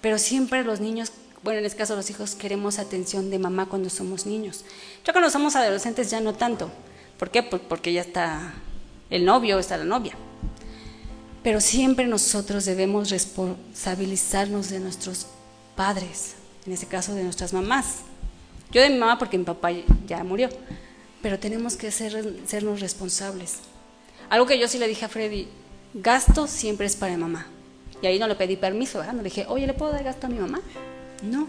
Pero 0.00 0.18
siempre 0.18 0.64
los 0.64 0.80
niños, 0.80 1.12
bueno, 1.42 1.60
en 1.60 1.64
este 1.64 1.78
caso 1.78 1.96
los 1.96 2.10
hijos, 2.10 2.34
queremos 2.34 2.78
atención 2.78 3.30
de 3.30 3.38
mamá 3.38 3.66
cuando 3.66 3.88
somos 3.88 4.26
niños. 4.26 4.64
Ya 5.04 5.12
cuando 5.12 5.30
somos 5.30 5.56
adolescentes 5.56 6.10
ya 6.10 6.20
no 6.20 6.34
tanto. 6.34 6.70
¿Por 7.18 7.30
qué? 7.30 7.42
Pues 7.42 7.62
porque 7.66 7.92
ya 7.92 8.02
está 8.02 8.52
el 9.08 9.24
novio, 9.24 9.58
está 9.58 9.76
la 9.78 9.84
novia. 9.84 10.14
Pero 11.42 11.60
siempre 11.60 12.06
nosotros 12.06 12.66
debemos 12.66 13.10
responsabilizarnos 13.10 14.68
de 14.68 14.80
nuestros 14.80 15.26
padres, 15.74 16.34
en 16.66 16.74
este 16.74 16.86
caso 16.86 17.14
de 17.14 17.24
nuestras 17.24 17.54
mamás. 17.54 18.00
Yo 18.70 18.82
de 18.82 18.90
mi 18.90 18.98
mamá 18.98 19.18
porque 19.18 19.38
mi 19.38 19.44
papá 19.44 19.70
ya 20.06 20.22
murió, 20.22 20.50
pero 21.22 21.38
tenemos 21.38 21.76
que 21.76 21.90
ser, 21.90 22.40
sernos 22.46 22.80
responsables. 22.80 23.60
Algo 24.28 24.46
que 24.46 24.58
yo 24.58 24.68
sí 24.68 24.78
le 24.78 24.86
dije 24.86 25.06
a 25.06 25.08
Freddy, 25.08 25.48
gasto 25.94 26.46
siempre 26.46 26.86
es 26.86 26.96
para 26.96 27.16
mamá, 27.16 27.46
Y 28.02 28.06
ahí 28.06 28.18
no 28.18 28.28
le 28.28 28.34
pedí 28.34 28.56
permiso, 28.56 28.98
¿verdad? 28.98 29.14
No 29.14 29.22
le 29.22 29.30
dije, 29.30 29.46
oye, 29.48 29.66
¿le 29.66 29.74
puedo 29.74 29.92
dar 29.92 30.04
gasto 30.04 30.26
a 30.26 30.30
mi 30.30 30.38
mamá? 30.38 30.60
No. 31.22 31.46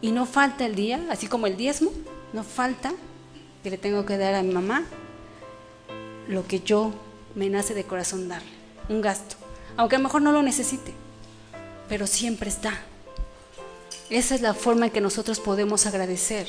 Y 0.00 0.12
no 0.12 0.26
falta 0.26 0.64
el 0.66 0.74
día, 0.74 1.04
así 1.10 1.26
como 1.26 1.46
el 1.46 1.56
diezmo, 1.56 1.90
no 2.32 2.44
falta 2.44 2.92
que 3.62 3.70
le 3.70 3.78
tengo 3.78 4.06
que 4.06 4.16
dar 4.16 4.34
a 4.34 4.42
mi 4.42 4.52
mamá 4.52 4.84
lo 6.28 6.46
que 6.46 6.60
yo 6.60 6.92
me 7.34 7.48
nace 7.48 7.74
de 7.74 7.84
corazón 7.84 8.28
darle, 8.28 8.48
un 8.88 9.00
gasto, 9.00 9.36
aunque 9.76 9.96
a 9.96 9.98
lo 9.98 10.04
mejor 10.04 10.22
no 10.22 10.30
lo 10.30 10.42
necesite, 10.42 10.92
pero 11.88 12.06
siempre 12.06 12.48
está. 12.48 12.74
Esa 14.10 14.34
es 14.34 14.40
la 14.40 14.54
forma 14.54 14.86
en 14.86 14.92
que 14.92 15.00
nosotros 15.00 15.40
podemos 15.40 15.86
agradecer. 15.86 16.48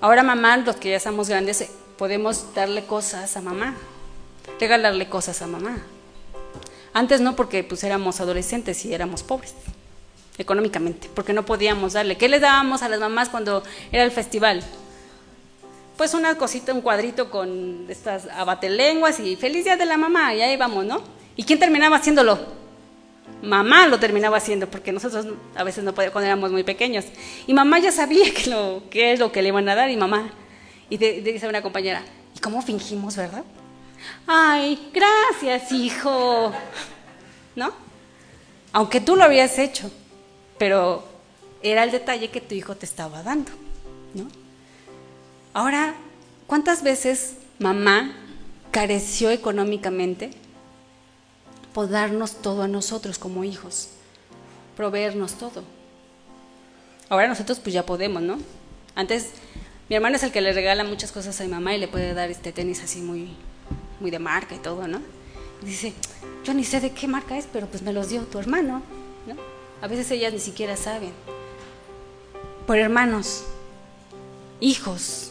Ahora 0.00 0.22
mamá, 0.22 0.56
los 0.58 0.76
que 0.76 0.90
ya 0.90 1.00
somos 1.00 1.28
grandes, 1.28 1.66
podemos 1.96 2.54
darle 2.54 2.84
cosas 2.86 3.36
a 3.36 3.40
mamá, 3.40 3.74
regalarle 4.60 5.08
cosas 5.08 5.40
a 5.42 5.46
mamá. 5.46 5.78
Antes 6.94 7.20
no, 7.20 7.34
porque 7.34 7.64
pues 7.64 7.82
éramos 7.84 8.20
adolescentes 8.20 8.84
y 8.84 8.94
éramos 8.94 9.24
pobres 9.24 9.52
económicamente, 10.38 11.10
porque 11.14 11.32
no 11.32 11.44
podíamos 11.44 11.92
darle. 11.92 12.16
¿Qué 12.16 12.28
le 12.28 12.40
dábamos 12.40 12.82
a 12.82 12.88
las 12.88 13.00
mamás 13.00 13.28
cuando 13.28 13.62
era 13.92 14.04
el 14.04 14.10
festival? 14.10 14.62
Pues 15.96 16.14
una 16.14 16.36
cosita, 16.36 16.72
un 16.72 16.80
cuadrito 16.80 17.30
con 17.30 17.86
estas 17.88 18.26
abatelenguas 18.28 19.20
y 19.20 19.36
feliz 19.36 19.64
día 19.64 19.76
de 19.76 19.84
la 19.86 19.96
mamá, 19.96 20.34
y 20.34 20.42
ahí 20.42 20.56
vamos, 20.56 20.84
¿no? 20.84 21.02
¿Y 21.36 21.44
quién 21.44 21.58
terminaba 21.58 21.96
haciéndolo? 21.96 22.38
Mamá 23.42 23.86
lo 23.86 23.98
terminaba 23.98 24.36
haciendo, 24.36 24.68
porque 24.68 24.92
nosotros 24.92 25.26
a 25.54 25.64
veces 25.64 25.84
no 25.84 25.94
podíamos 25.94 26.12
cuando 26.12 26.26
éramos 26.26 26.52
muy 26.52 26.62
pequeños. 26.62 27.04
Y 27.46 27.54
mamá 27.54 27.78
ya 27.78 27.92
sabía 27.92 28.32
que 28.32 28.50
lo, 28.50 28.82
es 28.92 29.18
lo 29.18 29.30
que 29.32 29.42
le 29.42 29.48
iban 29.48 29.68
a 29.68 29.74
dar, 29.74 29.90
y 29.90 29.96
mamá, 29.96 30.32
y 30.90 30.96
dice 30.96 31.48
una 31.48 31.62
compañera, 31.62 32.02
¿y 32.36 32.40
cómo 32.40 32.62
fingimos, 32.62 33.16
verdad? 33.16 33.44
Ay, 34.26 34.90
gracias, 34.92 35.72
hijo. 35.72 36.52
¿No? 37.56 37.72
Aunque 38.72 39.00
tú 39.00 39.16
lo 39.16 39.24
habías 39.24 39.58
hecho 39.58 39.90
pero 40.58 41.04
era 41.62 41.84
el 41.84 41.90
detalle 41.90 42.30
que 42.30 42.40
tu 42.40 42.54
hijo 42.54 42.76
te 42.76 42.86
estaba 42.86 43.22
dando, 43.22 43.50
¿no? 44.14 44.28
Ahora, 45.52 45.94
¿cuántas 46.46 46.82
veces 46.82 47.34
mamá 47.58 48.16
careció 48.70 49.30
económicamente 49.30 50.30
por 51.72 51.88
darnos 51.88 52.42
todo 52.42 52.62
a 52.62 52.68
nosotros 52.68 53.18
como 53.18 53.44
hijos, 53.44 53.88
proveernos 54.76 55.34
todo? 55.34 55.64
Ahora 57.08 57.28
nosotros 57.28 57.60
pues 57.60 57.74
ya 57.74 57.86
podemos, 57.86 58.22
¿no? 58.22 58.38
Antes 58.94 59.30
mi 59.88 59.96
hermano 59.96 60.16
es 60.16 60.22
el 60.22 60.32
que 60.32 60.40
le 60.40 60.52
regala 60.52 60.84
muchas 60.84 61.12
cosas 61.12 61.40
a 61.40 61.44
mi 61.44 61.50
mamá 61.50 61.74
y 61.74 61.78
le 61.78 61.88
puede 61.88 62.14
dar 62.14 62.30
este 62.30 62.52
tenis 62.52 62.82
así 62.82 63.00
muy, 63.00 63.36
muy 64.04 64.10
de 64.10 64.18
marca 64.18 64.54
y 64.54 64.58
todo, 64.58 64.86
¿no? 64.86 65.00
dice, 65.62 65.94
yo 66.44 66.52
ni 66.52 66.62
sé 66.62 66.78
de 66.78 66.92
qué 66.92 67.08
marca 67.08 67.38
es, 67.38 67.48
pero 67.50 67.66
pues 67.66 67.80
me 67.80 67.90
los 67.90 68.10
dio 68.10 68.20
tu 68.24 68.38
hermano, 68.38 68.82
¿no? 69.26 69.34
A 69.80 69.86
veces 69.86 70.10
ellas 70.10 70.30
ni 70.30 70.40
siquiera 70.40 70.76
saben. 70.76 71.12
Por 72.66 72.76
hermanos, 72.76 73.44
hijos, 74.60 75.30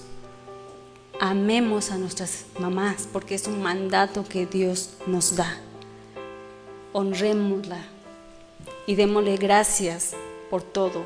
amemos 1.19 1.91
a 1.91 1.99
nuestras 1.99 2.45
mamás 2.57 3.07
porque 3.13 3.35
es 3.35 3.45
un 3.45 3.61
mandato 3.61 4.25
que 4.27 4.47
Dios 4.47 4.95
nos 5.05 5.35
da. 5.35 5.59
Honrémosla 6.93 7.85
y 8.87 8.95
démosle 8.95 9.37
gracias 9.37 10.13
por 10.49 10.63
todo. 10.63 11.05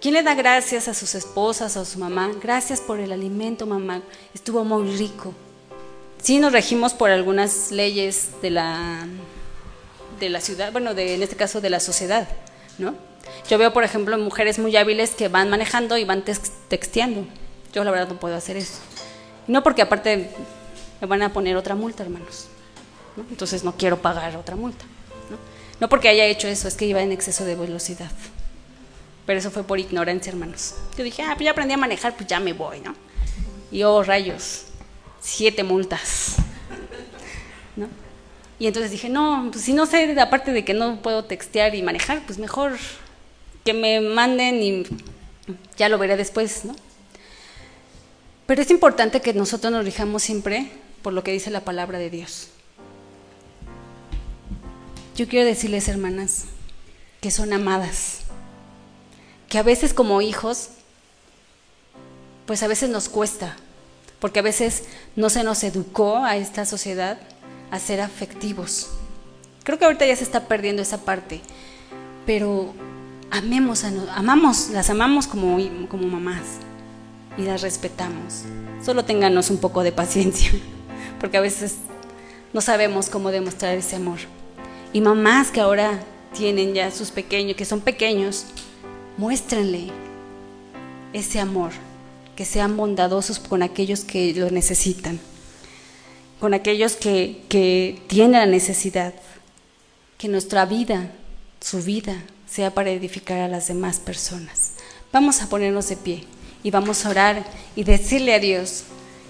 ¿Quién 0.00 0.14
le 0.14 0.22
da 0.22 0.36
gracias 0.36 0.86
a 0.86 0.94
sus 0.94 1.16
esposas 1.16 1.76
a 1.76 1.84
su 1.84 1.98
mamá? 1.98 2.30
Gracias 2.40 2.80
por 2.80 3.00
el 3.00 3.10
alimento, 3.10 3.66
mamá. 3.66 4.02
Estuvo 4.32 4.62
muy 4.62 4.96
rico. 4.96 5.34
Sí 6.22 6.38
nos 6.38 6.52
regimos 6.52 6.94
por 6.94 7.10
algunas 7.10 7.72
leyes 7.72 8.30
de 8.42 8.50
la, 8.50 9.06
de 10.20 10.28
la 10.28 10.40
ciudad, 10.40 10.70
bueno, 10.70 10.94
de, 10.94 11.14
en 11.14 11.22
este 11.22 11.34
caso 11.34 11.60
de 11.60 11.68
la 11.68 11.80
sociedad. 11.80 12.28
¿no? 12.78 12.94
Yo 13.50 13.58
veo, 13.58 13.72
por 13.72 13.82
ejemplo, 13.82 14.16
mujeres 14.18 14.60
muy 14.60 14.76
hábiles 14.76 15.10
que 15.10 15.26
van 15.26 15.50
manejando 15.50 15.98
y 15.98 16.04
van 16.04 16.22
texteando. 16.68 17.26
Yo 17.74 17.82
la 17.82 17.90
verdad 17.90 18.08
no 18.08 18.20
puedo 18.20 18.36
hacer 18.36 18.56
eso. 18.56 18.74
No 19.48 19.64
porque 19.64 19.82
aparte 19.82 20.30
me 21.00 21.06
van 21.08 21.22
a 21.22 21.32
poner 21.32 21.56
otra 21.56 21.74
multa, 21.74 22.04
hermanos. 22.04 22.46
Entonces 23.28 23.64
no 23.64 23.76
quiero 23.76 24.00
pagar 24.00 24.36
otra 24.36 24.54
multa. 24.54 24.84
¿no? 25.28 25.36
no 25.80 25.88
porque 25.88 26.08
haya 26.08 26.26
hecho 26.26 26.46
eso, 26.46 26.68
es 26.68 26.76
que 26.76 26.86
iba 26.86 27.02
en 27.02 27.10
exceso 27.10 27.44
de 27.44 27.56
velocidad. 27.56 28.12
Pero 29.26 29.40
eso 29.40 29.50
fue 29.50 29.64
por 29.64 29.80
ignorancia, 29.80 30.30
hermanos. 30.30 30.76
Yo 30.96 31.02
dije, 31.02 31.22
ah, 31.24 31.34
pues 31.34 31.46
ya 31.46 31.50
aprendí 31.50 31.74
a 31.74 31.78
manejar, 31.78 32.14
pues 32.14 32.28
ya 32.28 32.38
me 32.38 32.52
voy, 32.52 32.80
¿no? 32.80 32.94
Y 33.72 33.82
oh, 33.82 34.04
rayos, 34.04 34.66
siete 35.22 35.64
multas. 35.64 36.36
¿No? 37.76 37.88
Y 38.58 38.66
entonces 38.66 38.90
dije, 38.90 39.08
no, 39.08 39.48
pues 39.50 39.64
si 39.64 39.72
no 39.72 39.86
sé, 39.86 40.20
aparte 40.20 40.52
de 40.52 40.64
que 40.64 40.74
no 40.74 41.00
puedo 41.00 41.24
textear 41.24 41.74
y 41.74 41.82
manejar, 41.82 42.22
pues 42.26 42.38
mejor 42.38 42.76
que 43.64 43.74
me 43.74 44.00
manden 44.00 44.62
y 44.62 44.84
ya 45.76 45.88
lo 45.88 45.98
veré 45.98 46.16
después, 46.16 46.64
¿no? 46.64 46.76
Pero 48.46 48.60
es 48.60 48.70
importante 48.70 49.20
que 49.20 49.32
nosotros 49.32 49.72
nos 49.72 49.84
rijamos 49.84 50.22
siempre 50.22 50.70
por 51.02 51.12
lo 51.12 51.24
que 51.24 51.32
dice 51.32 51.50
la 51.50 51.60
palabra 51.60 51.98
de 51.98 52.10
Dios. 52.10 52.48
Yo 55.16 55.28
quiero 55.28 55.46
decirles, 55.46 55.88
hermanas, 55.88 56.44
que 57.20 57.30
son 57.30 57.52
amadas, 57.52 58.20
que 59.48 59.58
a 59.58 59.62
veces 59.62 59.94
como 59.94 60.22
hijos, 60.22 60.70
pues 62.46 62.62
a 62.62 62.68
veces 62.68 62.90
nos 62.90 63.08
cuesta, 63.08 63.56
porque 64.22 64.38
a 64.38 64.42
veces 64.42 64.84
no 65.16 65.30
se 65.30 65.42
nos 65.42 65.64
educó 65.64 66.18
a 66.18 66.36
esta 66.36 66.64
sociedad 66.64 67.18
a 67.72 67.80
ser 67.80 68.00
afectivos. 68.00 68.88
Creo 69.64 69.80
que 69.80 69.84
ahorita 69.84 70.06
ya 70.06 70.14
se 70.14 70.22
está 70.22 70.46
perdiendo 70.46 70.80
esa 70.80 70.98
parte, 70.98 71.40
pero 72.24 72.72
amemos 73.32 73.82
a, 73.82 73.90
amamos, 74.14 74.68
las 74.70 74.90
amamos 74.90 75.26
como, 75.26 75.58
como 75.88 76.06
mamás 76.06 76.44
y 77.36 77.42
las 77.42 77.62
respetamos. 77.62 78.44
Solo 78.84 79.04
ténganos 79.04 79.50
un 79.50 79.58
poco 79.58 79.82
de 79.82 79.90
paciencia, 79.90 80.52
porque 81.20 81.38
a 81.38 81.40
veces 81.40 81.78
no 82.52 82.60
sabemos 82.60 83.08
cómo 83.10 83.32
demostrar 83.32 83.76
ese 83.76 83.96
amor. 83.96 84.20
Y 84.92 85.00
mamás 85.00 85.50
que 85.50 85.60
ahora 85.60 85.98
tienen 86.32 86.74
ya 86.74 86.92
sus 86.92 87.10
pequeños, 87.10 87.56
que 87.56 87.64
son 87.64 87.80
pequeños, 87.80 88.46
muéstrenle 89.16 89.90
ese 91.12 91.40
amor, 91.40 91.72
que 92.36 92.44
sean 92.44 92.76
bondadosos 92.76 93.38
con 93.38 93.62
aquellos 93.62 94.04
que 94.04 94.32
lo 94.34 94.50
necesitan 94.50 95.20
con 96.42 96.54
aquellos 96.54 96.96
que, 96.96 98.02
tienen 98.08 98.32
la 98.32 98.46
necesidad, 98.46 99.14
que 100.18 100.26
nuestra 100.26 100.66
vida, 100.66 101.12
su 101.60 101.80
vida, 101.84 102.16
sea 102.50 102.74
para 102.74 102.90
edificar 102.90 103.38
a 103.38 103.46
las 103.46 103.68
demás 103.68 104.00
personas. 104.00 104.72
Vamos 105.12 105.40
a 105.40 105.48
ponernos 105.48 105.88
de 105.88 105.96
pie 105.96 106.24
y 106.64 106.72
vamos 106.72 107.06
a 107.06 107.10
orar 107.10 107.44
y 107.76 107.84
decirle 107.84 108.34
a 108.34 108.40
Dios 108.40 108.82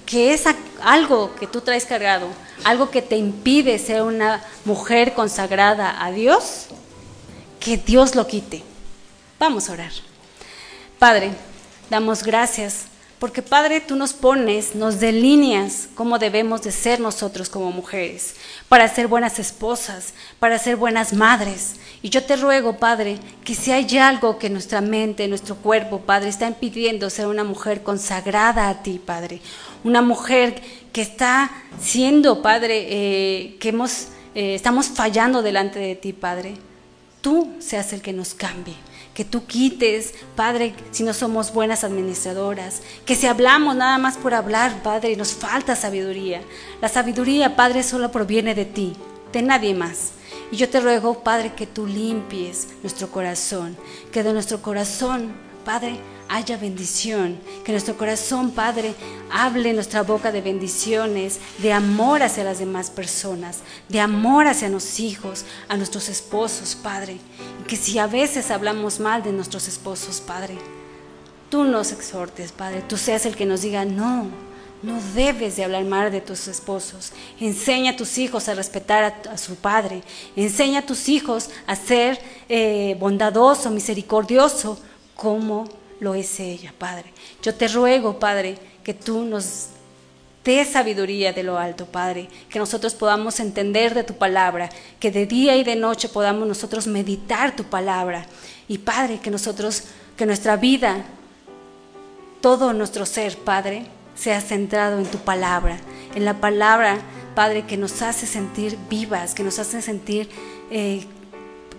que 0.07 0.33
es 0.33 0.45
algo 0.83 1.35
que 1.35 1.47
tú 1.47 1.61
traes 1.61 1.85
cargado, 1.85 2.29
algo 2.65 2.91
que 2.91 3.03
te 3.03 3.19
impide 3.19 3.79
ser 3.79 4.01
una 4.01 4.43
mujer 4.65 5.13
consagrada 5.13 6.03
a 6.03 6.13
Dios, 6.13 6.69
que 7.61 7.77
Dios 7.77 8.15
lo 8.15 8.27
quite. 8.27 8.63
Vamos 9.39 9.69
a 9.69 9.75
orar. 9.75 9.93
Padre, 10.99 11.33
damos 11.91 12.23
gracias 12.23 12.87
porque 13.23 13.41
Padre, 13.41 13.81
tú 13.81 13.95
nos 13.95 14.15
pones, 14.15 14.75
nos 14.75 14.99
delineas 14.99 15.89
cómo 15.95 16.19
debemos 16.19 16.63
de 16.63 16.73
ser 16.73 16.99
nosotros 16.99 17.49
como 17.49 17.71
mujeres, 17.71 18.35
para 18.69 18.89
ser 18.89 19.07
buenas 19.07 19.39
esposas, 19.39 20.13
para 20.41 20.59
ser 20.59 20.75
buenas 20.75 21.13
madres. 21.13 21.77
Y 22.03 22.09
yo 22.09 22.25
te 22.25 22.35
ruego, 22.35 22.79
Padre, 22.79 23.21
que 23.45 23.55
si 23.55 23.71
hay 23.71 23.97
algo 23.97 24.41
que 24.41 24.51
nuestra 24.51 24.81
mente, 24.81 25.29
nuestro 25.29 25.55
cuerpo, 25.55 26.01
Padre, 26.01 26.31
está 26.31 26.49
impidiendo 26.49 27.11
ser 27.11 27.29
una 27.29 27.45
mujer 27.45 27.85
consagrada 27.85 28.69
a 28.69 28.83
ti, 28.83 28.99
Padre, 28.99 29.41
una 29.85 30.03
mujer 30.03 30.61
que 30.93 31.03
está 31.03 31.49
siendo, 31.81 32.43
Padre, 32.43 32.89
eh, 32.89 33.57
que 33.61 33.69
hemos, 33.69 34.09
eh, 34.35 34.57
estamos 34.57 34.89
fallando 34.89 35.43
delante 35.43 35.79
de 35.79 35.95
ti, 35.95 36.13
Padre, 36.13 36.57
tú 37.21 37.53
seas 37.61 37.93
el 37.93 38.03
que 38.03 38.13
nos 38.13 38.35
cambie 38.35 38.75
que 39.15 39.25
tú 39.25 39.45
quites, 39.47 40.15
Padre, 40.37 40.75
si 40.91 41.03
no 41.03 41.13
somos 41.13 41.53
buenas 41.53 41.85
administradoras, 41.85 42.83
que 43.05 43.15
si 43.15 43.27
hablamos 43.27 43.77
nada 43.77 43.99
más 43.99 44.17
por 44.17 44.35
hablar, 44.35 44.83
Padre, 44.83 45.17
nos 45.17 45.33
falta 45.33 45.77
sabiduría. 45.77 46.43
La 46.81 46.89
sabiduría, 46.89 47.57
Padre, 47.57 47.83
solo 47.83 48.11
proviene 48.11 48.55
de 48.55 48.65
ti, 48.65 48.95
de 49.33 49.43
nadie 49.43 49.75
más. 49.75 50.13
Y 50.51 50.57
yo 50.57 50.69
te 50.69 50.81
ruego, 50.81 51.23
Padre, 51.23 51.53
que 51.55 51.67
tú 51.67 51.87
limpies 51.87 52.69
nuestro 52.83 53.11
corazón, 53.11 53.77
que 54.11 54.23
de 54.23 54.33
nuestro 54.33 54.63
corazón, 54.63 55.33
Padre, 55.65 56.01
haya 56.33 56.57
bendición, 56.57 57.39
que 57.63 57.73
nuestro 57.73 57.99
corazón, 57.99 58.53
Padre, 58.53 58.95
hable 59.31 59.75
nuestra 59.75 60.03
boca 60.03 60.33
de 60.33 60.41
bendiciones, 60.41 61.39
de 61.59 61.75
amor 61.75 62.23
hacia 62.23 62.43
las 62.43 62.59
demás 62.59 62.89
personas, 62.89 63.59
de 63.91 64.01
amor 64.01 64.47
hacia 64.47 64.71
los 64.71 64.99
hijos, 64.99 65.45
a 65.69 65.77
nuestros 65.77 66.09
esposos, 66.09 66.75
Padre. 66.75 67.19
Y 67.61 67.65
que 67.65 67.77
si 67.77 67.99
a 67.99 68.07
veces 68.07 68.51
hablamos 68.51 68.99
mal 68.99 69.23
de 69.23 69.31
nuestros 69.31 69.69
esposos, 69.69 70.23
Padre, 70.23 70.57
tú 71.51 71.65
nos 71.65 71.93
exhortes, 71.93 72.51
Padre, 72.51 72.83
tú 72.89 72.97
seas 72.97 73.27
el 73.27 73.37
que 73.37 73.45
nos 73.45 73.61
diga, 73.61 73.85
no, 73.85 74.27
No 74.83 74.99
debes 75.15 75.55
de 75.55 75.63
hablar 75.63 75.85
mal 75.85 76.11
de 76.11 76.21
tus 76.21 76.49
esposos. 76.49 77.13
Enseña 77.39 77.93
a 77.93 77.97
tus 77.97 78.19
hijos 78.19 78.49
a 78.49 78.55
respetar 78.55 79.23
a, 79.31 79.39
su 79.39 79.55
padre. 79.55 80.03
Enseña 80.35 80.81
a 80.81 80.87
tus 80.87 81.09
hijos 81.09 81.51
a 81.69 81.77
ser 81.77 82.19
eh, 82.49 82.97
bondadoso, 82.99 83.71
misericordioso, 83.71 84.77
como 85.15 85.82
lo 86.03 86.15
es 86.17 86.41
ella, 86.41 86.75
Padre. 86.77 87.05
Yo 87.43 87.55
te 87.55 87.69
ruego, 87.69 88.19
Padre, 88.19 88.59
que 88.83 88.93
tú 88.93 89.25
nos 89.25 89.69
des 90.45 90.69
sabiduría 90.69 91.33
de 91.33 91.45
lo 91.45 91.59
alto, 91.59 91.87
Padre, 91.87 92.29
que 92.51 92.59
nosotros 92.59 92.95
podamos 92.95 93.39
entender 93.39 93.95
de 93.95 94.03
tu 94.03 94.15
palabra, 94.15 94.69
que 94.99 95.13
de 95.13 95.27
día 95.27 95.57
y 95.57 95.63
de 95.63 95.77
noche 95.77 96.09
podamos 96.09 96.49
nosotros 96.49 96.89
meditar 96.89 97.55
tu 97.55 97.63
palabra. 97.63 98.27
Y 98.67 98.79
Padre, 98.79 99.21
que 99.21 99.31
nosotros, 99.31 99.85
que 100.17 100.27
nuestra 100.27 100.57
vida, 100.57 101.05
todo 102.41 102.73
nuestro 102.73 103.07
ser, 103.07 103.39
Padre, 103.39 103.87
sea 104.17 104.41
centrado 104.41 104.99
en 104.99 105.07
tu 105.07 105.19
palabra, 105.19 105.79
en 106.17 106.25
la 106.25 106.41
palabra, 106.41 106.99
Padre, 107.37 107.65
que 107.65 107.77
nos 107.77 108.03
hace 108.03 108.27
sentir 108.27 108.77
vivas, 108.91 109.35
que 109.37 109.45
nos 109.45 109.61
hace 109.61 109.81
sentir 109.81 110.29
eh, 110.69 111.05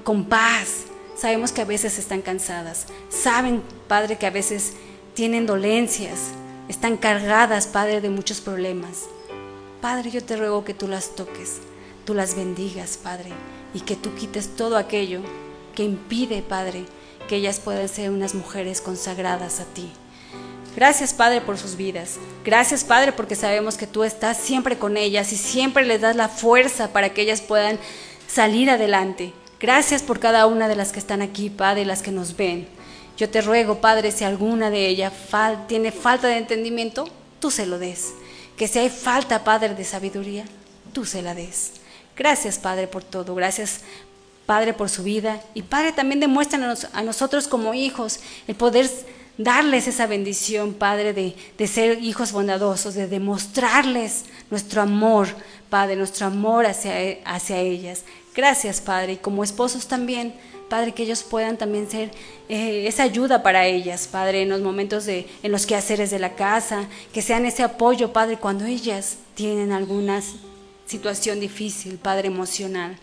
con 0.06 0.24
paz. 0.24 0.86
Sabemos 1.18 1.52
que 1.52 1.62
a 1.62 1.66
veces 1.66 2.00
están 2.00 2.22
cansadas. 2.22 2.88
Saben, 3.10 3.62
Padre, 3.94 4.18
que 4.18 4.26
a 4.26 4.32
veces 4.32 4.74
tienen 5.14 5.46
dolencias, 5.46 6.32
están 6.68 6.98
cargadas, 6.98 7.68
Padre, 7.68 8.02
de 8.02 8.10
muchos 8.10 8.42
problemas. 8.42 9.04
Padre, 9.82 10.10
yo 10.10 10.24
te 10.24 10.36
ruego 10.36 10.66
que 10.66 10.74
tú 10.74 10.88
las 10.88 11.14
toques, 11.14 11.60
tú 12.04 12.16
las 12.16 12.36
bendigas, 12.36 12.98
Padre, 12.98 13.30
y 13.72 13.82
que 13.82 13.96
tú 13.96 14.16
quites 14.16 14.56
todo 14.56 14.78
aquello 14.78 15.22
que 15.76 15.84
impide, 15.84 16.42
Padre, 16.42 16.86
que 17.28 17.36
ellas 17.36 17.60
puedan 17.60 17.88
ser 17.88 18.10
unas 18.10 18.34
mujeres 18.34 18.82
consagradas 18.82 19.60
a 19.60 19.66
ti. 19.66 19.92
Gracias 20.76 21.14
Padre 21.14 21.42
por 21.42 21.60
sus 21.60 21.76
vidas. 21.76 22.16
Gracias 22.44 22.84
Padre 22.84 23.12
porque 23.12 23.36
sabemos 23.36 23.78
que 23.78 23.86
tú 23.86 24.04
estás 24.04 24.38
siempre 24.38 24.80
con 24.80 24.98
ellas 24.98 25.32
y 25.32 25.38
siempre 25.38 25.86
les 25.86 26.02
das 26.02 26.16
la 26.16 26.30
fuerza 26.30 26.92
para 26.94 27.14
que 27.14 27.22
ellas 27.22 27.42
puedan 27.42 27.78
salir 28.28 28.72
adelante. 28.72 29.34
Gracias 29.60 30.02
por 30.02 30.20
cada 30.20 30.48
una 30.48 30.68
de 30.68 30.76
las 30.76 30.92
que 30.92 30.98
están 30.98 31.22
aquí, 31.22 31.52
Padre, 31.52 31.84
y 31.84 31.86
las 31.86 32.02
que 32.02 32.10
nos 32.10 32.36
ven. 32.36 32.68
Yo 33.18 33.30
te 33.30 33.42
ruego, 33.42 33.80
Padre, 33.80 34.12
si 34.12 34.24
alguna 34.24 34.70
de 34.70 34.88
ellas 34.88 35.14
tiene 35.68 35.92
falta 35.92 36.28
de 36.28 36.38
entendimiento, 36.38 37.08
tú 37.40 37.52
se 37.52 37.66
lo 37.66 37.78
des. 37.78 38.14
Que 38.58 38.68
si 38.68 38.80
hay 38.80 38.90
falta, 38.90 39.44
Padre, 39.44 39.76
de 39.76 39.84
sabiduría, 39.84 40.46
tú 40.94 41.06
se 41.06 41.22
la 41.22 41.36
des. 41.36 41.74
Gracias, 42.16 42.58
Padre, 42.58 42.88
por 42.88 43.04
todo. 43.04 43.36
Gracias, 43.36 43.82
Padre, 44.46 44.74
por 44.74 44.90
su 44.90 45.04
vida. 45.04 45.42
Y 45.54 45.62
Padre, 45.64 45.92
también 45.92 46.20
demuéstranos 46.20 46.88
a 46.94 47.04
nosotros 47.04 47.48
como 47.48 47.74
hijos 47.74 48.20
el 48.48 48.56
poder 48.56 48.90
darles 49.38 49.88
esa 49.88 50.08
bendición, 50.08 50.74
Padre, 50.74 51.14
de, 51.14 51.68
ser 51.68 52.04
hijos 52.04 52.32
bondadosos, 52.32 52.94
de 52.94 53.08
demostrarles 53.08 54.26
nuestro 54.50 54.82
amor, 54.82 55.28
Padre, 55.70 55.96
nuestro 55.96 56.28
amor 56.28 56.66
hacia, 56.66 56.94
hacia 57.26 57.58
ellas. 57.58 58.04
Gracias, 58.36 58.82
Padre, 58.82 59.14
y 59.14 59.18
como 59.18 59.44
esposos 59.44 59.88
también, 59.88 60.36
Padre, 60.74 60.94
que 60.94 61.04
ellos 61.04 61.22
puedan 61.22 61.56
también 61.56 61.88
ser 61.88 62.10
eh, 62.50 62.88
esa 62.88 63.04
ayuda 63.04 63.44
para 63.44 63.68
ellas, 63.68 64.10
Padre, 64.12 64.42
en 64.42 64.50
los 64.50 64.62
momentos 64.62 65.06
de, 65.06 65.28
en 65.44 65.52
los 65.52 65.68
quehaceres 65.68 66.10
de 66.10 66.18
la 66.18 66.34
casa, 66.34 66.88
que 67.14 67.22
sean 67.22 67.46
ese 67.46 67.62
apoyo, 67.62 68.12
Padre, 68.12 68.38
cuando 68.38 68.66
ellas 68.66 69.18
tienen 69.36 69.72
alguna 69.72 70.24
situación 70.88 71.40
difícil, 71.40 72.00
Padre, 72.00 72.30
emocional. 72.30 72.98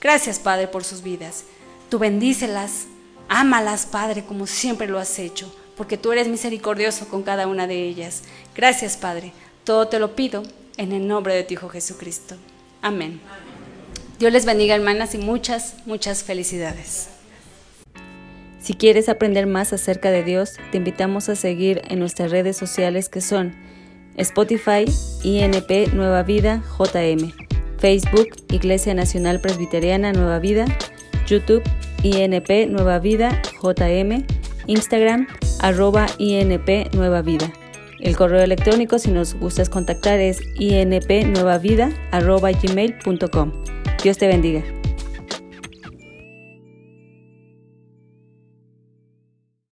Gracias, 0.00 0.38
Padre, 0.38 0.68
por 0.68 0.84
sus 0.84 1.02
vidas. 1.02 1.46
Tú 1.88 1.98
bendícelas, 1.98 2.86
ámalas, 3.28 3.86
Padre, 3.86 4.24
como 4.24 4.46
siempre 4.46 4.86
lo 4.86 5.00
has 5.00 5.18
hecho 5.18 5.52
porque 5.80 5.96
tú 5.96 6.12
eres 6.12 6.28
misericordioso 6.28 7.08
con 7.08 7.22
cada 7.22 7.46
una 7.46 7.66
de 7.66 7.88
ellas. 7.88 8.22
Gracias, 8.54 8.98
Padre. 8.98 9.32
Todo 9.64 9.88
te 9.88 9.98
lo 9.98 10.14
pido 10.14 10.42
en 10.76 10.92
el 10.92 11.08
nombre 11.08 11.34
de 11.34 11.42
tu 11.42 11.54
Hijo 11.54 11.70
Jesucristo. 11.70 12.36
Amén. 12.82 13.18
Dios 14.20 14.34
les 14.34 14.44
bendiga, 14.44 14.74
hermanas, 14.74 15.14
y 15.14 15.18
muchas, 15.18 15.76
muchas 15.86 16.22
felicidades. 16.22 17.08
Si 18.60 18.74
quieres 18.74 19.08
aprender 19.08 19.46
más 19.46 19.72
acerca 19.72 20.10
de 20.10 20.22
Dios, 20.22 20.56
te 20.70 20.76
invitamos 20.76 21.30
a 21.30 21.36
seguir 21.36 21.80
en 21.88 22.00
nuestras 22.00 22.30
redes 22.30 22.54
sociales 22.58 23.08
que 23.08 23.22
son 23.22 23.54
Spotify, 24.16 24.84
INP 25.24 25.94
Nueva 25.94 26.22
Vida, 26.22 26.62
JM, 26.78 27.32
Facebook, 27.78 28.28
Iglesia 28.50 28.92
Nacional 28.92 29.40
Presbiteriana 29.40 30.12
Nueva 30.12 30.38
Vida, 30.38 30.66
YouTube, 31.26 31.62
INP 32.02 32.68
Nueva 32.68 32.98
Vida, 32.98 33.40
JM, 33.62 34.26
Instagram, 34.66 35.28
arroba 35.60 36.08
INP 36.18 36.94
Nueva 36.94 37.22
Vida. 37.22 37.50
El 37.98 38.18
correo 38.18 38.42
electrónico 38.42 38.98
si 38.98 39.12
nos 39.12 39.32
gustas 39.32 39.70
contactar 39.70 40.18
es 40.18 40.42
inpnuevavida 40.56 41.90
arroba 42.10 42.50
gmail.com. 42.50 43.79
Dios 44.02 44.16
te 44.16 44.26
bendiga. 44.26 44.79